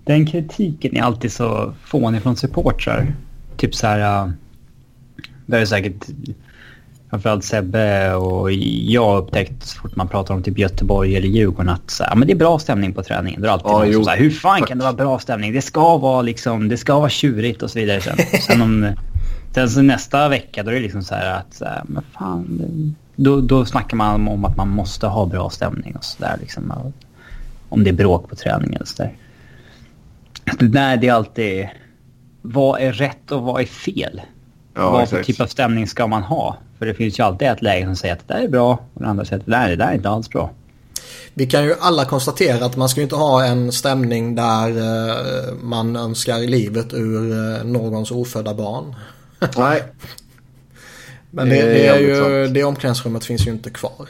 [0.06, 3.16] Den kritiken är alltid så fånig från supportrar.
[3.58, 4.32] Typ så här...
[5.46, 6.06] Det är säkert
[7.10, 11.70] framförallt Sebbe och jag har upptäckt så fort man pratar om typ Göteborg eller Djurgården
[11.70, 13.42] att så här, men det är bra stämning på träningen.
[13.42, 15.54] Det är alltid ja, någon som säger hur fan kan det vara bra stämning?
[15.54, 18.18] Det ska vara liksom, det ska vara tjurigt och så vidare sen.
[18.42, 18.94] sen, om,
[19.52, 22.96] sen så nästa vecka då är det liksom så här att, så här, men fan,
[23.16, 26.94] då, då snackar man om att man måste ha bra stämning och så där liksom.
[27.70, 29.14] Om det är bråk på träningen och så där.
[30.60, 31.68] Nej, det är alltid,
[32.54, 34.22] vad är rätt och vad är fel?
[34.74, 36.58] Ja, vad för typ av stämning ska man ha?
[36.80, 39.02] För det finns ju alltid ett läge som säger att det där är bra och
[39.02, 40.52] det andra säger att det där, det där är inte alls bra.
[41.34, 45.96] Vi kan ju alla konstatera att man ska inte ha en stämning där eh, man
[45.96, 48.96] önskar livet ur eh, någons ofödda barn.
[49.58, 49.84] Nej.
[51.32, 54.08] Men det, det, är ju, det omklädningsrummet finns ju inte kvar.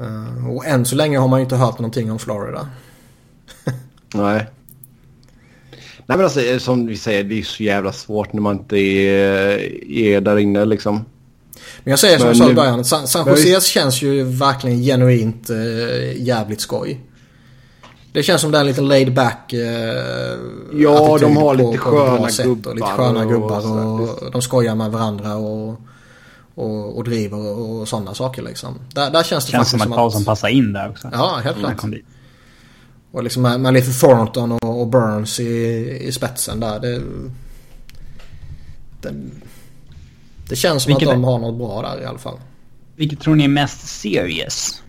[0.00, 2.68] Eh, och än så länge har man ju inte hört någonting om Florida.
[4.14, 4.46] Nej.
[6.06, 9.90] Nej men alltså som vi säger det är så jävla svårt när man inte är,
[9.92, 11.04] är där inne liksom.
[11.84, 12.84] Men jag säger som men, jag sa i början.
[12.84, 17.00] San, San Jose känns ju verkligen genuint äh, jävligt skoj.
[18.12, 19.60] Det känns som det är en liten laid back äh,
[20.72, 22.70] Ja, de har lite sköna gubbar.
[22.70, 25.80] Och lite sköna gubbar och, och de skojar med varandra och,
[26.54, 28.78] och, och driver och, sådana saker liksom.
[28.94, 31.10] Där, där känns det känns som att Karlsson passar in där också.
[31.12, 31.84] Ja, helt klart.
[33.12, 34.52] Och liksom med, med lite Thornton
[34.92, 36.80] Burns i, i spetsen där.
[36.80, 37.02] Det,
[39.00, 39.14] det,
[40.48, 42.40] det känns som Vilket att de har något bra där i alla fall.
[42.96, 44.82] Vilket tror ni är mest serious?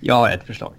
[0.00, 0.72] Jag har ett förslag.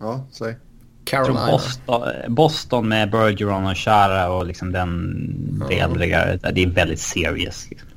[0.00, 0.56] Ja, säg.
[1.04, 1.46] Carolina.
[1.46, 7.66] Boston, Boston med Bergeron och Chara och liksom den, det äldre Det är väldigt serious.
[7.70, 7.88] Liksom.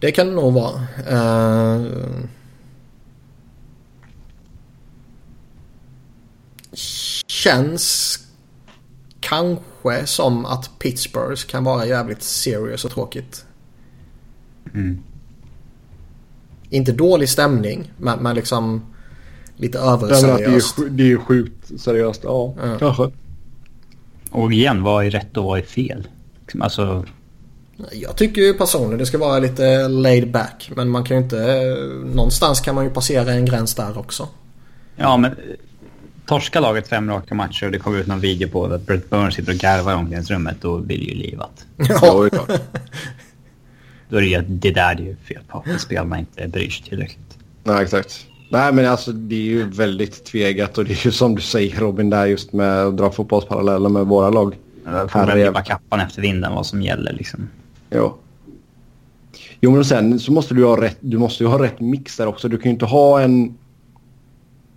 [0.00, 0.80] Det kan det nog vara.
[1.10, 1.86] Uh,
[7.46, 8.18] känns
[9.20, 13.44] kanske som att Pittsburghs kan vara jävligt serious och tråkigt.
[14.74, 14.98] Mm.
[16.70, 18.82] Inte dålig stämning, men, men liksom
[19.56, 20.76] lite överseriöst.
[20.76, 22.78] Det är, det är sjukt seriöst, ja, ja.
[22.78, 23.10] kanske.
[24.30, 26.08] Och igen, vad är rätt och vad är fel?
[26.40, 27.04] Liksom, alltså...
[27.92, 30.70] Jag tycker ju personligen det ska vara lite laid back.
[30.76, 31.36] Men man kan ju inte...
[32.14, 34.28] Någonstans kan man ju passera en gräns där också.
[34.96, 35.36] Ja, men
[36.26, 39.34] torska laget fem raka matcher och det kommer ut någon video på att Brett Burns
[39.34, 41.66] sitter och garvar i omklädningsrummet, då blir det ju livat.
[41.76, 42.28] Ja,
[44.08, 45.64] Då är det ju det där det är fel på.
[45.78, 47.38] Spelarna inte bryr sig tillräckligt.
[47.64, 48.26] Nej, exakt.
[48.48, 51.80] Nej, men alltså det är ju väldigt tvegat och det är ju som du säger
[51.80, 54.56] Robin där just med att dra fotbollsparalleller med våra lag.
[54.84, 57.48] Får man veva kappan efter vinden vad som gäller liksom.
[57.90, 58.14] Jo.
[59.60, 62.26] Jo, men sen så måste du ha rätt, du måste ju ha rätt mix där
[62.26, 62.48] också.
[62.48, 63.58] Du kan ju inte ha en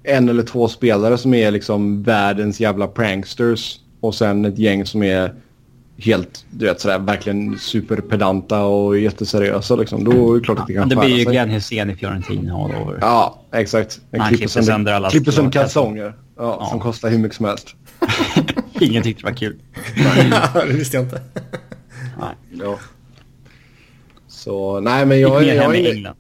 [0.09, 5.03] en eller två spelare som är liksom världens jävla pranksters och sen ett gäng som
[5.03, 5.33] är
[5.97, 10.03] helt, du vet sådär verkligen superpedanta och jätteseriösa liksom.
[10.03, 12.55] Då är det klart att det kan ja, Det blir ju Glenn Hysén i Fiorentina
[12.55, 12.97] all over.
[13.01, 13.99] Ja, exakt.
[14.11, 16.13] En klipper sönder, alla klipper sönder kalsonger.
[16.37, 17.75] Ja, ja, som kostar hur mycket som helst.
[18.79, 19.59] Ingen tyckte det var kul.
[20.67, 21.21] det visste jag inte.
[22.19, 22.35] nej.
[22.51, 22.79] Ja.
[24.27, 26.15] Så nej men jag, jag, jag, jag,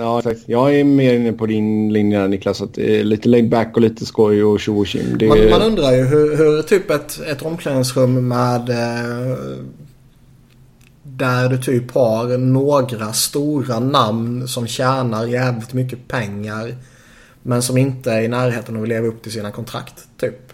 [0.00, 0.40] Ja, exakt.
[0.46, 2.62] Jag är mer inne på din linje Niklas.
[2.62, 4.86] Att är lite laid back och lite skoj och tjo och
[5.18, 5.28] det...
[5.28, 8.70] man, man undrar ju hur, hur typ ett, ett omklädningsrum med...
[8.70, 9.36] Eh,
[11.02, 16.74] där du typ har några stora namn som tjänar jävligt mycket pengar.
[17.42, 20.08] Men som inte är i närheten av att leva upp till sina kontrakt.
[20.20, 20.52] Typ.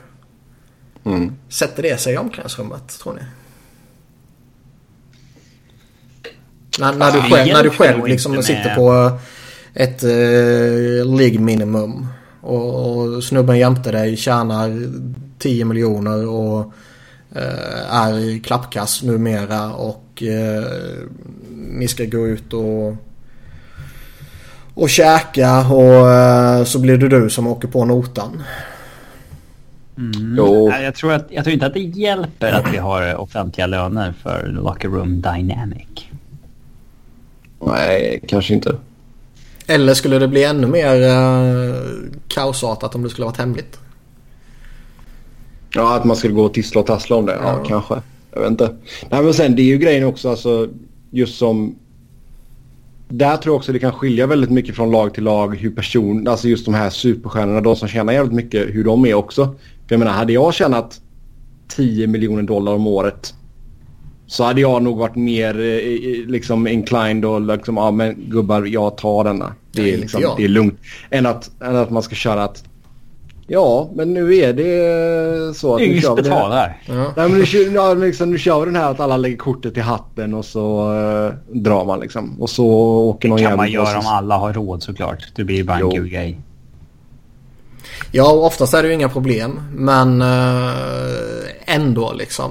[1.05, 1.33] Mm.
[1.49, 3.21] Sätter det sig i omklädningsrummet tror ni?
[6.79, 9.19] När, när du själv, när du själv liksom sitter på
[9.77, 12.07] ett uh, League minimum.
[12.41, 14.89] Och, och snubben jämte dig tjänar
[15.39, 16.73] 10 miljoner och
[17.35, 19.75] eh, är i klappkass numera.
[19.75, 20.65] Och eh,
[21.55, 22.97] ni ska gå ut och
[24.75, 28.43] och käka och eh, så blir det du som åker på notan.
[29.99, 30.35] Mm.
[30.39, 30.73] Jo.
[30.83, 34.49] Jag, tror att, jag tror inte att det hjälper att vi har offentliga löner för
[34.49, 36.09] locker room dynamic.
[37.61, 38.77] Nej, kanske inte.
[39.67, 41.75] Eller skulle det bli ännu mer eh,
[42.29, 43.79] kaosartat om det skulle varit hemligt?
[45.75, 47.33] Ja, att man skulle gå och tissla och tassla om det.
[47.43, 47.65] Ja, Ja.
[47.69, 47.95] kanske.
[48.33, 48.77] Jag vet inte.
[49.11, 50.69] Nej, men sen det är ju grejen också alltså
[51.11, 51.75] just som...
[53.09, 56.29] Där tror jag också det kan skilja väldigt mycket från lag till lag hur person,
[56.29, 59.45] alltså just de här superstjärnorna, de som tjänar jävligt mycket, hur de är också.
[59.87, 61.01] För jag menar, hade jag tjänat
[61.69, 63.35] 10 miljoner dollar om året
[64.27, 68.97] så hade jag nog varit mer eh, liksom inclined och liksom, ja men gubbar, jag
[68.97, 69.55] tar denna.
[69.73, 70.79] Det Nej, är, inte liksom, det är lugnt.
[71.11, 72.65] Än att, än att man ska köra att
[73.49, 76.37] Ja, men nu är det så att nu Yngst kör vi det här.
[76.37, 76.83] betalar.
[76.87, 76.95] Ja.
[76.95, 79.77] Nej, men nu, kör- ja, liksom, nu kör vi den här att alla lägger kortet
[79.77, 82.43] i hatten och så eh, drar man liksom.
[82.43, 82.67] Och så
[83.09, 83.97] åker någon Det kan man göra sig.
[83.97, 85.19] om alla har råd såklart.
[85.37, 85.91] Det blir bara en Jo.
[85.91, 86.39] kul grej.
[88.13, 89.61] Ja, oftast är det ju inga problem.
[89.75, 90.71] Men eh,
[91.77, 92.51] ändå liksom.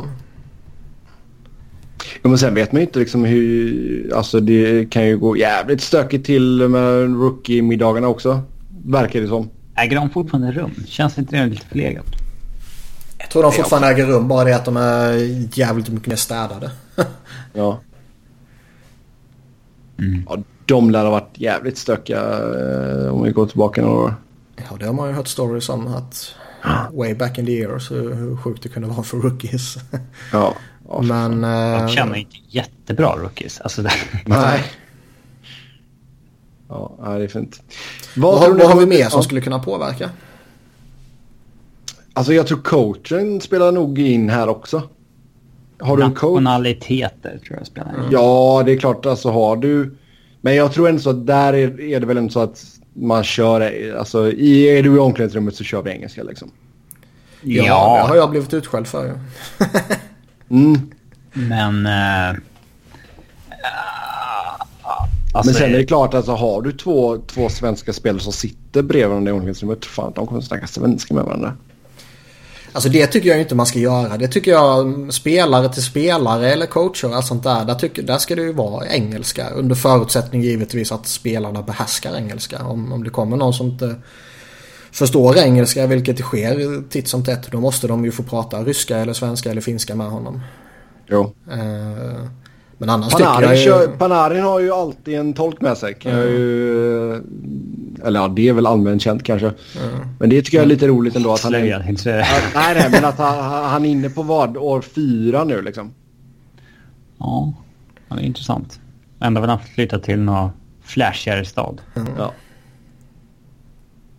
[2.21, 4.13] Ja, men sen vet man ju inte liksom hur...
[4.15, 8.41] Alltså det kan ju gå jävligt stökigt till med rookie-middagarna också.
[8.85, 9.49] Verkar det som.
[9.75, 10.71] Äger de fortfarande rum?
[10.87, 12.05] Känns inte det lite förlegat?
[13.17, 14.27] Jag tror de fortfarande äger rum.
[14.27, 15.13] Bara det att de är
[15.59, 16.71] jävligt mycket mer städade.
[17.53, 17.79] Ja.
[19.99, 20.23] Mm.
[20.29, 24.15] ja de lär ha varit jävligt stökiga eh, om vi går tillbaka några år.
[24.55, 26.35] Ja, det har man ju hört stories om att
[26.91, 29.77] way back in the years hur, hur sjukt det kunde vara för rookies.
[30.31, 30.55] Ja.
[30.87, 31.41] ja Men...
[31.41, 33.61] De eh, känner inte jättebra rookies.
[33.61, 33.91] Alltså det...
[34.25, 34.63] Nej.
[36.69, 37.61] Ja, det är fint.
[38.15, 40.09] vad, ni vad har vi mer som skulle kunna påverka?
[42.13, 44.81] Alltså jag tror coachen spelar nog in här också.
[45.79, 46.41] Har du en coach?
[46.41, 48.09] Nationaliteter tror jag spelar in.
[48.11, 49.05] Ja, det är klart.
[49.05, 49.95] Alltså har du...
[50.41, 52.63] Men jag tror ändå så att där är, är det väl ändå så att
[52.93, 53.93] man kör...
[53.97, 56.51] Alltså i, är du i omklädningsrummet så kör vi engelska liksom.
[57.41, 59.19] Ja, det Ja, har jag blivit utskälld för.
[60.49, 60.91] Mm.
[61.33, 61.85] men...
[61.85, 62.39] eh,
[65.31, 68.81] alltså, Men sen är det klart, alltså har du två, två svenska spelare som sitter
[68.81, 71.53] bredvid varandra i omklädningsrummet, fan de kommer snacka svenska med varandra.
[72.75, 74.17] Alltså det tycker jag inte man ska göra.
[74.17, 77.65] Det tycker jag mm, spelare till spelare eller coacher och allt sånt där.
[77.65, 79.49] Där, tycker, där ska det ju vara engelska.
[79.49, 82.63] Under förutsättning givetvis att spelarna behärskar engelska.
[82.63, 83.95] Om, om det kommer någon som inte
[84.95, 87.51] förstår engelska, vilket det sker titt som tätt.
[87.51, 90.41] Då måste de ju få prata ryska eller svenska eller finska med honom.
[91.07, 91.33] Jo.
[91.51, 92.29] Eh,
[92.77, 93.63] men annars tycker Panarin, jag ju...
[93.63, 95.93] kör, Panarin har ju alltid en tolk med sig.
[95.93, 97.13] Kan jag ju,
[98.03, 99.51] eller ja, det är väl allmänt känt kanske.
[100.19, 101.89] Men det tycker jag är lite roligt ändå att han är...
[101.89, 104.57] inte Ja, Nej, nej, men att han, han är inne på vad?
[104.57, 105.93] År fyra nu liksom.
[107.17, 107.53] Ja,
[108.09, 108.79] det är intressant.
[109.19, 110.49] Ändå vill han flytta till någon
[110.83, 111.81] flashigare stad.
[112.17, 112.31] Ja.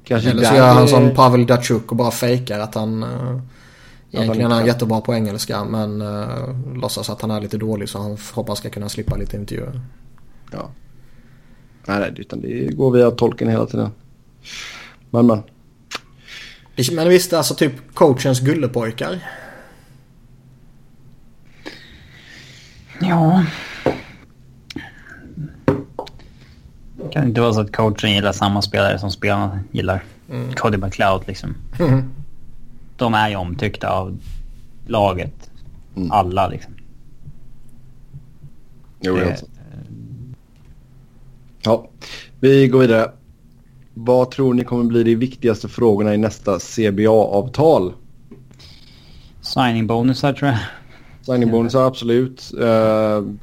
[0.06, 3.02] Kanske Eller så gör han som Pavel Datsjuk och bara fejkar att han...
[3.02, 3.40] Uh,
[4.10, 7.98] egentligen är han jättebra på engelska men uh, låtsas att han är lite dålig så
[7.98, 9.80] han hoppas ska kunna slippa lite intervjuer.
[10.52, 10.70] Ja.
[11.86, 13.90] Nej, nej, utan det går via tolken hela tiden.
[15.10, 15.42] Men, men.
[16.92, 19.20] Men visst, alltså typ coachens gullepojkar.
[23.00, 23.44] Ja.
[27.06, 30.04] Det kan inte vara så att coachen gillar samma spelare som spelarna gillar.
[30.54, 31.54] Cody McLeod liksom.
[31.78, 32.10] Mm.
[32.96, 34.18] De är ju omtyckta av
[34.86, 35.50] laget.
[35.96, 36.12] Mm.
[36.12, 36.72] Alla liksom.
[39.00, 39.46] Jo, det är alltså.
[41.62, 41.88] Ja,
[42.40, 43.10] vi går vidare.
[43.94, 47.92] Vad tror ni kommer bli de viktigaste frågorna i nästa CBA-avtal?
[49.40, 50.58] Signing bonusar tror jag.
[51.22, 52.52] Signing bonusar, absolut.
[52.54, 53.34] Uh,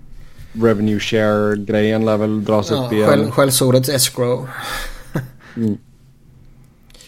[0.53, 3.07] revenue share-grejen lär väl dras Ja, upp igen.
[3.09, 4.47] skäll, skällsordets escrow.
[5.55, 5.77] Mm.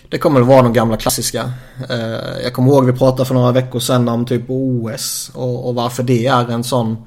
[0.10, 1.52] Det kommer att vara de gamla klassiska.
[1.90, 1.98] Eh,
[2.44, 6.04] jag kommer ihåg vi pratade för några veckor sedan om typ OS och, och varför
[6.04, 6.98] det är en sån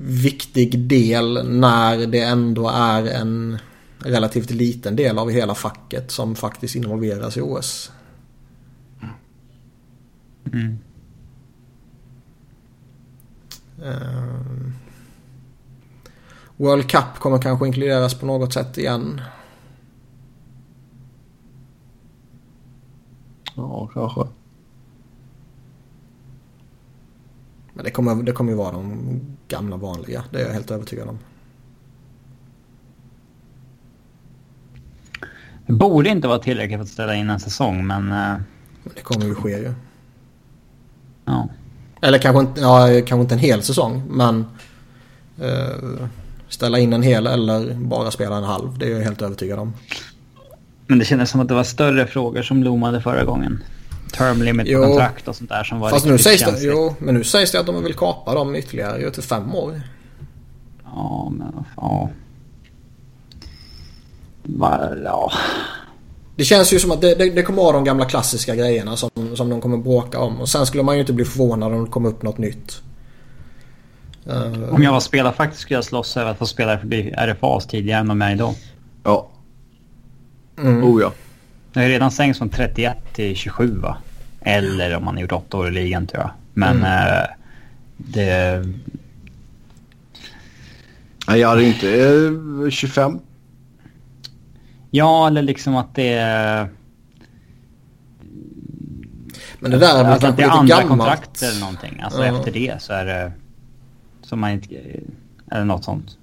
[0.00, 3.58] viktig del när det ändå är en
[3.98, 7.90] relativt liten del av hela facket som faktiskt involveras i OS.
[10.52, 10.78] Mm.
[16.62, 19.20] Eh, World Cup kommer kanske inkluderas på något sätt igen.
[23.54, 24.20] Ja, kanske.
[27.74, 30.24] Men det kommer, det kommer ju vara de gamla vanliga.
[30.30, 31.18] Det är jag helt övertygad om.
[35.66, 38.02] Det borde inte vara tillräckligt för att ställa in en säsong, men...
[38.02, 38.40] Uh...
[38.84, 39.74] Men det kommer ju ske ju.
[41.24, 41.48] Ja.
[42.00, 44.46] Eller kanske inte, ja, kanske inte en hel säsong, men...
[45.40, 46.08] Uh,
[46.52, 48.78] ställa in en hel eller bara spela en halv.
[48.78, 49.74] Det är jag helt övertygad om.
[50.86, 53.62] Men det kändes som att det var större frågor som loomade förra gången.
[54.12, 57.14] Term limit på kontrakt och sånt där som var Fast nu sägs det, jo, men
[57.14, 59.80] nu sägs det att de vill kapa dem ytterligare till fem år.
[60.84, 62.10] Ja, men ja.
[64.42, 65.32] Va, ja.
[66.36, 69.10] Det känns ju som att det, det, det kommer vara de gamla klassiska grejerna som,
[69.34, 70.40] som de kommer bråka om.
[70.40, 72.82] Och sen skulle man ju inte bli förvånad om det kom upp något nytt.
[74.26, 77.66] Uh, om jag var spelare faktiskt skulle jag slåss över att få spela förbi RFAs
[77.66, 78.54] tidigare än de är idag.
[79.04, 79.28] Ja.
[80.58, 80.84] Mm.
[80.84, 81.12] Oh ja.
[81.72, 83.96] Det har ju redan sänkts från 31 till 27 va?
[84.40, 86.30] Eller om man har gjort 8 år i ligan tror jag.
[86.54, 87.08] Men mm.
[87.08, 87.28] eh,
[87.96, 88.64] det...
[91.28, 91.88] Nej, jag hade inte
[92.64, 93.18] eh, 25.
[94.90, 96.68] Ja, eller liksom att det är...
[99.58, 100.88] Men det där är väl alltså kanske lite andra gammalt.
[100.88, 102.00] kontrakt eller någonting.
[102.04, 102.38] Alltså ja.
[102.38, 103.32] efter det så är det...
[104.32, 104.74] Som man inte...
[105.50, 106.18] Eller något sånt.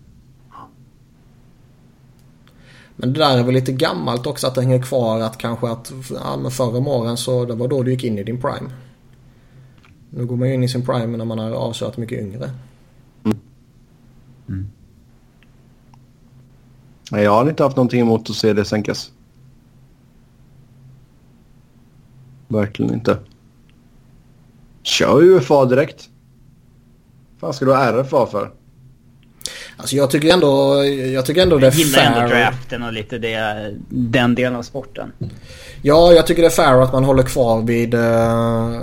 [2.96, 5.92] Men det där är väl lite gammalt också att det hänger kvar att kanske att
[6.10, 8.70] ja, men förr om åren så det var då du gick in i din prime.
[10.10, 12.52] Nu går man ju in i sin prime när man är avsevärt mycket yngre.
[13.24, 13.40] Mm.
[14.48, 14.70] Mm.
[17.12, 19.12] Jag har inte haft någonting emot att se det sänkas.
[22.48, 23.18] Verkligen inte.
[24.84, 26.10] Kör UFA direkt.
[27.40, 28.52] Vad ska du ha RFA för?
[29.78, 30.84] Alltså jag tycker ändå,
[31.14, 31.82] jag tycker ändå det är fair.
[31.82, 35.12] Jag gillar ändå draften och lite det, den delen av sporten.
[35.82, 38.80] Ja, jag tycker det är fair att man håller kvar vid uh,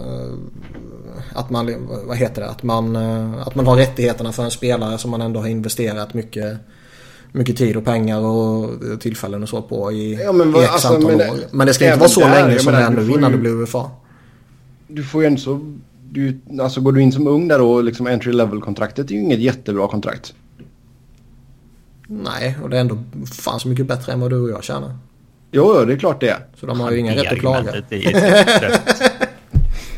[1.32, 4.98] att man, vad heter det, att man, uh, att man har rättigheterna för en spelare
[4.98, 6.58] som man ändå har investerat mycket
[7.32, 8.70] mycket tid och pengar och
[9.00, 11.36] tillfällen och så på i, ja, men, i x alltså, antal men, år.
[11.50, 13.62] Men det ska inte vara så där, länge som det är nu innan det blir
[13.62, 13.90] UFA.
[14.88, 15.76] Du får ju ändå så...
[16.10, 19.20] Du, alltså går du in som ung där och liksom entry level kontraktet är ju
[19.20, 20.34] inget jättebra kontrakt.
[22.06, 22.98] Nej, och det är ändå
[23.32, 24.96] fan så mycket bättre än vad du och jag tjänar.
[25.50, 26.46] Jo, det är klart det är.
[26.54, 27.72] Så de har ju ingen rätt att klaga.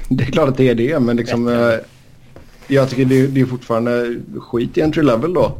[0.08, 1.48] det är klart att det är det, men liksom...
[1.48, 1.74] Eh,
[2.70, 5.58] jag tycker det, det är fortfarande skit i entry level då.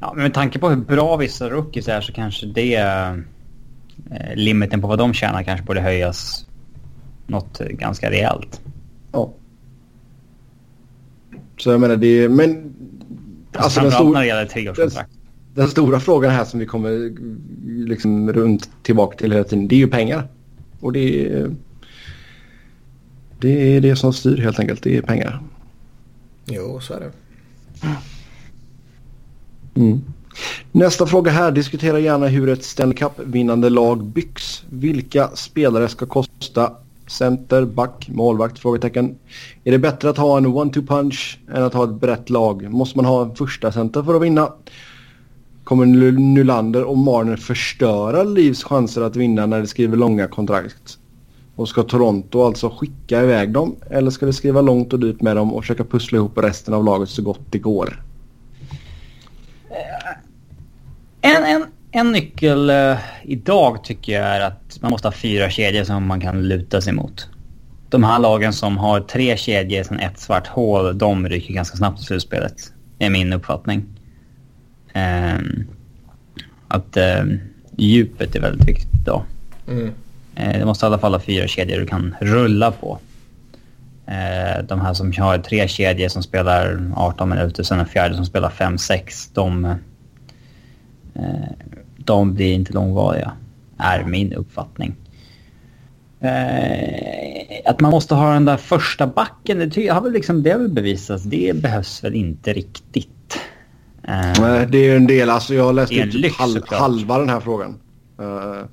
[0.00, 2.74] Ja, men med tanke på hur bra vissa rookies är så kanske det...
[2.74, 3.14] Eh,
[4.34, 6.46] limiten på vad de tjänar kanske borde höjas
[7.26, 8.60] något ganska rejält.
[9.12, 9.32] Ja.
[11.58, 12.28] Så jag menar det...
[12.28, 12.74] Men
[13.56, 15.10] Alltså, alltså den, stor, när det gäller treårskontrakt.
[15.12, 17.12] Den, den stora frågan här som vi kommer
[17.86, 20.28] liksom runt tillbaka till hela tiden, det är ju pengar.
[20.80, 21.54] Och det är,
[23.40, 25.42] det är det som styr helt enkelt, det är pengar.
[26.46, 27.10] Jo, så är det.
[29.80, 30.00] Mm.
[30.72, 31.52] Nästa fråga här.
[31.52, 34.64] Diskutera gärna hur ett Stanley Cup-vinnande lag byggs.
[34.70, 36.72] Vilka spelare ska kosta
[37.06, 38.58] center, back, målvakt?
[38.58, 39.18] Frågetecken.
[39.64, 42.70] Är det bättre att ha en one-two punch än att ha ett brett lag?
[42.72, 44.52] Måste man ha en första center för att vinna?
[45.64, 50.98] Kommer Nylander och Marner förstöra Livs chanser att vinna när de skriver långa kontrakt?
[51.56, 53.76] Och ska Toronto alltså skicka iväg dem?
[53.90, 56.84] Eller ska de skriva långt och dyrt med dem och försöka pussla ihop resten av
[56.84, 58.02] laget så gott det går?
[61.20, 61.64] En, en,
[61.96, 66.20] en nyckel uh, idag tycker jag är att man måste ha fyra kedjor som man
[66.20, 67.28] kan luta sig mot.
[67.88, 72.00] De här lagen som har tre kedjor sen ett svart hål, de rycker ganska snabbt
[72.00, 72.72] i slutspelet.
[72.98, 73.84] är min uppfattning.
[74.94, 75.66] Um,
[76.68, 77.40] att um,
[77.76, 79.22] djupet är väldigt viktigt idag.
[79.68, 79.86] Mm.
[80.40, 82.98] Uh, du måste i alla fall ha fyra kedjor du kan rulla på.
[84.08, 88.26] Uh, de här som har tre kedjor som spelar 18 minuter, sen en fjärde som
[88.26, 89.76] spelar 5-6, de
[92.04, 93.32] de blir inte långvariga,
[93.78, 94.94] är min uppfattning.
[96.20, 100.58] Eh, att man måste ha den där första backen, det har väl liksom, det har
[100.58, 103.40] väl bevisats, det behövs väl inte riktigt.
[104.02, 107.28] Eh, Nej, det är en del, alltså jag har läst ut lyx, halv, halva den
[107.28, 107.80] här frågan.
[108.20, 108.64] Uh.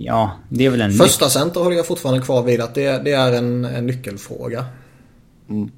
[0.00, 3.12] Ja, det är väl en Första center håller jag fortfarande kvar vid att det, det
[3.12, 4.64] är en, en nyckelfråga.
[5.48, 5.70] Mm.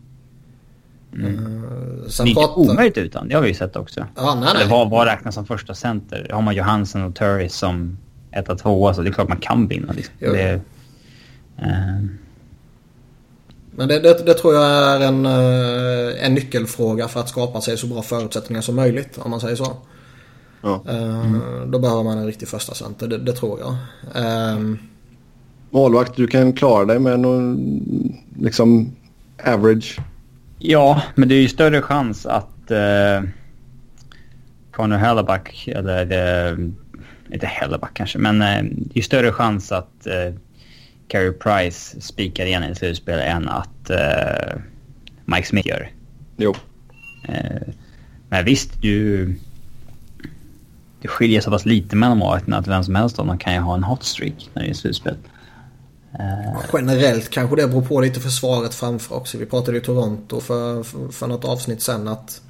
[1.13, 1.27] Mm.
[1.27, 1.43] Uh,
[2.07, 4.07] det är inte omöjligt utan, det har vi ju sett också.
[4.17, 6.31] Ja, nej, Eller vad, vad räknas som första center?
[6.33, 7.99] Har man Johansen och Turris som
[8.31, 9.93] etta, tvåa så det är klart man kan vinna.
[9.93, 10.15] Liksom.
[10.19, 10.61] Det, uh...
[13.71, 17.79] Men det, det, det, tror jag är en, uh, en nyckelfråga för att skapa sig
[17.79, 19.77] så bra förutsättningar som möjligt om man säger så.
[20.63, 20.85] Ja.
[20.89, 21.71] Mm.
[21.71, 23.77] Då behöver man en riktig första center, det, det tror jag.
[24.55, 24.79] Um,
[25.71, 27.59] Målvakt, du kan klara dig med någon,
[28.39, 28.93] liksom
[29.45, 29.99] average.
[30.63, 33.29] Ja, men det är ju större chans att uh,
[34.71, 36.13] Connor Helleback, eller
[36.53, 36.69] uh,
[37.33, 40.37] inte Helleback kanske, men uh, det är ju större chans att uh,
[41.09, 44.61] Carey Price spikar igen i slutspel än att uh,
[45.25, 45.91] Mike Smith gör.
[46.37, 46.55] Jo.
[47.29, 47.73] Uh,
[48.29, 49.27] men visst, du...
[51.03, 53.61] Det skiljer så pass lite mellan målvakterna att vem som helst av dem kan ju
[53.61, 55.17] ha en hot streak när det är slutspel.
[56.73, 59.39] Generellt kanske det beror på lite försvaret framför också.
[59.39, 62.43] Vi pratade ju Toronto för, för, för något avsnitt sen att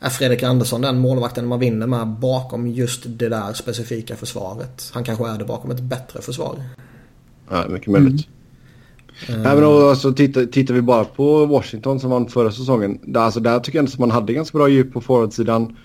[0.00, 4.90] är Fredrik Andersson den målvakten man vinner med bakom just det där specifika försvaret?
[4.92, 6.56] Han kanske är det bakom ett bättre försvar.
[7.50, 8.26] Ja, mycket möjligt.
[9.28, 9.46] Mm.
[9.46, 12.98] Även om, alltså, tittar, tittar vi bara på Washington som vann förra säsongen.
[13.02, 15.76] Där, alltså, där tycker jag att man hade ganska bra djup på forwardsidan.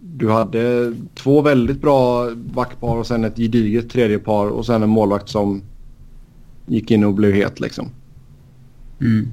[0.00, 4.88] Du hade två väldigt bra backpar och sen ett gediget tredje par och sen en
[4.88, 5.62] målvakt som
[6.66, 7.90] gick in och blev het liksom.
[9.00, 9.32] Mm.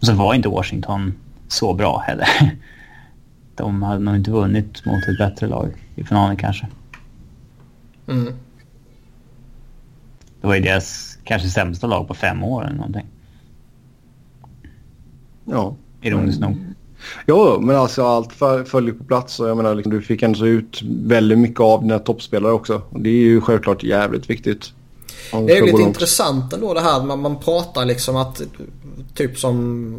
[0.00, 1.14] Och så var inte Washington
[1.48, 2.28] så bra heller.
[3.54, 6.66] De hade nog inte vunnit mot ett bättre lag i finalen kanske.
[8.06, 8.34] Mm.
[10.40, 13.06] Det var ju deras kanske sämsta lag på fem år eller någonting.
[15.44, 15.76] Ja.
[16.02, 16.56] Ironiskt nog.
[17.26, 18.32] Jo, men alltså allt
[18.68, 21.98] följer på plats och jag menar liksom, du fick ändå ut väldigt mycket av dina
[21.98, 22.82] toppspelare också.
[22.90, 24.72] Det är ju självklart jävligt viktigt.
[25.32, 28.40] Det är ju lite intressant ändå det här man, man pratar liksom att
[29.14, 29.94] typ som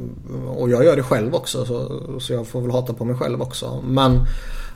[0.48, 3.42] och jag gör det själv också så, så jag får väl hata på mig själv
[3.42, 3.84] också.
[3.88, 4.26] Men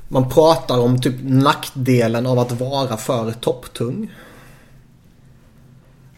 [0.08, 4.12] man pratar om typ nackdelen av att vara för topptung.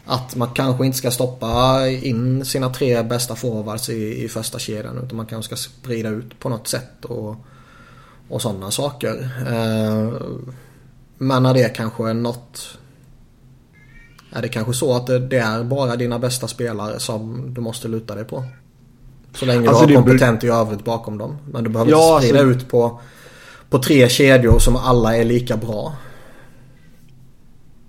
[0.04, 4.98] Att man kanske inte ska stoppa in sina tre bästa forwards i, i första kedjan
[5.04, 7.36] utan man kanske ska sprida ut på något sätt och,
[8.28, 9.30] och sådana saker.
[9.46, 10.12] Eh,
[11.18, 12.78] men är det kanske något
[14.32, 18.14] är det kanske så att det är bara dina bästa spelare som du måste luta
[18.14, 18.44] dig på?
[19.34, 21.36] Så länge alltså, du har kompetent i övrigt bakom dem.
[21.52, 22.60] Men du behöver ja, inte sprida alltså...
[22.60, 23.00] ut på,
[23.70, 25.96] på tre kedjor som alla är lika bra.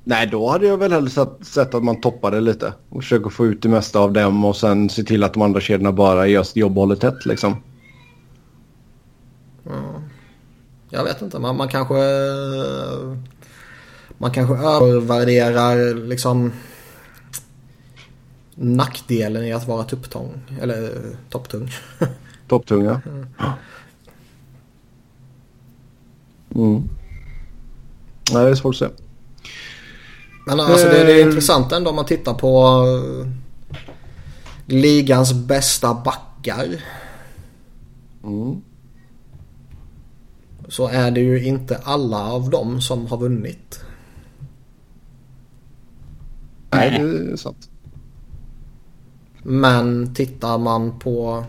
[0.03, 2.73] Nej, då hade jag väl hellre sett, sett att man toppade lite.
[2.89, 5.61] Och försöker få ut det mesta av dem och sen se till att de andra
[5.61, 7.55] kedjorna bara gör sitt jobb och håller tätt liksom.
[9.65, 10.01] Mm.
[10.89, 11.95] Jag vet inte, man, man kanske...
[14.21, 16.51] Man kanske övervärderar liksom
[18.55, 20.41] nackdelen i att vara tupptång.
[20.61, 20.91] Eller
[21.29, 21.71] topptung.
[22.47, 23.01] Topptung ja.
[23.05, 23.25] Mm.
[26.55, 26.89] Mm.
[28.33, 28.91] Nej, det är svårt att säga.
[30.45, 31.25] Men alltså det, det är eh.
[31.27, 33.31] intressant ändå om man tittar på eh,
[34.65, 36.83] ligans bästa backar.
[38.23, 38.61] Mm.
[40.67, 43.83] Så är det ju inte alla av dem som har vunnit.
[46.71, 47.69] Nej, det är sant.
[49.43, 51.45] Men tittar man på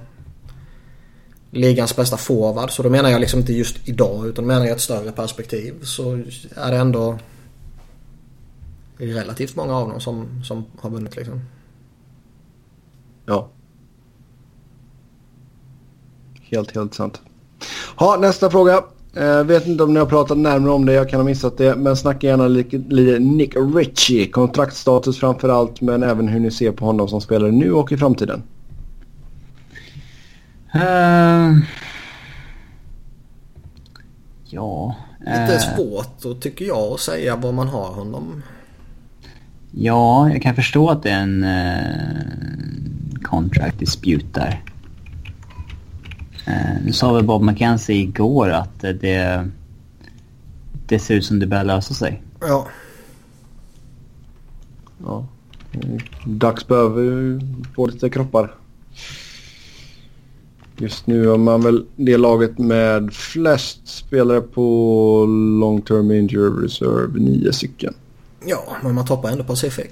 [1.51, 4.81] ligans bästa forward så då menar jag liksom inte just idag utan menar jag ett
[4.81, 6.13] större perspektiv så
[6.57, 7.19] är det ändå
[8.97, 11.41] relativt många av dem som, som har vunnit liksom.
[13.27, 13.49] Ja.
[16.41, 17.21] Helt, helt sant.
[17.97, 18.85] Ha, nästa fråga.
[19.15, 21.77] Eh, vet inte om ni har pratat närmare om det, jag kan ha missat det.
[21.77, 22.79] Men snacka gärna lite,
[23.19, 24.27] Nick Ritchie.
[24.27, 27.97] Kontraktstatus framför allt, men även hur ni ser på honom som spelare nu och i
[27.97, 28.43] framtiden.
[30.75, 31.59] Uh,
[34.45, 34.97] ja.
[35.21, 38.43] Lite uh, svårt då tycker jag att säga var man har honom.
[39.71, 44.65] Ja, jag kan förstå att det är en uh, contract dispute där.
[46.51, 49.49] Uh, nu sa väl Bob McKenzie igår att det,
[50.87, 52.23] det ser ut som det börjar lösa sig.
[52.41, 52.67] Ja.
[55.05, 55.27] Ja.
[56.25, 57.41] Dags behöver ju
[57.75, 58.55] få lite kroppar.
[60.77, 65.27] Just nu har man väl det laget med flest spelare på
[65.61, 67.95] long term injury reserve, nio stycken.
[68.45, 69.91] Ja, men man toppar ändå Pacific.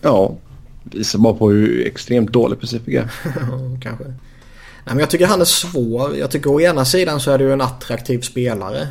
[0.00, 0.34] Ja,
[0.82, 3.12] visar bara på hur extremt dålig Pacific är.
[3.82, 4.04] Kanske.
[4.84, 6.16] Nej, men jag tycker han är svår.
[6.16, 8.88] Jag tycker å ena sidan så är det ju en attraktiv spelare.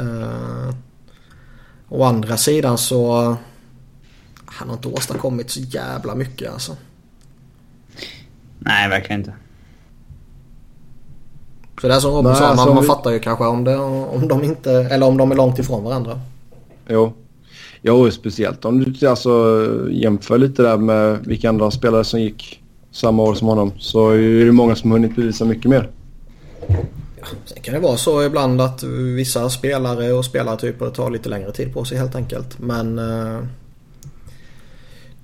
[0.00, 0.74] Uh,
[1.88, 3.36] å andra sidan så...
[4.46, 6.76] Han har inte åstadkommit så jävla mycket alltså.
[8.58, 9.32] Nej, verkligen inte.
[11.80, 12.86] Så det är som Robin sa, man, man vi...
[12.86, 14.72] fattar ju kanske om, det, om de inte...
[14.72, 16.20] Eller om de är långt ifrån varandra.
[16.88, 17.12] Jo.
[17.82, 22.63] Jo, speciellt om du alltså, jämför lite där med vilka andra spelare som gick
[22.94, 23.72] samma år som honom.
[23.78, 25.90] Så är det många som hunnit bevisa mycket mer.
[27.20, 28.82] Ja, sen kan det vara så ibland att
[29.16, 32.58] vissa spelare och spelartyper tar lite längre tid på sig helt enkelt.
[32.58, 32.98] Men...
[32.98, 33.44] Uh,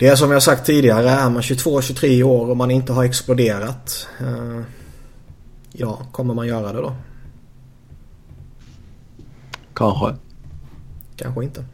[0.00, 4.08] Det är som jag sagt tidigare, är man 22-23 år och man inte har exploderat.
[4.20, 4.60] Eh,
[5.72, 6.92] ja, kommer man göra det då?
[9.74, 10.14] Kanske.
[11.16, 11.64] Kanske inte.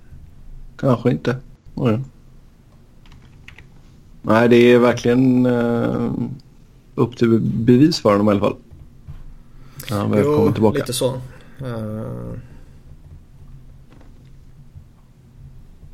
[0.77, 1.37] Kanske inte.
[1.77, 2.05] Mm.
[4.27, 6.13] Nej, det är verkligen uh,
[6.95, 8.57] upp till bevis för honom i alla fall.
[9.91, 10.79] Ja, välkommen tillbaka.
[10.79, 11.15] lite så.
[11.63, 12.33] Uh,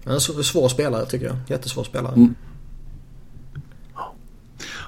[0.04, 1.36] en svår spelare tycker jag.
[1.48, 2.14] Jättesvår spelare.
[2.14, 2.34] Mm.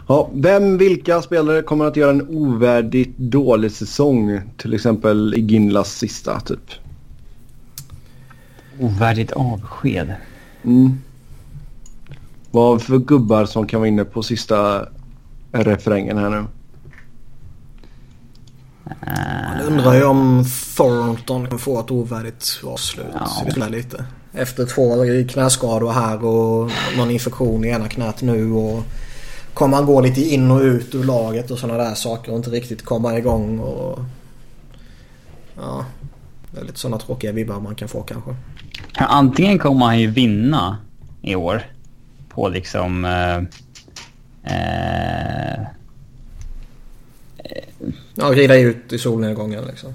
[0.09, 4.41] Ja, vem, vilka spelare kommer att göra en ovärdigt dålig säsong?
[4.57, 6.71] Till exempel i Ginlas sista typ.
[8.81, 10.15] Ovärdigt avsked.
[10.63, 10.99] Mm.
[12.55, 14.89] Vad för gubbar som kan vara inne på sista
[15.53, 16.45] refrängen här nu?
[19.49, 20.45] Man undrar ju om
[20.77, 23.07] Thornton kan få ett ovärdigt avslut.
[23.57, 23.67] Ja.
[23.69, 24.05] lite.
[24.33, 28.53] Efter två knäskador här och någon infektion i ena knät nu.
[28.53, 28.83] Och
[29.55, 32.51] kommer han gå lite in och ut ur laget och sådana där saker och inte
[32.51, 33.59] riktigt komma igång.
[33.59, 33.99] Och,
[35.57, 35.85] ja,
[36.51, 38.37] det är lite sådana tråkiga vibbar man kan få kanske.
[38.95, 40.79] Antingen kommer han ju vinna
[41.23, 41.74] i år
[42.35, 43.05] på liksom...
[43.05, 43.37] Eh,
[44.55, 45.61] eh,
[48.15, 49.93] ja, rida ut i solnedgången liksom.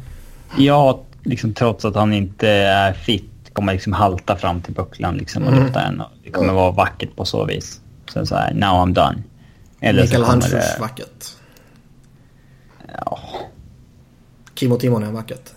[0.57, 5.43] Ja, liksom trots att han inte är fit kommer liksom halta fram till bucklan liksom
[5.43, 5.63] och mm.
[5.63, 6.03] lyfta den.
[6.23, 7.81] Det kommer vara vackert på så vis.
[8.13, 9.23] Sen så här, now I'm done.
[9.79, 11.25] Eller Mikael Hanfors vackert.
[13.05, 13.19] Ja.
[14.55, 15.49] Kimmo Timonen vackert.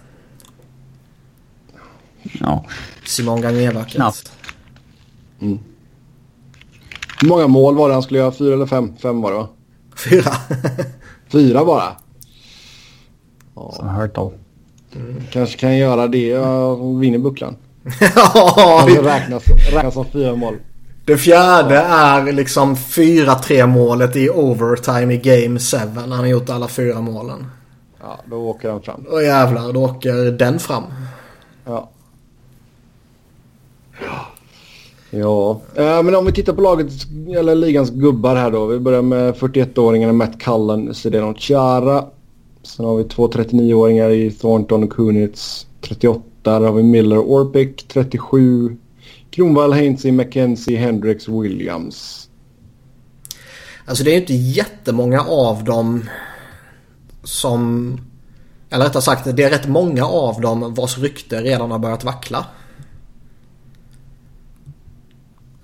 [2.41, 2.65] Ja.
[3.05, 3.95] Simon Gagné vackert.
[3.95, 4.33] Knappt.
[5.41, 5.59] Mm.
[7.23, 8.33] Hur många mål var det han skulle göra?
[8.33, 8.97] Fyra eller fem?
[8.97, 9.49] Fem var det va?
[9.97, 10.33] Fyra.
[11.29, 11.93] Fyra bara?
[13.55, 13.73] Ja.
[14.15, 14.33] Som.
[14.95, 15.23] Mm.
[15.33, 17.57] Kanske kan göra det och vinner bucklan.
[18.15, 20.55] ja, det räknas, räknas som fyra mål.
[21.05, 25.77] Det fjärde är liksom 4-3 målet i overtime i game 7.
[25.97, 27.47] Han har gjort alla fyra målen.
[28.01, 29.05] Ja, då åker han fram.
[29.11, 30.85] Och jävlar, då åker den fram.
[31.65, 31.91] Ja.
[34.01, 34.32] Ja,
[35.15, 36.93] Ja, eh, men om vi tittar på laget,
[37.39, 38.67] eller ligans gubbar här då.
[38.67, 42.05] Vi börjar med 41-åringarna Matt Cullen, Sedeno Chara.
[42.63, 46.23] Sen har vi två 39-åringar i Thornton och Kunitz, 38.
[46.43, 48.77] Där har vi Miller Orpik, 37.
[49.31, 52.29] Kronwall, Hainsey, McKenzie, Hendrix, Williams.
[53.85, 56.09] Alltså det är ju inte jättemånga av dem
[57.25, 57.99] som...
[58.71, 62.47] Eller rättare sagt, det är rätt många av dem vars rykte redan har börjat vackla.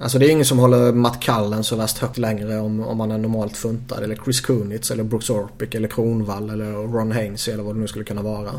[0.01, 3.11] Alltså det är ingen som håller Matt Cullen så värst högt längre om, om man
[3.11, 4.03] är normalt funtad.
[4.03, 7.87] Eller Chris Kunitz eller Brooks Orpik eller Kronwall eller Ron Hainsey eller vad det nu
[7.87, 8.51] skulle kunna vara.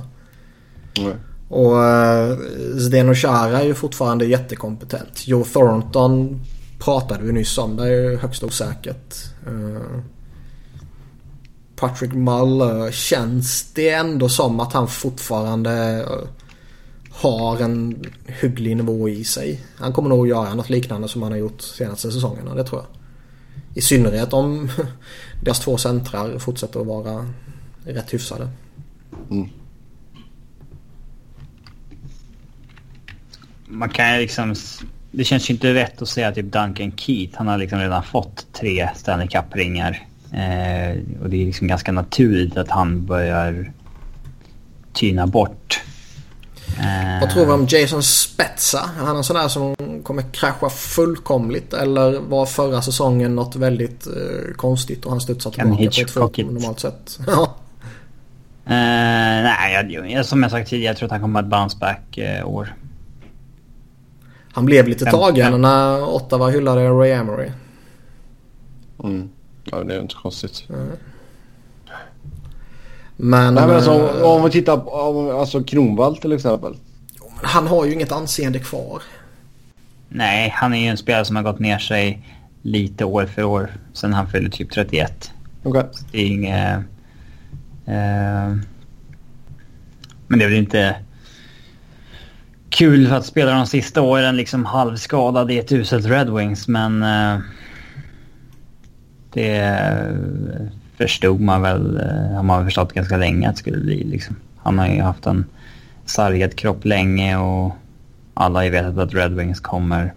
[0.97, 1.17] Mm.
[1.49, 2.37] Och uh,
[2.75, 5.27] Zdeno Chara är ju fortfarande jättekompetent.
[5.27, 6.41] Joe Thornton
[6.79, 7.75] pratade vi nyss om.
[7.75, 9.15] Det är ju högst osäkert.
[9.47, 9.99] Uh,
[11.75, 16.27] Patrick Muller känns det ändå som att han fortfarande uh,
[17.19, 19.61] har en hygglig nivå i sig.
[19.75, 22.87] Han kommer nog göra något liknande som han har gjort senaste säsongerna, det tror jag.
[23.77, 24.69] I synnerhet om
[25.43, 27.25] deras två centrar fortsätter att vara
[27.85, 28.49] rätt hyfsade.
[29.31, 29.49] Mm.
[33.69, 34.55] man kan ju liksom...
[35.11, 37.37] Det känns ju inte rätt att säga typ Duncan Keith.
[37.37, 40.07] Han har liksom redan fått tre Stanley Cup-ringar.
[40.33, 43.71] Eh, och det är liksom ganska naturligt att han börjar
[44.93, 45.81] tyna bort.
[47.19, 48.89] Eh, Vad tror du om Jason Spetsa?
[48.99, 51.73] Är han en sån där som kommer krascha fullkomligt?
[51.73, 56.37] Eller var förra säsongen något väldigt eh, konstigt och han studsar tillbaka på ett fullt
[56.37, 57.19] normalt sätt?
[57.27, 57.55] Ja.
[58.65, 62.17] Uh, nej, jag, som jag sagt tidigare, jag tror att han kommer att bounce back
[62.17, 62.75] uh, år.
[64.51, 65.61] Han blev lite fem, tagen fem.
[65.61, 67.51] när Ottawa hyllade Ray Emery.
[69.03, 69.29] Mm.
[69.63, 70.63] Ja, det är ju inte konstigt.
[70.69, 70.87] Mm.
[73.17, 73.53] Men...
[73.53, 76.75] Nej, men alltså, äh, om vi tittar på alltså Kronwall till exempel.
[77.41, 79.01] Han har ju inget anseende kvar.
[80.09, 82.21] Nej, han är ju en spelare som har gått ner sig
[82.61, 85.31] lite år för år sen han fyllde typ 31.
[85.63, 85.79] Okej.
[85.79, 85.91] Okay.
[86.11, 86.79] Det är inget...
[87.87, 88.57] Uh,
[90.27, 90.95] men det är väl inte
[92.69, 97.03] kul för att spela de sista åren liksom halvskadad i ett uselt Red Wings men
[97.03, 97.39] uh,
[99.33, 99.79] det
[100.97, 104.35] förstod man väl, uh, har man förstått ganska länge att det skulle bli liksom.
[104.57, 105.45] Han har ju haft en
[106.09, 107.71] sargad kropp länge och
[108.33, 110.13] alla har ju vetat att Red Wings kommer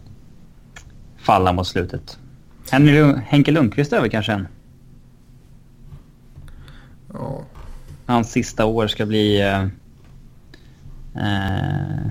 [1.17, 2.19] falla mot slutet.
[3.27, 4.49] Henke Lundqvist över kanske än?
[7.13, 7.43] Ja.
[8.07, 9.63] Hans sista år ska bli eh,
[11.15, 12.07] eh,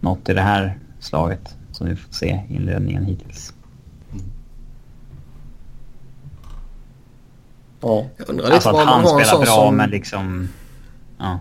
[0.00, 3.54] något i det här slaget som vi får se i inledningen hittills.
[7.80, 8.06] Ja.
[8.16, 9.76] Jag undrar alltså att han spelar bra, som...
[9.76, 10.48] men liksom...
[11.18, 11.40] Ja.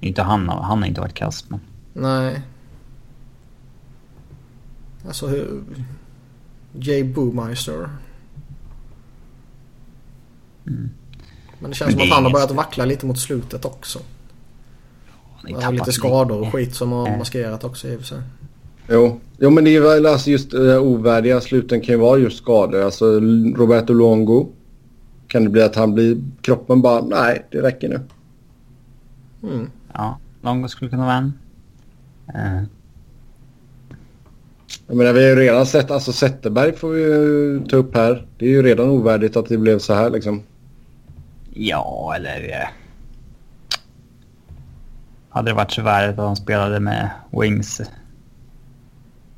[0.00, 1.60] Inte han, han har inte varit kass men...
[1.92, 2.42] Nej.
[5.06, 5.62] Alltså hur...
[6.72, 7.88] Jay Boomeister.
[10.66, 10.90] Mm.
[11.58, 13.64] Men det känns Men som det att är han har börjat vackla lite mot slutet
[13.64, 13.98] också.
[15.42, 17.18] Han var lite skador och skit som har Eh.
[17.18, 18.22] maskerat också i och för sig.
[18.88, 19.20] Jo.
[19.38, 22.82] jo, men det är väl alltså just uh, ovärdiga sluten kan ju vara just skador.
[22.82, 23.04] Alltså
[23.56, 24.48] Roberto Longo.
[25.26, 26.16] Kan det bli att han blir...
[26.42, 28.00] Kroppen bara, nej det räcker nu.
[29.42, 29.70] Mm.
[29.94, 31.32] Ja, Longo skulle kunna vara en.
[32.34, 32.62] Eh,
[34.86, 38.26] Jag menar vi har ju redan sett, alltså Zetterberg får vi ju ta upp här.
[38.38, 40.42] Det är ju redan ovärdigt att det blev så här liksom.
[41.54, 42.48] ja, eller...
[42.62, 42.68] Eh,
[45.32, 47.10] hade det varit så värdigt att han spelade med
[47.40, 47.80] Wings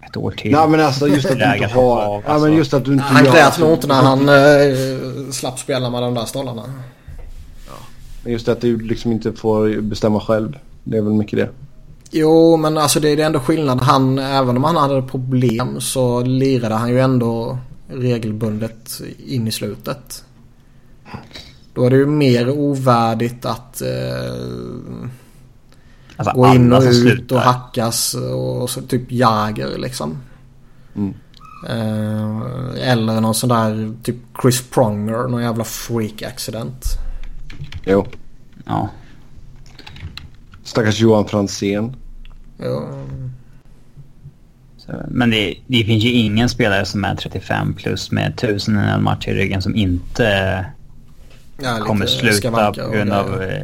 [0.03, 0.53] ett år till.
[0.53, 2.01] Nej men alltså just att du inte har...
[2.03, 2.49] av, Ja men alltså.
[2.49, 6.03] just att du inte Han gör- grät nog inte när han eh, slapp spela med
[6.03, 6.63] de där stollarna.
[8.23, 10.59] Men Just att du liksom inte får bestämma själv.
[10.85, 11.51] Det är väl mycket det.
[12.11, 13.81] Jo, men alltså det är det ändå skillnad.
[13.81, 17.59] Han, även om han hade problem så lirade han ju ändå
[17.89, 20.25] regelbundet in i slutet.
[21.75, 25.09] Då är det ju mer ovärdigt att eh,
[26.17, 27.37] Alltså, gå in och ut slutar.
[27.37, 30.19] och hackas och så typ Jagger liksom.
[30.97, 31.15] Mm.
[31.69, 36.85] Eh, eller någon sån där typ Chris Pronger, någon jävla freak accident.
[37.85, 38.07] Jo.
[38.67, 38.89] Ja.
[40.63, 41.97] Stackars Johan Franzén.
[42.59, 42.89] Jo,
[44.77, 49.29] Så, men det, det finns ju ingen spelare som är 35 plus med 1000 matcher
[49.31, 50.67] i ryggen som inte
[51.63, 53.57] ja, kommer sluta på grund av grejer.
[53.57, 53.63] eh,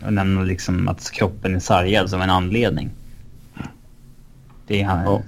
[0.00, 0.06] Ja.
[0.06, 2.90] och nämna liksom att kroppen är sargad som en anledning.
[4.66, 5.22] Det, han, Ja.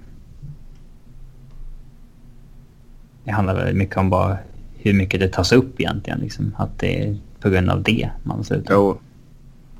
[3.24, 4.36] det handlar väldigt mycket om bara
[4.78, 6.18] hur mycket det tas upp egentligen.
[6.18, 6.54] Liksom.
[6.58, 8.74] Att det är på grund av det man slutar.
[8.74, 9.00] Jo.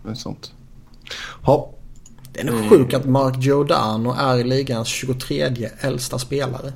[0.02, 0.52] Det är sånt.
[1.46, 1.70] Ja.
[2.32, 6.72] Det är nog sjukt att Mark Giordano är ligans 23 äldsta spelare.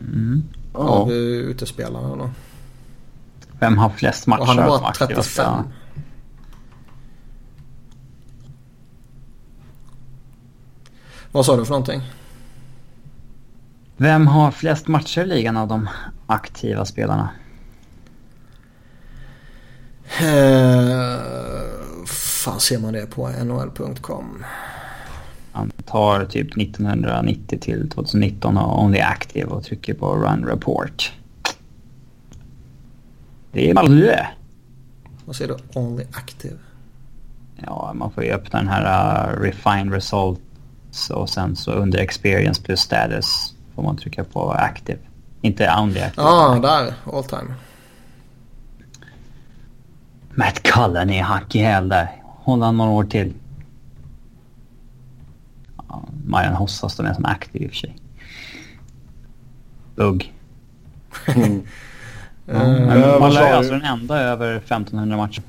[0.00, 0.42] Mm.
[0.72, 0.78] Ja.
[0.78, 2.30] Av utespelarna då.
[3.60, 5.22] Vem har flest matcher Och han är bara aktiva 35.
[5.22, 5.64] spelare?
[11.32, 12.02] Vad sa du för någonting?
[13.96, 15.88] Vem har flest matcher i ligan av de
[16.26, 17.30] aktiva spelarna?
[20.20, 21.20] Eh,
[22.06, 24.44] fan ser man det på nhl.com?
[25.52, 31.12] Han tar typ 1990 till 2019 och Only Active och trycker på Run Report.
[33.52, 34.26] Det är Malmö.
[35.24, 35.80] Vad säger du?
[35.80, 36.56] Only active.
[37.56, 42.62] Ja, man får ju öppna den här uh, Refine Results och sen så under Experience
[42.62, 44.98] plus Status får man trycka på Active.
[45.40, 46.22] Inte Only Active.
[46.26, 46.94] Ja, ah, där.
[47.12, 47.54] All time.
[50.36, 52.22] Matt Cullen är hack i häl där.
[52.22, 53.32] Håller han några år till.
[55.88, 57.96] Ja, Marian Hossa står med som aktiv i och för sig.
[59.94, 60.32] Bugg.
[61.26, 61.62] Mm.
[62.46, 65.42] Men vad Malmö sa är alltså den enda över 1500 matcher.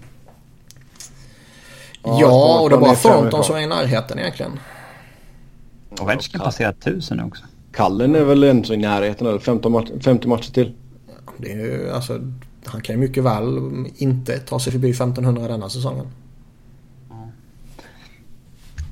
[2.04, 4.60] Ja, och det var är sämre Thornton som var i närheten egentligen.
[6.02, 7.44] Ovechkin passerar 1000 nu också.
[7.72, 10.74] Kallen är väl ändå i närheten eller 15 match, 50 matcher till.
[11.38, 12.20] Det är ju, alltså,
[12.66, 13.60] han kan ju mycket väl
[13.98, 16.08] inte ta sig förbi 1500 denna säsongen.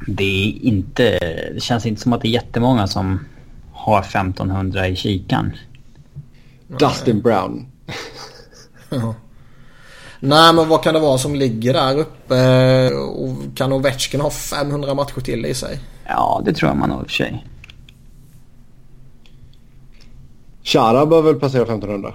[0.08, 1.20] Det är inte...
[1.54, 3.20] Det känns inte som att det är jättemånga som
[3.72, 5.52] har 1500 i kikan.
[6.68, 7.66] Dustin Brown.
[8.90, 9.16] Ja.
[10.20, 12.90] Nej, men vad kan det vara som ligger där uppe?
[12.94, 15.80] Och kan Ovechkin ha 500 matcher till i sig?
[16.06, 17.46] Ja, det tror jag man har i och för sig.
[20.64, 22.14] Chara bör väl passera 1500.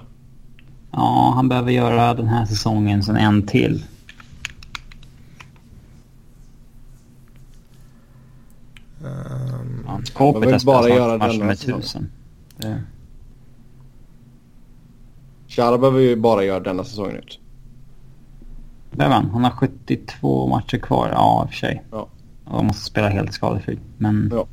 [0.91, 3.85] Ja, han behöver göra den här säsongen sen en till.
[9.03, 11.79] Um, Ja, har bara göra matcher denna med säsong.
[11.79, 12.11] 1000.
[12.57, 12.83] Det-
[15.47, 17.39] Chara behöver ju bara göra denna säsongen ut.
[18.91, 19.29] Behöver han?
[19.29, 21.09] Han har 72 matcher kvar.
[21.13, 21.83] Ja, i och för sig.
[21.91, 22.07] Ja.
[22.45, 23.79] Och måste spela helt skadefri.
[23.97, 24.45] Men Ja.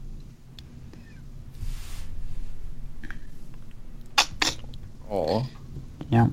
[5.11, 5.47] Ja.
[6.09, 6.29] Ja.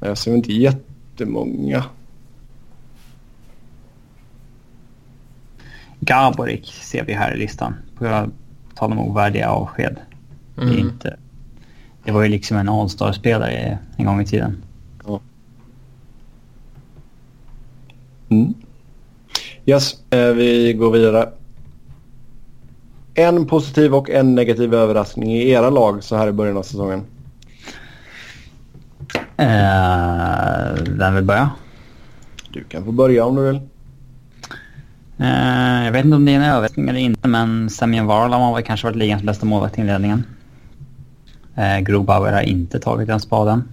[0.00, 1.84] Jag ser inte jättemånga.
[6.00, 7.74] Gaborik ser vi här i listan.
[7.98, 8.30] På
[8.74, 9.96] tal om ovärdiga avsked.
[10.54, 10.78] Det, är Mm.
[10.78, 11.16] inte,
[12.04, 14.62] det var ju liksom en All-star-spelare en gång i tiden.
[18.28, 18.54] Mm.
[19.66, 21.28] Yes, eh, vi går vidare.
[23.16, 27.04] En positiv och en negativ överraskning i era lag så här i början av säsongen?
[29.40, 31.50] Uh, vem vill börja?
[32.50, 33.60] Du kan få börja om du vill.
[35.20, 38.60] Uh, jag vet inte om det är en överraskning eller inte, men Semyon Varlam har
[38.60, 40.24] kanske varit ligans bästa målvakt i inledningen.
[41.58, 43.64] Uh, Grobauer har inte tagit den spaden.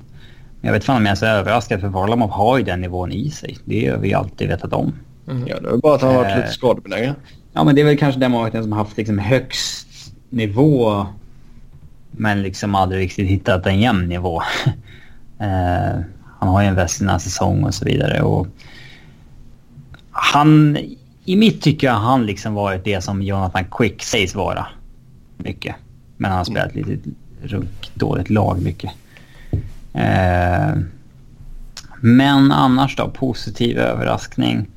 [0.62, 3.12] Men jag vet fan om jag är så överraskad, för Varlamov har ju den nivån
[3.12, 3.58] i sig.
[3.66, 4.94] Det har vi alltid vetat om.
[5.30, 5.48] Mm.
[5.48, 7.16] Ja, det är bara att han har varit lite skadebenägen.
[7.54, 11.06] Ja, men det är väl kanske den målvakten som har haft liksom högst nivå
[12.12, 14.42] men liksom aldrig riktigt hittat en jämn nivå.
[15.40, 16.00] eh,
[16.40, 18.22] han har ju en väst säsong och så vidare.
[18.22, 18.48] Och
[20.12, 20.78] han,
[21.26, 24.68] I mitt tycke har han liksom varit det som Jonathan Quick sägs vara.
[25.38, 25.76] Mycket.
[26.18, 27.10] Men han har spelat lite
[27.44, 28.92] runk, dåligt lag mycket.
[29.94, 30.74] Eh,
[32.02, 34.68] men annars då, positiv överraskning.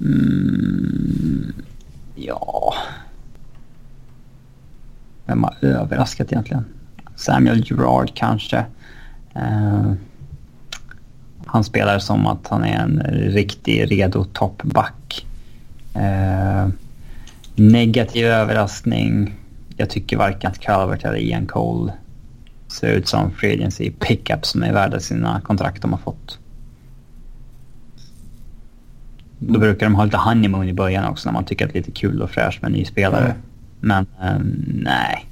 [0.00, 1.52] Mm,
[2.26, 2.74] ja...
[5.26, 6.64] Vem har överraskat egentligen?
[7.16, 8.64] Samuel Gerard kanske.
[9.36, 9.92] Uh,
[11.46, 15.26] han spelar som att han är en riktig redo toppback.
[15.96, 16.68] Uh,
[17.54, 19.34] negativ överraskning.
[19.76, 21.92] Jag tycker varken att Calvert eller Ian Cole
[22.68, 26.38] ser ut som free agency pickup som är värda sina kontrakt de har fått.
[29.42, 31.80] Då brukar de ha lite honeymoon i början också när man tycker att det är
[31.80, 33.24] lite kul och fräscht med en ny spelare.
[33.24, 33.36] Mm.
[33.80, 34.06] Men
[34.36, 35.26] um, nej.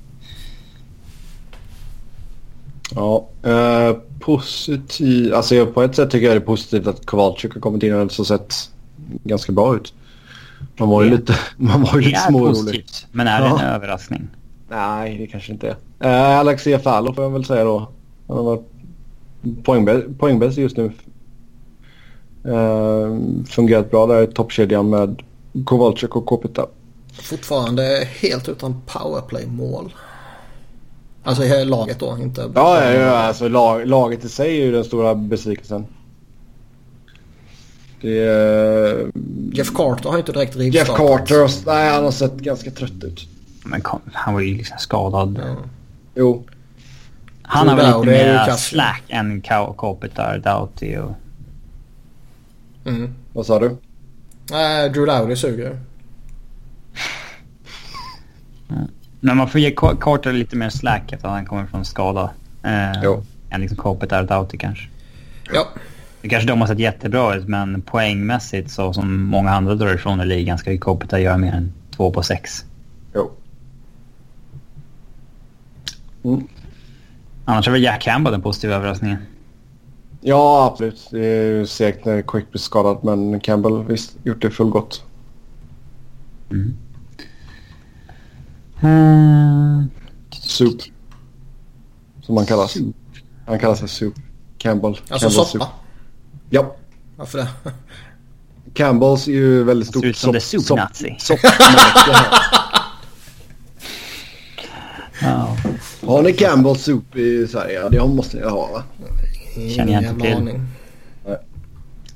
[2.94, 5.34] Ja, eh, positiv.
[5.34, 8.12] Alltså på ett sätt tycker jag det är positivt att Kowalczyk har kommit in och
[8.12, 8.54] så sett
[9.24, 9.94] ganska bra ut.
[10.76, 12.84] Man var ju lite, man var ju lite småorolig.
[13.12, 13.60] Men är det ja.
[13.60, 14.28] en överraskning?
[14.68, 16.06] Nej, det kanske inte är.
[16.08, 17.92] Eh, Alexia Fallo får jag väl säga då.
[18.28, 18.64] Han har varit
[20.18, 20.92] poängbäst just nu.
[22.48, 23.16] Eh,
[23.46, 25.22] fungerat bra där i toppkedjan med
[25.64, 26.66] Kowalczyk och Kopita.
[27.12, 29.94] Fortfarande helt utan powerplay-mål.
[31.24, 32.50] Alltså i laget då, inte...
[32.54, 35.86] Ja, ja, ja alltså lag, laget i sig är ju den stora besvikelsen.
[38.00, 39.10] Det är...
[39.52, 40.88] Jeff Carter har inte direkt rivstartat.
[40.88, 43.28] Jeff Carter, nej han har sett ganska trött ut.
[43.64, 45.40] Men han var ju liksom skadad.
[45.46, 45.56] Ja.
[46.14, 46.44] Jo.
[47.42, 49.42] Han har väl lite mer slack än
[49.76, 51.12] Kopitar, Doughty och...
[52.88, 53.14] Mm.
[53.32, 53.76] Vad sa du?
[54.50, 55.78] Nej, Drew Lowry suger.
[59.20, 62.30] Men man får ge Carter lite mer slack att han kommer från skada.
[62.62, 63.24] Eh, jo.
[63.50, 64.88] Än liksom Kopitar, Doughty kanske.
[65.52, 65.68] Ja.
[66.22, 70.20] Det kanske de har sett jättebra ut, men poängmässigt så som många andra drar ifrån
[70.20, 72.64] i ligan ska ju Kopitar göra mer än två på sex.
[73.14, 73.30] Jo.
[76.24, 76.48] Mm.
[77.44, 79.18] Annars är väl Jack Campbell den positiva överraskningen.
[80.20, 81.08] Ja, absolut.
[81.10, 85.04] Det är ju segt när Quick blir skadad, men Campbell visst gjort det fullgott.
[86.50, 86.76] Mm.
[90.30, 90.80] Soup.
[92.22, 92.70] Som han kallas.
[92.70, 92.96] Soup.
[93.46, 94.14] Han kallas för Soup.
[94.58, 94.90] Campbell.
[94.90, 95.44] Alltså Campbell soppa?
[95.44, 95.62] Soup.
[96.50, 96.76] Ja.
[97.16, 97.48] Varför det?
[98.74, 100.02] Campbells är ju väldigt stort.
[100.02, 101.16] Ser ut som det Soup-Nazi.
[101.18, 101.38] Sopp,
[105.20, 105.56] ja.
[106.06, 107.88] Har ni Campbells Soup i Sverige?
[107.88, 108.82] Det måste ni ha va?
[109.76, 110.34] Känner jag inte till.
[110.34, 110.60] Aning.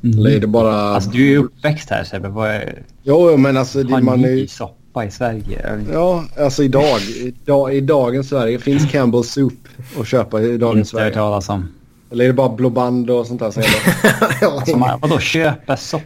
[0.03, 0.19] Mm.
[0.19, 0.75] Eller är det bara...
[0.75, 2.29] Alltså du är ju uppväxt här Sebbe.
[2.29, 2.83] Vad är...
[3.03, 3.83] Jo, men alltså...
[3.83, 4.47] Har man ni är...
[4.47, 4.79] soppa?
[5.05, 5.85] i Sverige.
[5.93, 7.01] Ja, alltså idag.
[7.01, 9.69] I, i dagens Sverige finns Campbell's Soup
[10.01, 11.07] att köpa i dagens Inte Sverige.
[11.07, 11.69] Inte talas om.
[12.13, 13.63] Eller är det bara Blåband och sånt där som
[14.43, 16.05] alltså, vadå köpa soppa?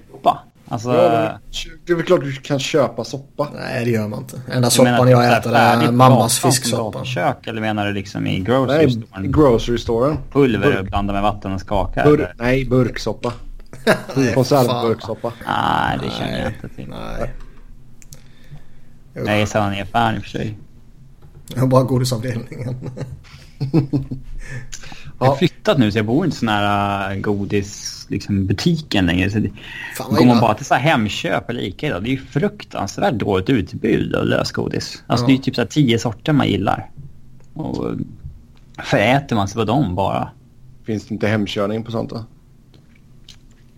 [0.69, 0.89] Alltså...
[0.93, 1.39] Ja,
[1.87, 3.49] det är väl klart du kan köpa soppa.
[3.55, 4.41] Nej, det gör man inte.
[4.53, 7.05] Enda soppan jag äter är mammas fisksoppa.
[7.05, 9.09] kök eller menar du liksom i grocery nej, storen?
[9.17, 10.19] Nej, grocery storen.
[10.33, 10.89] Pulver Burk.
[10.89, 12.05] blanda med vatten och skaka?
[12.05, 13.33] Bur nej, burksoppa.
[14.35, 15.33] Konservburksoppa.
[15.47, 16.89] Nej, det känner jag inte till.
[16.89, 17.33] Nej.
[19.13, 20.59] Jag gissar han är fan i och för sig.
[21.55, 22.91] Jag bara godisavdelningen.
[25.19, 29.31] Jag har flyttat nu så jag bor inte så nära godis, liksom butiken längre.
[29.31, 29.51] Så det,
[29.99, 33.51] går man bara till så här Hemköp eller Ica idag, det är ju fruktansvärt dåligt
[33.51, 35.03] utbud av lösgodis.
[35.07, 35.29] Alltså ja.
[35.29, 36.91] det är typ så här tio sorter man gillar.
[37.55, 37.95] Och
[38.79, 40.31] föräter man sig på dem bara.
[40.85, 42.25] Finns det inte hemkörning på sånt då?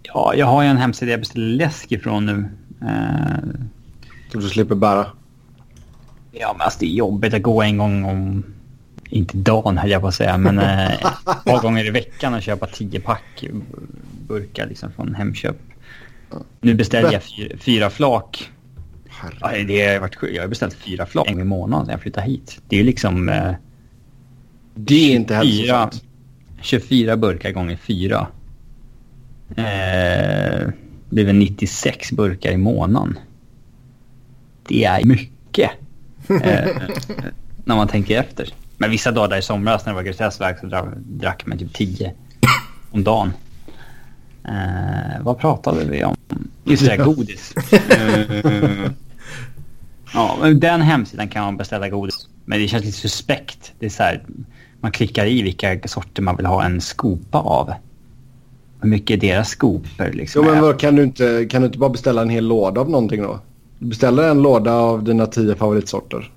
[0.03, 2.49] Ja, jag har ju en hemsida jag beställer läsk ifrån nu.
[2.83, 3.39] Eh...
[4.33, 5.07] Så du slipper bära?
[6.33, 8.45] Ja, men alltså det är jobbigt att gå en gång om...
[9.11, 12.43] Inte dagen höll jag på att säga, men eh, ett par gånger i veckan och
[12.43, 13.45] köpa tio pack
[14.29, 15.57] burkar liksom från Hemköp.
[16.61, 18.51] Nu beställde jag fyra, fyra flak.
[19.41, 22.27] Ja, det har varit, jag har beställt fyra flak en i månaden sedan jag flyttade
[22.27, 22.61] hit.
[22.69, 23.29] Det är liksom...
[23.29, 23.53] Eh,
[24.75, 26.05] det är 24, inte hälsosamt.
[26.61, 28.27] 24 burkar gånger fyra.
[29.57, 30.69] Eh,
[31.11, 33.19] blir väl 96 burkar i månaden.
[34.69, 35.71] Det är mycket.
[36.29, 36.67] eh,
[37.65, 38.55] när man tänker efter.
[38.79, 42.15] Men vissa dagar i somras när det var gräsverk så drack man typ 10
[42.91, 43.33] om dagen.
[44.45, 46.17] Eh, vad pratade vi om?
[46.65, 47.55] Just det, godis.
[47.73, 48.91] uh,
[50.15, 52.29] ja, den hemsidan kan man beställa godis.
[52.45, 53.73] Men det känns lite suspekt.
[53.79, 54.23] Det är så här,
[54.81, 57.73] man klickar i vilka sorter man vill ha en skopa av.
[58.81, 60.45] Hur mycket är deras skopor liksom?
[60.45, 62.91] Jo, men vad, kan, du inte, kan du inte bara beställa en hel låda av
[62.91, 63.41] någonting då?
[63.79, 66.31] Du beställer en låda av dina tio favoritsorter.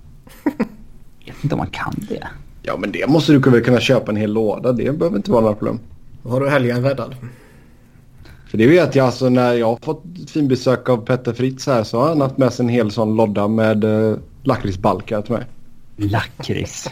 [1.42, 2.28] Inte om man kan det.
[2.62, 4.72] Ja, men det måste du väl kunna köpa en hel låda.
[4.72, 5.80] Det behöver inte vara några problem.
[6.24, 7.16] Då har du helgen räddad.
[8.52, 11.84] För det vet jag alltså när jag har fått fin besök av Petter Fritz här
[11.84, 15.46] så har han haft med sig en hel sån lodda med uh, lakritsbalkar till mig.
[15.98, 16.90] Lakrits?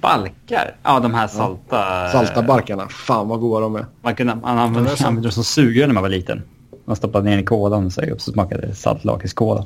[0.00, 0.76] Balkar?
[0.82, 1.58] Ja, de här salta...
[1.70, 2.08] Ja.
[2.12, 2.88] Salta barkarna.
[2.88, 3.86] Fan vad goda de är.
[4.02, 6.42] Man, kunde, man använde, ja, använde dem som sugrör när man var liten.
[6.84, 9.64] Man stoppade ner i kolan och så, och så smakade det saltlakritskola.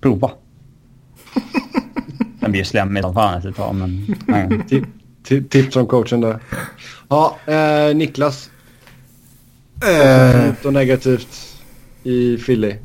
[0.00, 0.30] Prova.
[2.46, 4.16] Den blir ju slemmig som fan efter ett tag, men...
[5.48, 6.38] Tips från coachen där.
[7.08, 8.50] Ja, eh, Niklas.
[9.80, 11.58] Positivt och negativt
[12.02, 12.76] i Philly.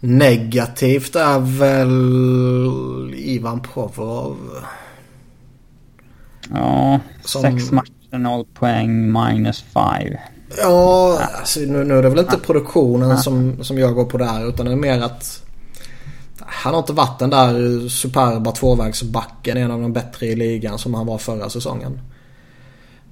[0.00, 4.36] Negativt är väl Ivan Provorov.
[6.50, 7.42] Ja, Som...
[7.42, 10.20] sex matcher, noll poäng, minus five.
[10.58, 14.48] Ja, alltså, nu, nu är det väl inte produktionen som, som jag går på där
[14.48, 15.46] utan det är mer att
[16.46, 20.94] han har inte varit den där superba tvåvägsbacken, en av de bättre i ligan som
[20.94, 22.00] han var förra säsongen.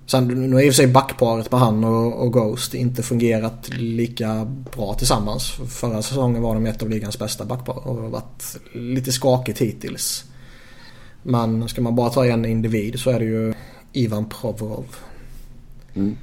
[0.06, 3.68] Sen nu har i och för sig backparet med han och, och, Ghost inte fungerat
[3.72, 5.50] lika bra tillsammans.
[5.68, 10.24] Förra säsongen var de ett av ligans bästa backpar och har varit lite skakigt hittills.
[11.22, 13.54] Men ska man bara ta en individ så är det ju
[13.92, 14.86] Ivan Provorov.
[15.94, 16.16] Mm.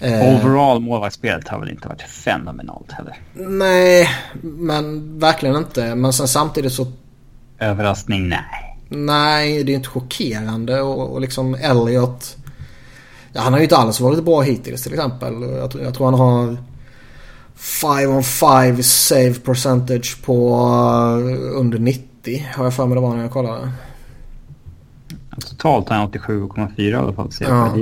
[0.00, 3.16] Eh, Overall målvaktsspelet har väl inte varit fenomenalt heller.
[3.32, 4.08] Nej,
[4.42, 5.94] men verkligen inte.
[5.94, 6.92] Men sen samtidigt så...
[7.58, 8.28] Överraskning?
[8.28, 8.78] Nej.
[8.88, 12.36] Nej, det är inte chockerande och, och liksom Elliot
[13.32, 15.42] Ja, han har ju inte alls varit bra hittills till exempel.
[15.42, 16.56] Jag, jag tror han har
[17.54, 22.46] 5 on 5 save percentage på uh, under 90.
[22.54, 23.72] Har jag för mig det var när jag kollade.
[25.40, 27.30] Totalt har han 87,4 i alla fall.
[27.40, 27.74] Ja.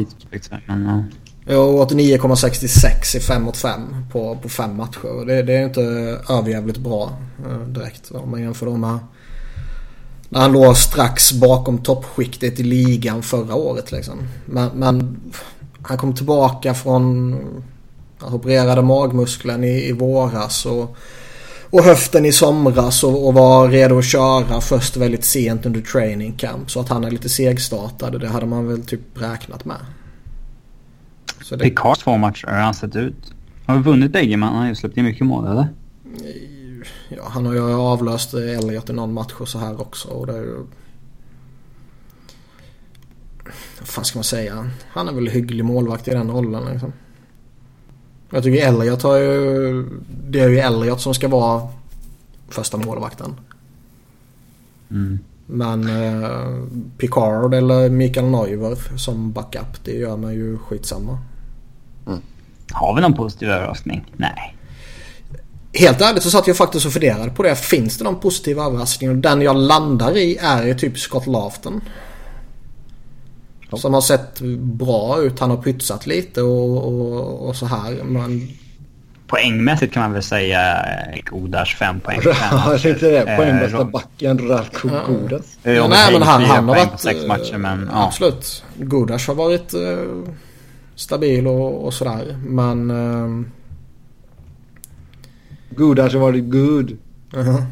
[0.67, 1.05] Men, ja.
[1.47, 3.81] Och 89,66 i 5 mot 5
[4.13, 5.27] på, på fem matcher.
[5.27, 5.83] Det, det är inte
[6.29, 8.99] överjävligt bra eh, direkt om man jämför dem med
[10.29, 14.29] när han låg strax bakom toppskiktet i ligan förra året liksom.
[14.47, 15.21] Men, men
[15.83, 17.37] han kom tillbaka från...
[18.19, 20.97] Han opererade magmuskeln i, i våras och,
[21.71, 26.33] och höften i somras och, och, var redo att köra först väldigt sent under training
[26.33, 26.71] camp.
[26.71, 29.77] Så att han är lite segstartad det hade man väl typ räknat med.
[31.47, 31.65] Så det...
[31.65, 33.35] Picards två matcher, har han sett ut?
[33.67, 35.69] Har vi vunnit bägge men han har ju släppt in mycket mål eller?
[37.09, 40.09] ja, han har ju avlöst Elliot i någon match och så här också.
[40.09, 40.57] Och det är ju...
[43.79, 44.71] Vad fan ska man säga?
[44.89, 46.93] Han är väl hygglig målvakt i den rollen liksom.
[48.31, 49.83] Jag tycker Elliot har ju...
[50.29, 51.69] Det är ju Elliot som ska vara
[52.49, 53.35] första målvakten.
[54.91, 55.19] Mm.
[55.47, 56.65] Men eh,
[56.99, 61.19] Picard eller Mikael Neuwer som backup det gör mig ju skitsamma.
[62.73, 64.05] Har vi någon positiv överraskning?
[64.17, 64.57] Nej.
[65.73, 67.57] Helt ärligt så satt jag faktiskt och funderade på det.
[67.57, 69.11] Finns det någon positiv överraskning?
[69.11, 71.81] Och den jag landar i är ju typ Scott Lafton.
[73.73, 75.41] Som har sett bra ut.
[75.41, 78.05] Han har pytsat lite och, och, och så här.
[78.05, 78.49] Men...
[79.27, 80.87] Poängmässigt kan man väl säga
[81.25, 82.21] Godas fem poäng.
[82.25, 83.37] Ja, det inte det.
[83.37, 85.01] Poängbästa eh, backen Radko ja.
[85.07, 85.59] Godas.
[85.63, 87.27] Ja, nej, men han, han har varit...
[87.27, 88.07] Matcher, men, ja.
[88.07, 88.65] Absolut.
[88.77, 90.25] Godas har varit uh,
[90.97, 92.39] stabil och, och sådär.
[92.45, 92.91] Men...
[92.91, 93.47] Uh,
[95.77, 96.91] Good har varit good.
[96.91, 96.99] Uh
[97.33, 97.65] -huh.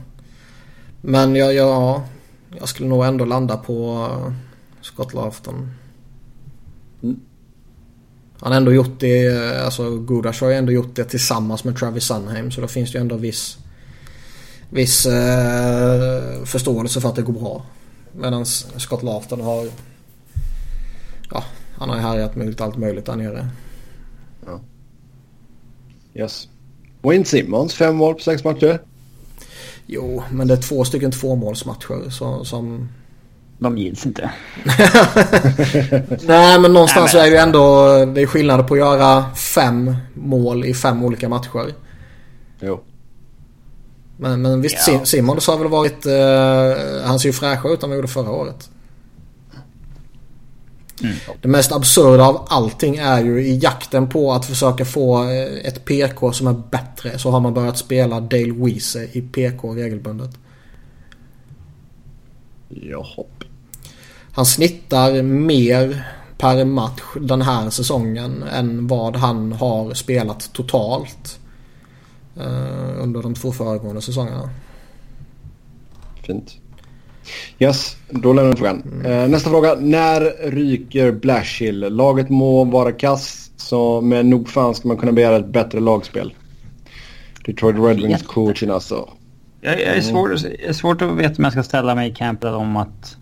[1.00, 2.02] Men jag, jag,
[2.58, 4.32] jag skulle nog ändå landa på uh,
[4.80, 5.70] Scott Lafton.
[7.02, 7.20] Mm.
[8.38, 11.76] Han har ändå gjort det, uh, alltså Gudas har ju ändå gjort det tillsammans med
[11.76, 12.50] Travis Sunheim.
[12.50, 13.58] Så då finns det ju ändå viss,
[14.70, 17.66] viss uh, förståelse för att det går bra.
[18.12, 19.68] Medan Scott Lafton har,
[21.30, 21.44] ja,
[21.78, 23.48] han har härjat med allt möjligt där nere.
[24.46, 24.60] Ja.
[26.14, 26.48] Yes.
[27.02, 28.80] Wayne Simmons, fem mål på sex matcher.
[29.86, 32.44] Jo, men det är två stycken tvåmålsmatcher som...
[32.44, 32.88] som...
[33.58, 34.30] De gills inte.
[36.26, 37.26] Nej, men någonstans Nej, men...
[37.26, 38.04] är det ju ändå...
[38.14, 41.74] Det är skillnad på att göra fem mål i fem olika matcher.
[42.60, 42.80] Jo.
[44.16, 45.04] Men, men visst, ja.
[45.04, 46.06] Simmons har väl varit...
[46.06, 48.70] Uh, han ser ju fräschare ut än vad han gjorde förra året.
[51.02, 51.14] Mm.
[51.42, 55.84] Det mest absurda av allting är ju i jakten på att försöka få eh, ett
[55.84, 60.30] PK som är bättre så har man börjat spela Dale Weese i PK regelbundet.
[62.68, 63.24] Jaha.
[64.32, 66.06] Han snittar mer
[66.38, 71.38] per match den här säsongen än vad han har spelat totalt.
[72.36, 74.50] Uh, under de två föregående säsongerna.
[76.22, 76.56] Fint.
[77.58, 78.82] Yes, då lämnar vi frågan.
[78.82, 79.12] Mm.
[79.12, 79.74] Uh, nästa fråga.
[79.74, 81.80] När ryker Blashill?
[81.80, 86.34] Laget må vara kass, så men nog fan ska man kunna begära ett bättre lagspel.
[87.44, 89.08] Detroit Red Wings coachen alltså.
[89.60, 92.14] Jag, jag är svårt, jag är svårt att veta om jag ska ställa mig i
[92.14, 93.16] campet om att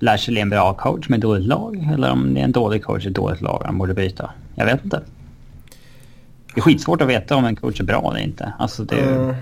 [0.00, 2.84] Lashley är en bra coach med ett dåligt lag eller om det är en dålig
[2.84, 4.30] coach i ett dåligt lag han borde byta.
[4.54, 5.02] Jag vet inte.
[6.54, 8.52] Det är skitsvårt att veta om en coach är bra eller inte.
[8.58, 9.00] Alltså det...
[9.00, 9.34] Mm.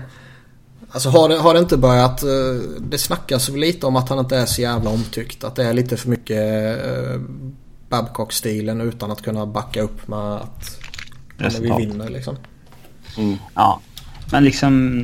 [0.93, 2.23] Alltså har det, har det inte börjat...
[2.23, 2.29] Eh,
[2.79, 5.43] det snackas lite om att han inte är så jävla omtyckt.
[5.43, 7.21] Att det är lite för mycket uh,
[7.89, 10.79] Babcock-stilen utan att kunna backa upp med att
[11.37, 11.79] Resultat.
[11.79, 12.35] vi vinner liksom.
[13.17, 13.37] Mm.
[13.55, 13.81] Ja,
[14.31, 15.03] men liksom...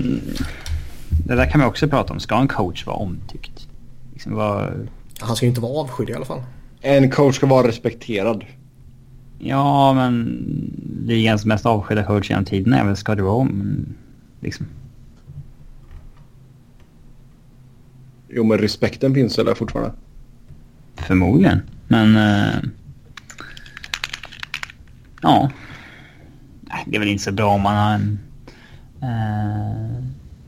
[1.27, 2.19] Det där kan man också prata om.
[2.19, 3.67] Ska en coach vara omtyckt?
[4.13, 4.87] Liksom vad...
[5.19, 6.41] Han ska ju inte vara avskydd i alla fall.
[6.81, 8.45] En coach ska vara respekterad.
[9.39, 10.25] Ja, men
[11.05, 13.49] ligans mest avskydda coach genom tiden är väl Scotty Rowe.
[14.39, 14.65] Liksom.
[18.29, 19.93] Jo, men respekten finns väl fortfarande?
[20.95, 22.15] Förmodligen, men...
[22.15, 22.63] Uh,
[25.21, 25.51] ja.
[26.85, 28.19] Det är väl inte så bra om man har en
[29.03, 30.03] uh,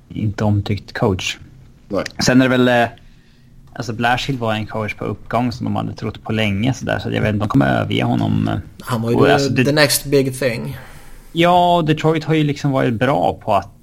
[0.10, 1.38] inte omtyckt coach.
[1.88, 2.04] Nej.
[2.26, 2.90] Sen är det väl...
[2.90, 2.98] Uh,
[3.74, 7.00] Alltså Blashill var en coach på uppgång som de hade trott på länge så, där,
[7.00, 8.50] så jag vet inte, de kommer överge honom.
[8.80, 10.78] Han var ju och, alltså, the, the next big thing.
[11.32, 13.79] Ja, Detroit har ju liksom varit bra på att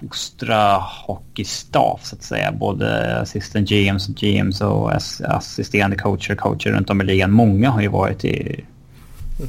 [0.00, 2.52] fostra hockeystaff så att säga.
[2.52, 4.92] Både assistant GMs och GMs och
[5.24, 7.30] assisterande coacher och coacher runt om i ligan.
[7.30, 8.64] Många har ju varit i,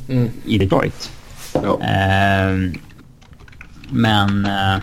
[0.09, 0.29] mm.
[0.45, 1.11] i Detroit.
[1.53, 1.61] Ja.
[1.61, 2.71] Uh,
[3.89, 4.77] men uh,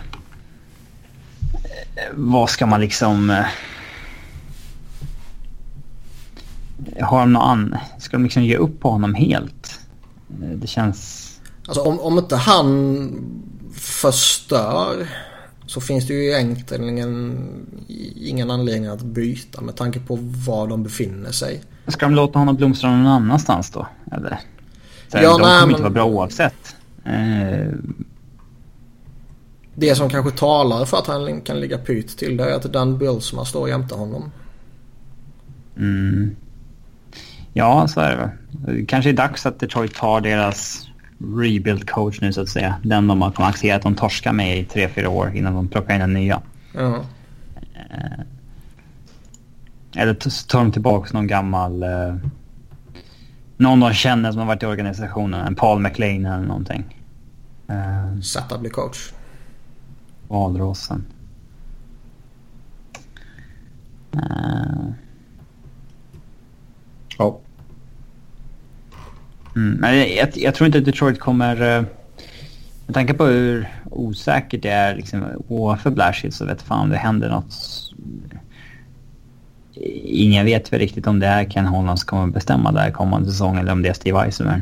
[2.13, 3.29] vad ska man liksom...
[3.29, 3.45] Uh,
[7.01, 7.77] har de någon an...
[7.97, 9.79] Ska de liksom ge upp på honom helt?
[10.55, 11.25] Det känns...
[11.67, 13.11] Alltså om, om inte han
[13.73, 15.07] förstör
[15.69, 16.97] så finns det ju egentligen
[18.15, 21.61] ingen, anledning att byta med tanke på var de befinner sig.
[21.87, 23.87] Ska de låta honom blomstra någon annanstans då?
[24.11, 24.39] Eller?
[25.07, 25.69] Så ja, de nej, kommer men...
[25.69, 26.75] inte vara bra oavsett.
[27.05, 27.73] Eh...
[29.75, 32.97] Det som kanske talar för att han kan ligga pyt till det är att Dan
[32.97, 34.31] Bylsma står jämte honom.
[35.77, 36.35] Mm.
[37.53, 38.29] Ja, så är det väl.
[38.75, 40.88] Det kanske är dags att Detroit tar deras
[41.19, 42.75] rebuild coach nu så att säga.
[42.83, 45.93] Den de har accepterat att de torskar med i tre, fyra år innan de plockar
[45.93, 46.41] in den nya.
[46.73, 48.19] Eh,
[49.95, 50.13] eller
[50.47, 51.83] tar de tillbaka någon gammal...
[51.83, 52.15] Eh,
[53.57, 55.47] någon de känner som har varit i organisationen.
[55.47, 56.97] En Paul McLean eller någonting.
[57.67, 59.11] Eh, Satt att bli coach.
[60.27, 61.05] Valrossen.
[64.15, 64.91] Uh,
[67.19, 67.39] Ja.
[69.59, 71.61] Mm, men jag, jag, tror inte att Detroit kommer...
[71.61, 71.85] Uh,
[72.85, 76.97] med tanke på hur osäkert det är liksom, ovanför Blashill så vet fan om det
[76.97, 77.53] händer något.
[80.03, 83.57] Ingen vet väl riktigt om det är Ken Holland som kommer bestämma där kommande säsong
[83.57, 84.61] eller om det är Steve Eisenberg.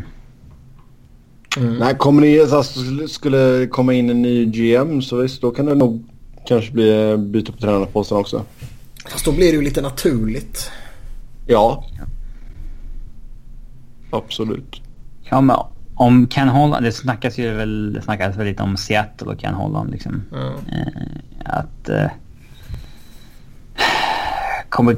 [1.58, 1.78] Mm.
[1.78, 5.76] Nej, kommer det alltså, skulle komma in en ny GM så visst, då kan det
[5.76, 6.04] nog
[6.48, 8.44] kanske bli eh, byte på tränarposten också.
[9.12, 10.72] Fast då blir det ju lite naturligt.
[11.48, 11.86] Ja.
[11.98, 12.06] ja.
[14.18, 14.82] Absolut.
[15.30, 15.56] Ja, men
[15.96, 19.54] om Ken Holland, det snackas ju väl, det snackas väl lite om Seattle och Ken
[19.54, 20.24] Holland liksom.
[20.32, 20.54] Mm.
[21.46, 21.90] att...
[21.90, 22.12] Eh,
[24.70, 24.98] kommer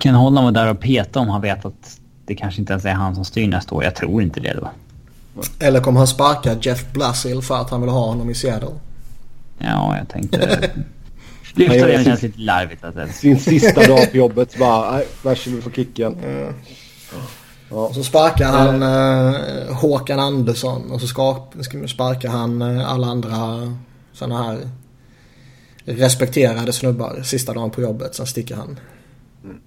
[0.00, 2.92] Ken Holland vara där och peta om han vet att det kanske inte ens är
[2.92, 3.84] han som styr nästa år?
[3.84, 4.70] Jag tror inte det då.
[5.58, 8.68] Eller kommer han sparka Jeff Blassill för att han vill ha honom i Seattle?
[9.58, 10.70] Ja, jag tänkte...
[11.54, 12.84] Lyfta det känns lite larvigt.
[12.84, 13.06] Alltså.
[13.12, 16.14] Sin sista dag på jobbet bara, nej, Blassill vill få kicken.
[16.24, 16.54] Mm.
[17.70, 17.92] Ja.
[17.94, 21.06] Så sparkar han eh, Håkan Andersson och så
[21.88, 23.36] sparkar han eh, alla andra
[24.12, 24.58] sådana här
[25.84, 28.14] respekterade snubbar sista dagen på jobbet.
[28.14, 28.80] Sen sticker han.
[29.44, 29.60] Mm.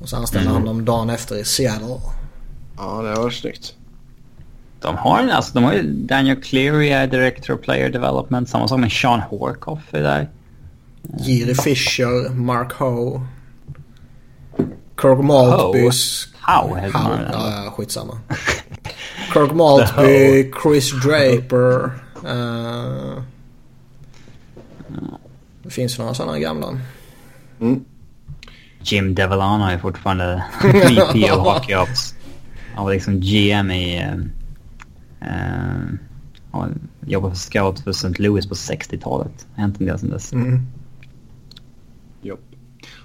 [0.00, 0.54] Och så anställer mm.
[0.54, 2.00] han dem dagen efter i Seattle.
[2.76, 3.74] Ja, det var snyggt.
[4.80, 8.48] De har, alltså, de har ju Daniel Cleary är Director of Player Development.
[8.48, 10.30] Samma sak med Sean Horkoff är där.
[11.18, 13.20] Jiri Fisher, Mark Ho.
[15.04, 18.18] Kirk Maltbys How heter How, ja, skitsamma.
[19.32, 21.90] Kirk Maltby, Chris Draper.
[22.24, 23.22] Uh,
[25.62, 26.80] det finns några sådana gamla.
[27.60, 27.84] Mm.
[28.80, 32.14] Jim Devillano är fortfarande VP of Hockey Ops.
[32.74, 34.04] Han var liksom GM i...
[35.22, 35.98] Uh,
[36.52, 38.22] han jobbade för scout för St.
[38.22, 39.32] Louis på 60-talet.
[39.38, 40.32] Det har hänt en del sedan dess.
[40.32, 40.66] Mm.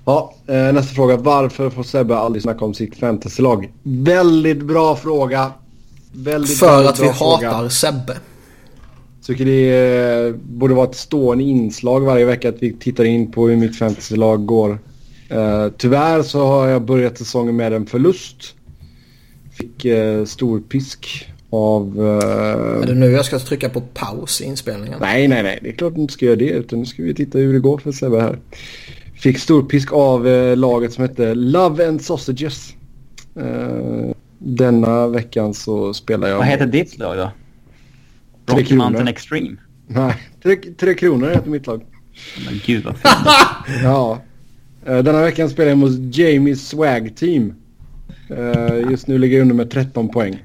[0.06, 1.18] Ja, eh, nästa fråga.
[1.18, 3.70] Varför får Sebbe aldrig snacka om sitt fantasylag?
[3.84, 5.52] Väldigt bra fråga.
[6.12, 7.52] Väldigt För väldigt att vi fråga.
[7.52, 8.18] hatar Sebbe.
[9.26, 13.48] Tycker det eh, borde vara ett stående inslag varje vecka att vi tittar in på
[13.48, 14.80] hur mitt fantasylag går.
[15.30, 18.56] Eh, tyvärr så har jag börjat säsongen med en förlust.
[19.52, 19.86] Fick
[20.28, 22.00] stor pisk av...
[22.84, 24.98] Är det nu jag ska trycka på paus i inspelningen?
[25.02, 25.60] nej, nej, nej.
[25.62, 26.50] Det är klart du inte ska göra det.
[26.50, 28.40] Utan nu ska vi titta hur det går för Sebbe här.
[29.20, 32.74] Fick stor pisk av eh, laget som hette Love and Sausages.
[33.36, 36.38] Eh, denna veckan så spelar jag...
[36.38, 37.32] Vad heter ditt lag då?
[38.46, 38.76] Tre Rocky.
[38.76, 39.58] Mountain Extreme?
[39.88, 41.82] Nej, tre, tre kronor heter mitt lag.
[42.46, 43.14] Men gud vad fint.
[43.84, 44.22] Ja.
[44.86, 47.54] Eh, Denna veckan spelar jag mot Jamies Swag Team.
[48.30, 50.44] Eh, Just nu ligger jag under med 13 poäng.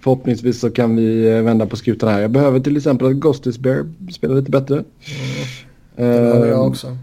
[0.00, 2.20] Förhoppningsvis så kan vi eh, vända på skutan här.
[2.20, 4.84] Jag behöver till exempel att Ghostis Bear spelar lite bättre.
[5.96, 6.96] Det har Eh, jag också.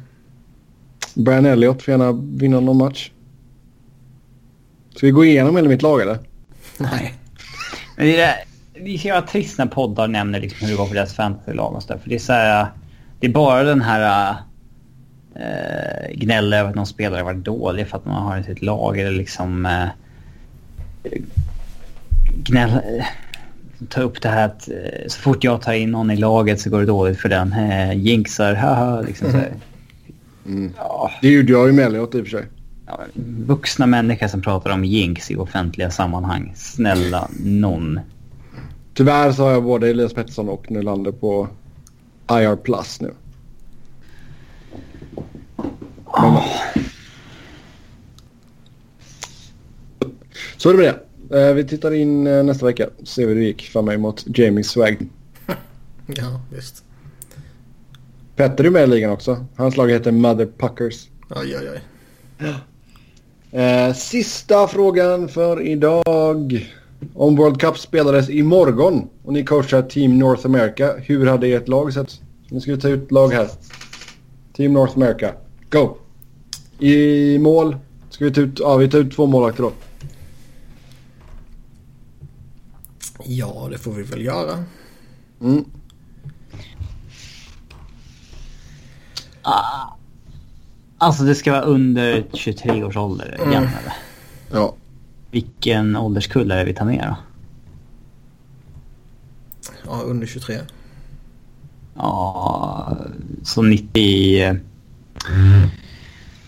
[1.15, 3.11] Brian Elliott får gärna vinna någon match.
[4.95, 6.19] Ska vi gå igenom hela mitt lag eller?
[6.77, 7.13] Nej.
[7.97, 8.35] Men det är,
[8.73, 11.73] det är så jävla trist när poddar nämner liksom hur det går för deras fantasylag
[11.73, 11.99] och sådär.
[11.99, 12.67] För det är så här,
[13.19, 14.35] Det är bara den här
[15.35, 18.61] eh, äh, gnälla över att någon spelare varit dålig för att man har i sitt
[18.61, 18.99] lag.
[18.99, 19.65] Eller liksom...
[19.65, 21.21] Eh, äh,
[22.35, 22.81] gnälla...
[22.81, 23.05] Äh, eh,
[23.89, 24.69] Ta upp det här att
[25.07, 27.53] så fort jag tar in någon i laget så går det dåligt för den.
[27.53, 29.01] Eh, jinxar, haha.
[29.01, 29.37] Liksom så
[30.45, 30.69] här.
[30.77, 32.45] Ja, Det gjorde jag ju med Elliott i och för sig.
[32.87, 32.99] ja,
[33.45, 36.53] vuxna människor som pratar om jinx i offentliga sammanhang.
[36.55, 37.99] Snälla någon.
[38.93, 41.47] Tyvärr så har jag både Elias Pettersson och Nylander på
[42.31, 43.11] IR plus nu.
[46.21, 46.41] Men,
[50.57, 50.95] Så är det med
[51.29, 51.47] det.
[51.49, 52.89] Eh, Vi tittar in eh, nästa vecka.
[53.03, 55.07] Ser vi hur det gick för mig mot Jamie Swag.
[56.07, 56.83] Ja, visst.
[58.35, 59.45] Petter är med i ligan också.
[59.55, 61.07] Hans lag heter Mother Puckers.
[61.29, 61.81] Oj, oj, oj.
[63.61, 66.71] Eh, sista frågan för idag.
[67.13, 71.93] Om World Cup spelades imorgon och ni coachar Team North America, hur hade ert lag
[71.93, 72.21] sett?
[72.49, 73.49] Nu ska vi ta ut lag här.
[74.53, 75.33] Team North America.
[75.69, 75.97] Go!
[76.79, 77.77] I mål
[78.09, 79.71] ska vi ta ut, ja vi tar ut två målvakter då.
[83.23, 84.63] Ja, det får vi väl göra.
[85.41, 85.65] Mm.
[90.97, 93.53] Alltså det ska vara under 23 års ålder Mm.
[93.53, 93.93] eller?
[94.51, 94.75] Ja.
[95.31, 97.15] Vilken ålderskull är det vi tar ner då?
[99.85, 100.57] Ja, under 23.
[101.95, 102.97] Ja,
[103.43, 104.59] så 90...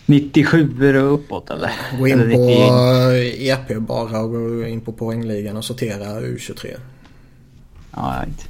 [0.05, 1.71] 97 och uppåt eller?
[1.99, 6.67] Gå in eller på 90 EP bara och gå in på poängligan och sortera U23.
[7.95, 8.49] Ja, right.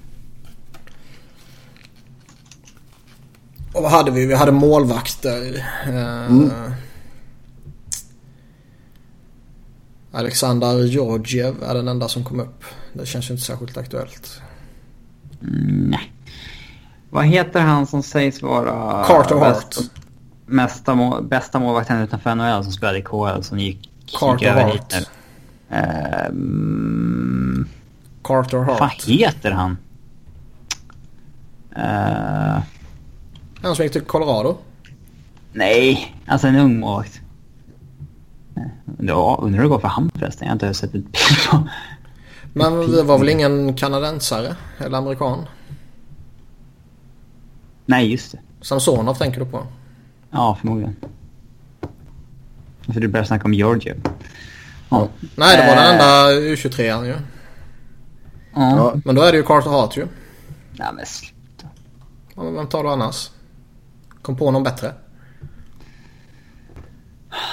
[3.77, 4.25] Och vad hade vi?
[4.25, 5.65] Vi hade målvakter.
[5.87, 6.51] Eh, Mm.
[10.11, 12.63] Alexander Georgiev är den enda som kom upp.
[12.93, 14.41] Det känns ju inte särskilt aktuellt.
[15.41, 16.11] Mm, nej.
[17.09, 19.03] Vad heter han som sägs vara...
[19.03, 19.75] Carter Hart.
[20.45, 23.89] Mesta må, bästa målvakten utanför NHL som spelade i KHL som gick,
[24.19, 24.93] Carter gick Hart.
[25.69, 27.67] Ehm,
[28.23, 29.03] Carter vad Hart.
[29.03, 29.77] heter han?
[31.75, 32.57] Eh,
[33.61, 34.57] Han som gick till Colorado.
[35.53, 37.21] nej, alltså en ung målvakt.
[38.99, 40.45] Ja, undrar hur det går för han förresten.
[40.45, 41.15] Jag har inte sett ett bild
[41.51, 41.67] på.
[42.53, 45.45] Men det var väl ingen kanadensare eller amerikan?
[47.85, 48.39] Nej, just det.
[48.61, 49.67] Samsonov tänker du på?
[50.31, 50.95] Ja, förmodligen.
[52.93, 54.01] För du började snacka om Georgiev.
[54.89, 55.07] Ja.
[55.35, 57.09] Nej, det var den Eh, enda U23an ju.
[57.11, 57.17] Ja.
[58.77, 58.95] Ja.
[59.05, 60.07] Men då är det ju Carter Hart ju.
[60.71, 61.67] Nej, men sluta.
[62.35, 63.29] Ja, men Vem tar du annars?
[64.27, 64.93] Kom på någon bättre?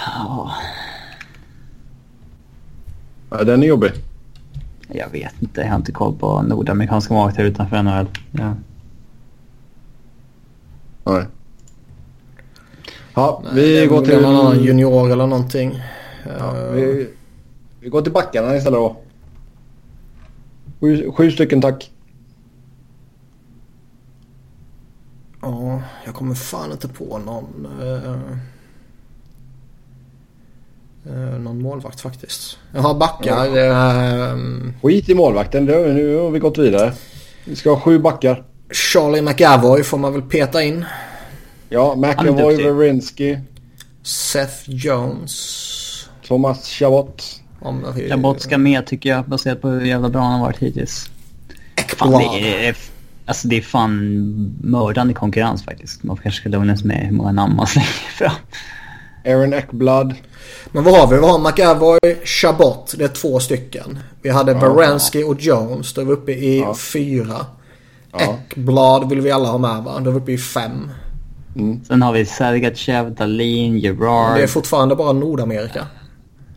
[0.07, 0.55] Ja,
[3.31, 3.91] ja, den är jobbig.
[4.89, 5.61] jag vet inte.
[5.61, 8.07] Jag har inte koll på nordamerikanska målvakter utanför NHL.
[8.31, 8.55] Ja.
[11.05, 11.25] Nej.
[13.15, 14.21] Ja, Nej, vi är går till...
[14.21, 15.83] någon annan junior eller någonting.
[16.39, 17.09] Ja, Eh, vi,
[17.81, 18.97] vi går till backarna istället då.
[20.81, 21.91] Sju, sju stycken tack.
[25.45, 27.69] Ja, jag kommer fan inte på någon...
[27.83, 28.13] Eh,
[31.13, 32.59] eh, någon målvakt faktiskt.
[32.73, 33.47] Jag har backar.
[33.57, 34.37] Eh,
[34.83, 35.65] Skit i målvakten.
[35.65, 36.93] Nu nu har vi gått vidare.
[37.45, 38.45] Vi ska ha sju backar.
[38.71, 40.85] Charlie McAvoy får man väl peta in.
[41.69, 42.73] Ja, McAvoy.
[42.73, 43.39] Werenski,
[44.03, 46.09] Seth Jones.
[46.27, 47.41] Thomas Chabot.
[48.09, 51.11] Chabot ska med tycker jag baserat på hur jävla bra han har varit hittills.
[51.99, 52.77] Fan, det är,
[53.27, 56.03] alltså det är fan mördande konkurrens faktiskt.
[56.03, 58.33] Man kanske ska lugna sig med hur många namn man slänger fram.
[59.25, 60.15] Aaron Eckblad.
[60.73, 61.17] Men vad har vi?
[61.17, 62.95] Vi har McAvoy, Chabot.
[62.99, 63.99] Det är två stycken.
[64.23, 65.93] Vi hade ja, Baranski och Jones.
[65.93, 66.75] Då är vi uppe i ja.
[66.75, 67.47] fyra.
[68.13, 68.21] Ja.
[68.21, 70.01] Ekblad vill vi alla ha med va?
[70.01, 70.91] Då är vi uppe i fem.
[71.57, 71.85] Mm.
[71.85, 74.37] Sen har vi Sergachev, Dahlin, Gerard.
[74.37, 75.87] Det är fortfarande bara Nordamerika.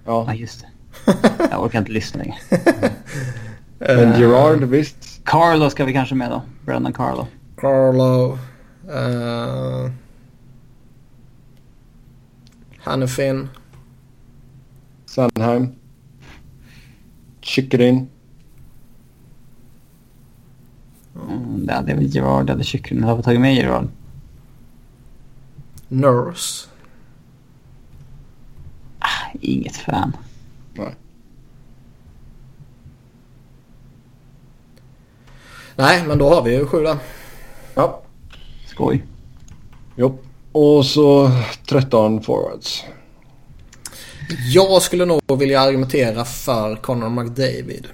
[0.05, 0.67] Ja, ja just det.
[1.51, 2.35] Jag orkar inte lyssna längre.
[3.79, 5.06] Men Gerard, visst.
[5.27, 6.41] Carlo ska vi kanske med då.
[6.65, 7.27] Brendan Carlo.
[7.57, 8.37] Carlo.
[8.89, 9.91] Uh...
[12.77, 13.49] Hannefin.
[15.05, 15.75] Sandheim.
[17.41, 18.07] Chikrin.
[21.15, 22.99] Mm, det hade väl Gerard, det hade Chikrin.
[22.99, 23.87] Jag har tagit med Gerard.
[25.87, 26.69] Nurse.
[28.99, 30.17] Ah, inget fan.
[30.73, 30.95] Nej.
[35.77, 36.97] Nej, men då har vi ju sju där.
[37.75, 38.01] Ja.
[38.65, 39.03] Skoj.
[39.95, 40.19] Jo.
[40.51, 41.31] Och så
[41.69, 42.83] 13 forwards.
[44.53, 47.87] Jag skulle nog vilja argumentera för Conor McDavid.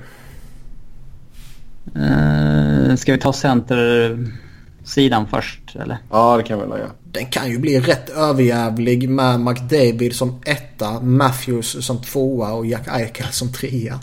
[1.96, 5.98] Uh, ska vi ta centersidan först eller?
[6.12, 6.92] Ja det kan vi göra.
[7.04, 12.88] Den kan ju bli rätt överjävlig med McDavid som etta, Matthews som tvåa och Jack
[12.88, 14.00] Eichel som trea.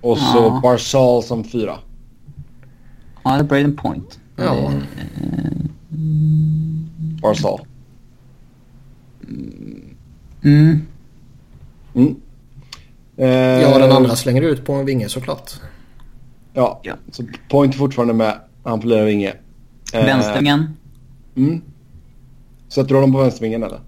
[0.00, 0.60] Och så ja.
[0.62, 1.78] Barzal som fyra.
[3.30, 4.20] Ja, det är Braden Point.
[4.36, 4.54] Ja.
[4.54, 5.62] Uh,
[7.22, 7.60] Barzal.
[10.44, 10.86] Mm.
[11.94, 12.16] Mm.
[13.16, 15.50] Eh, ja, den andra slänger ut på en vinge såklart.
[16.52, 16.94] Ja, ja.
[17.10, 18.40] så Point fortfarande med.
[18.64, 19.34] Han får lira vinge.
[19.92, 20.76] Eh, Vänstervingen?
[21.36, 21.62] Mm.
[22.68, 23.80] Sätter du honom på vänstervingen eller?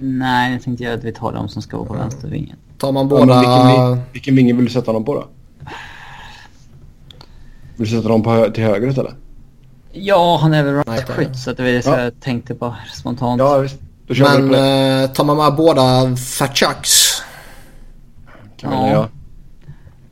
[0.00, 2.06] Nej, jag tänkte att vi tar dem som ska vara på mm.
[2.08, 2.56] vänstervingen.
[2.78, 3.42] Tar man båda...
[3.42, 5.28] Ja, vilken, vilken vinge vill du sätta honom på då?
[7.80, 9.14] Vill du sätta honom på, till höger eller?
[9.92, 12.00] Ja, han är väl right skytt så det var det ja.
[12.00, 13.38] jag tänkte på spontant.
[13.38, 13.80] Ja, visst.
[14.08, 17.22] Men eh, tar man med båda Fatchucks?
[18.56, 18.90] Kan ja.
[18.90, 19.08] ja.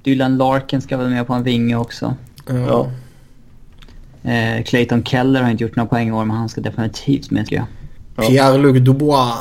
[0.02, 2.14] Dylan Larkin ska väl med på en vinge också.
[2.46, 2.90] Ja.
[4.22, 7.44] Eh, Clayton Keller har inte gjort några poäng i år men han ska definitivt med
[7.44, 7.66] tycker jag.
[8.16, 8.22] Ja.
[8.22, 9.34] Pierre-Luc Dubois.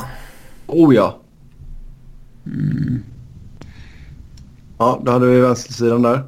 [0.66, 1.18] Oh ja.
[2.46, 3.02] Mm.
[4.78, 6.24] Ja, då hade vi vänstersidan där.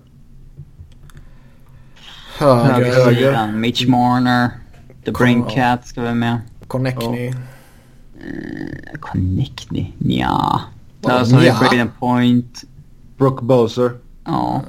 [2.40, 3.04] Höger.
[3.04, 3.52] Höger.
[3.52, 4.50] Mitch Marner.
[5.04, 6.40] The Brain Cat ska vara med.
[6.66, 7.26] Connectney.
[7.26, 7.34] Ja.
[8.26, 9.86] Uh, Connectney?
[9.98, 10.60] Nja.
[11.00, 12.64] Där så har vi Braden Point.
[13.18, 13.90] Brooke Bowser.
[14.24, 14.62] Ja.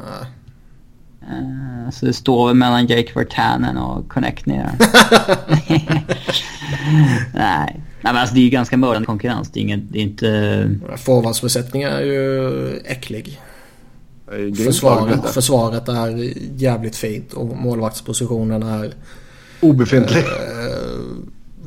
[1.24, 4.72] Uh, så det står väl mellan Jake Vertanen och Connectney där.
[7.34, 7.82] Nej.
[8.04, 9.52] Nej men alltså det är ju ganska mördande konkurrens.
[9.52, 10.70] Det är, inget, det är inte...
[10.98, 13.40] Forwardsbesättningen är ju äcklig.
[14.66, 18.94] Försvaret, försvaret är jävligt fint och målvaktspositionen är...
[19.62, 20.20] Obefintlig.
[20.20, 20.26] Äh,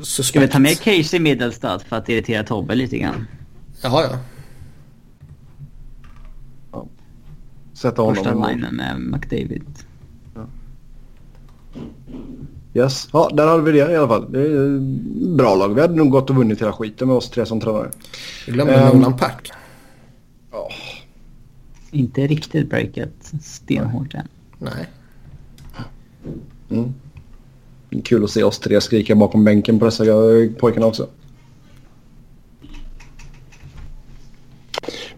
[0.03, 0.29] suspekt.
[0.29, 3.27] Ska vi ta med Casey Middlestad för att irritera Tobbe lite grann?
[3.83, 4.19] Jaha ja.
[6.73, 6.87] ja.
[7.75, 9.65] Sätta honom Första linen med McDavid.
[10.35, 10.47] Ja.
[12.75, 14.33] Yes, ja där hade vi det i alla fall.
[14.33, 14.79] Det är
[15.37, 15.75] bra lag.
[15.75, 17.91] Vi hade nog gått och vunnit hela skiten med oss tre som tränare.
[18.47, 19.53] Vi glömde um, Nolan Pack.
[20.53, 20.69] Ja.
[21.95, 24.29] Inte riktigt breakat stenhårt än.
[24.59, 24.89] Nej.
[26.71, 26.95] Mm.
[28.05, 30.05] Kul att se oss tre skrika bakom bänken på dessa
[30.59, 31.07] pojkarna också.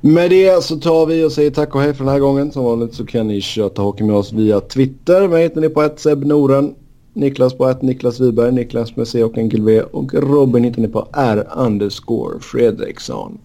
[0.00, 2.52] Med det så tar vi och säger tack och hej för den här gången.
[2.52, 5.28] Som vanligt så kan ni köta hockey med oss via Twitter.
[5.28, 6.74] Mig hittar ni på ett Seb Noren.
[7.12, 8.52] Niklas på ett Niklas Wiberg.
[8.52, 9.80] Niklas med C och enkel V.
[9.80, 13.38] Och Robin hittar ni på R underscore Fredriksson.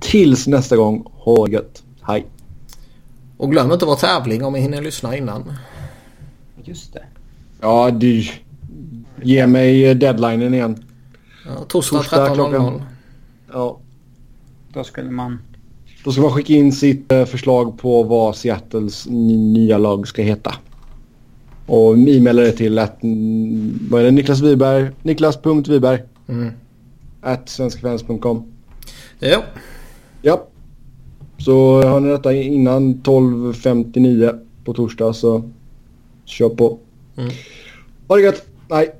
[0.00, 1.82] Tills nästa gång, ha det gött.
[2.02, 2.26] Hej!
[3.36, 5.52] Och glöm inte vår tävling om ni hinner lyssna innan.
[6.64, 7.04] Just det.
[7.60, 8.24] Ja, du.
[9.22, 10.84] Ge mig deadlinen igen.
[11.46, 12.82] Ja, torsdag 13.00.
[13.52, 13.78] Ja.
[14.72, 15.38] Då skulle man...
[16.04, 20.54] Då ska man skicka in sitt eh, förslag på vad Seattles nya lag ska heta.
[21.66, 22.98] Och e-maila det till att,
[23.90, 26.52] vad är det, Niklas Wiberg, niklas.wiberg mm.
[27.20, 28.52] at svenskfans.com.
[29.18, 29.42] Ja.
[30.22, 30.46] Ja.
[31.44, 35.42] Så har ni detta innan 12.59 på torsdag så
[36.24, 36.78] kör på.
[37.16, 37.30] Mm.
[38.08, 38.46] Ha det gött.
[38.68, 38.94] Nej.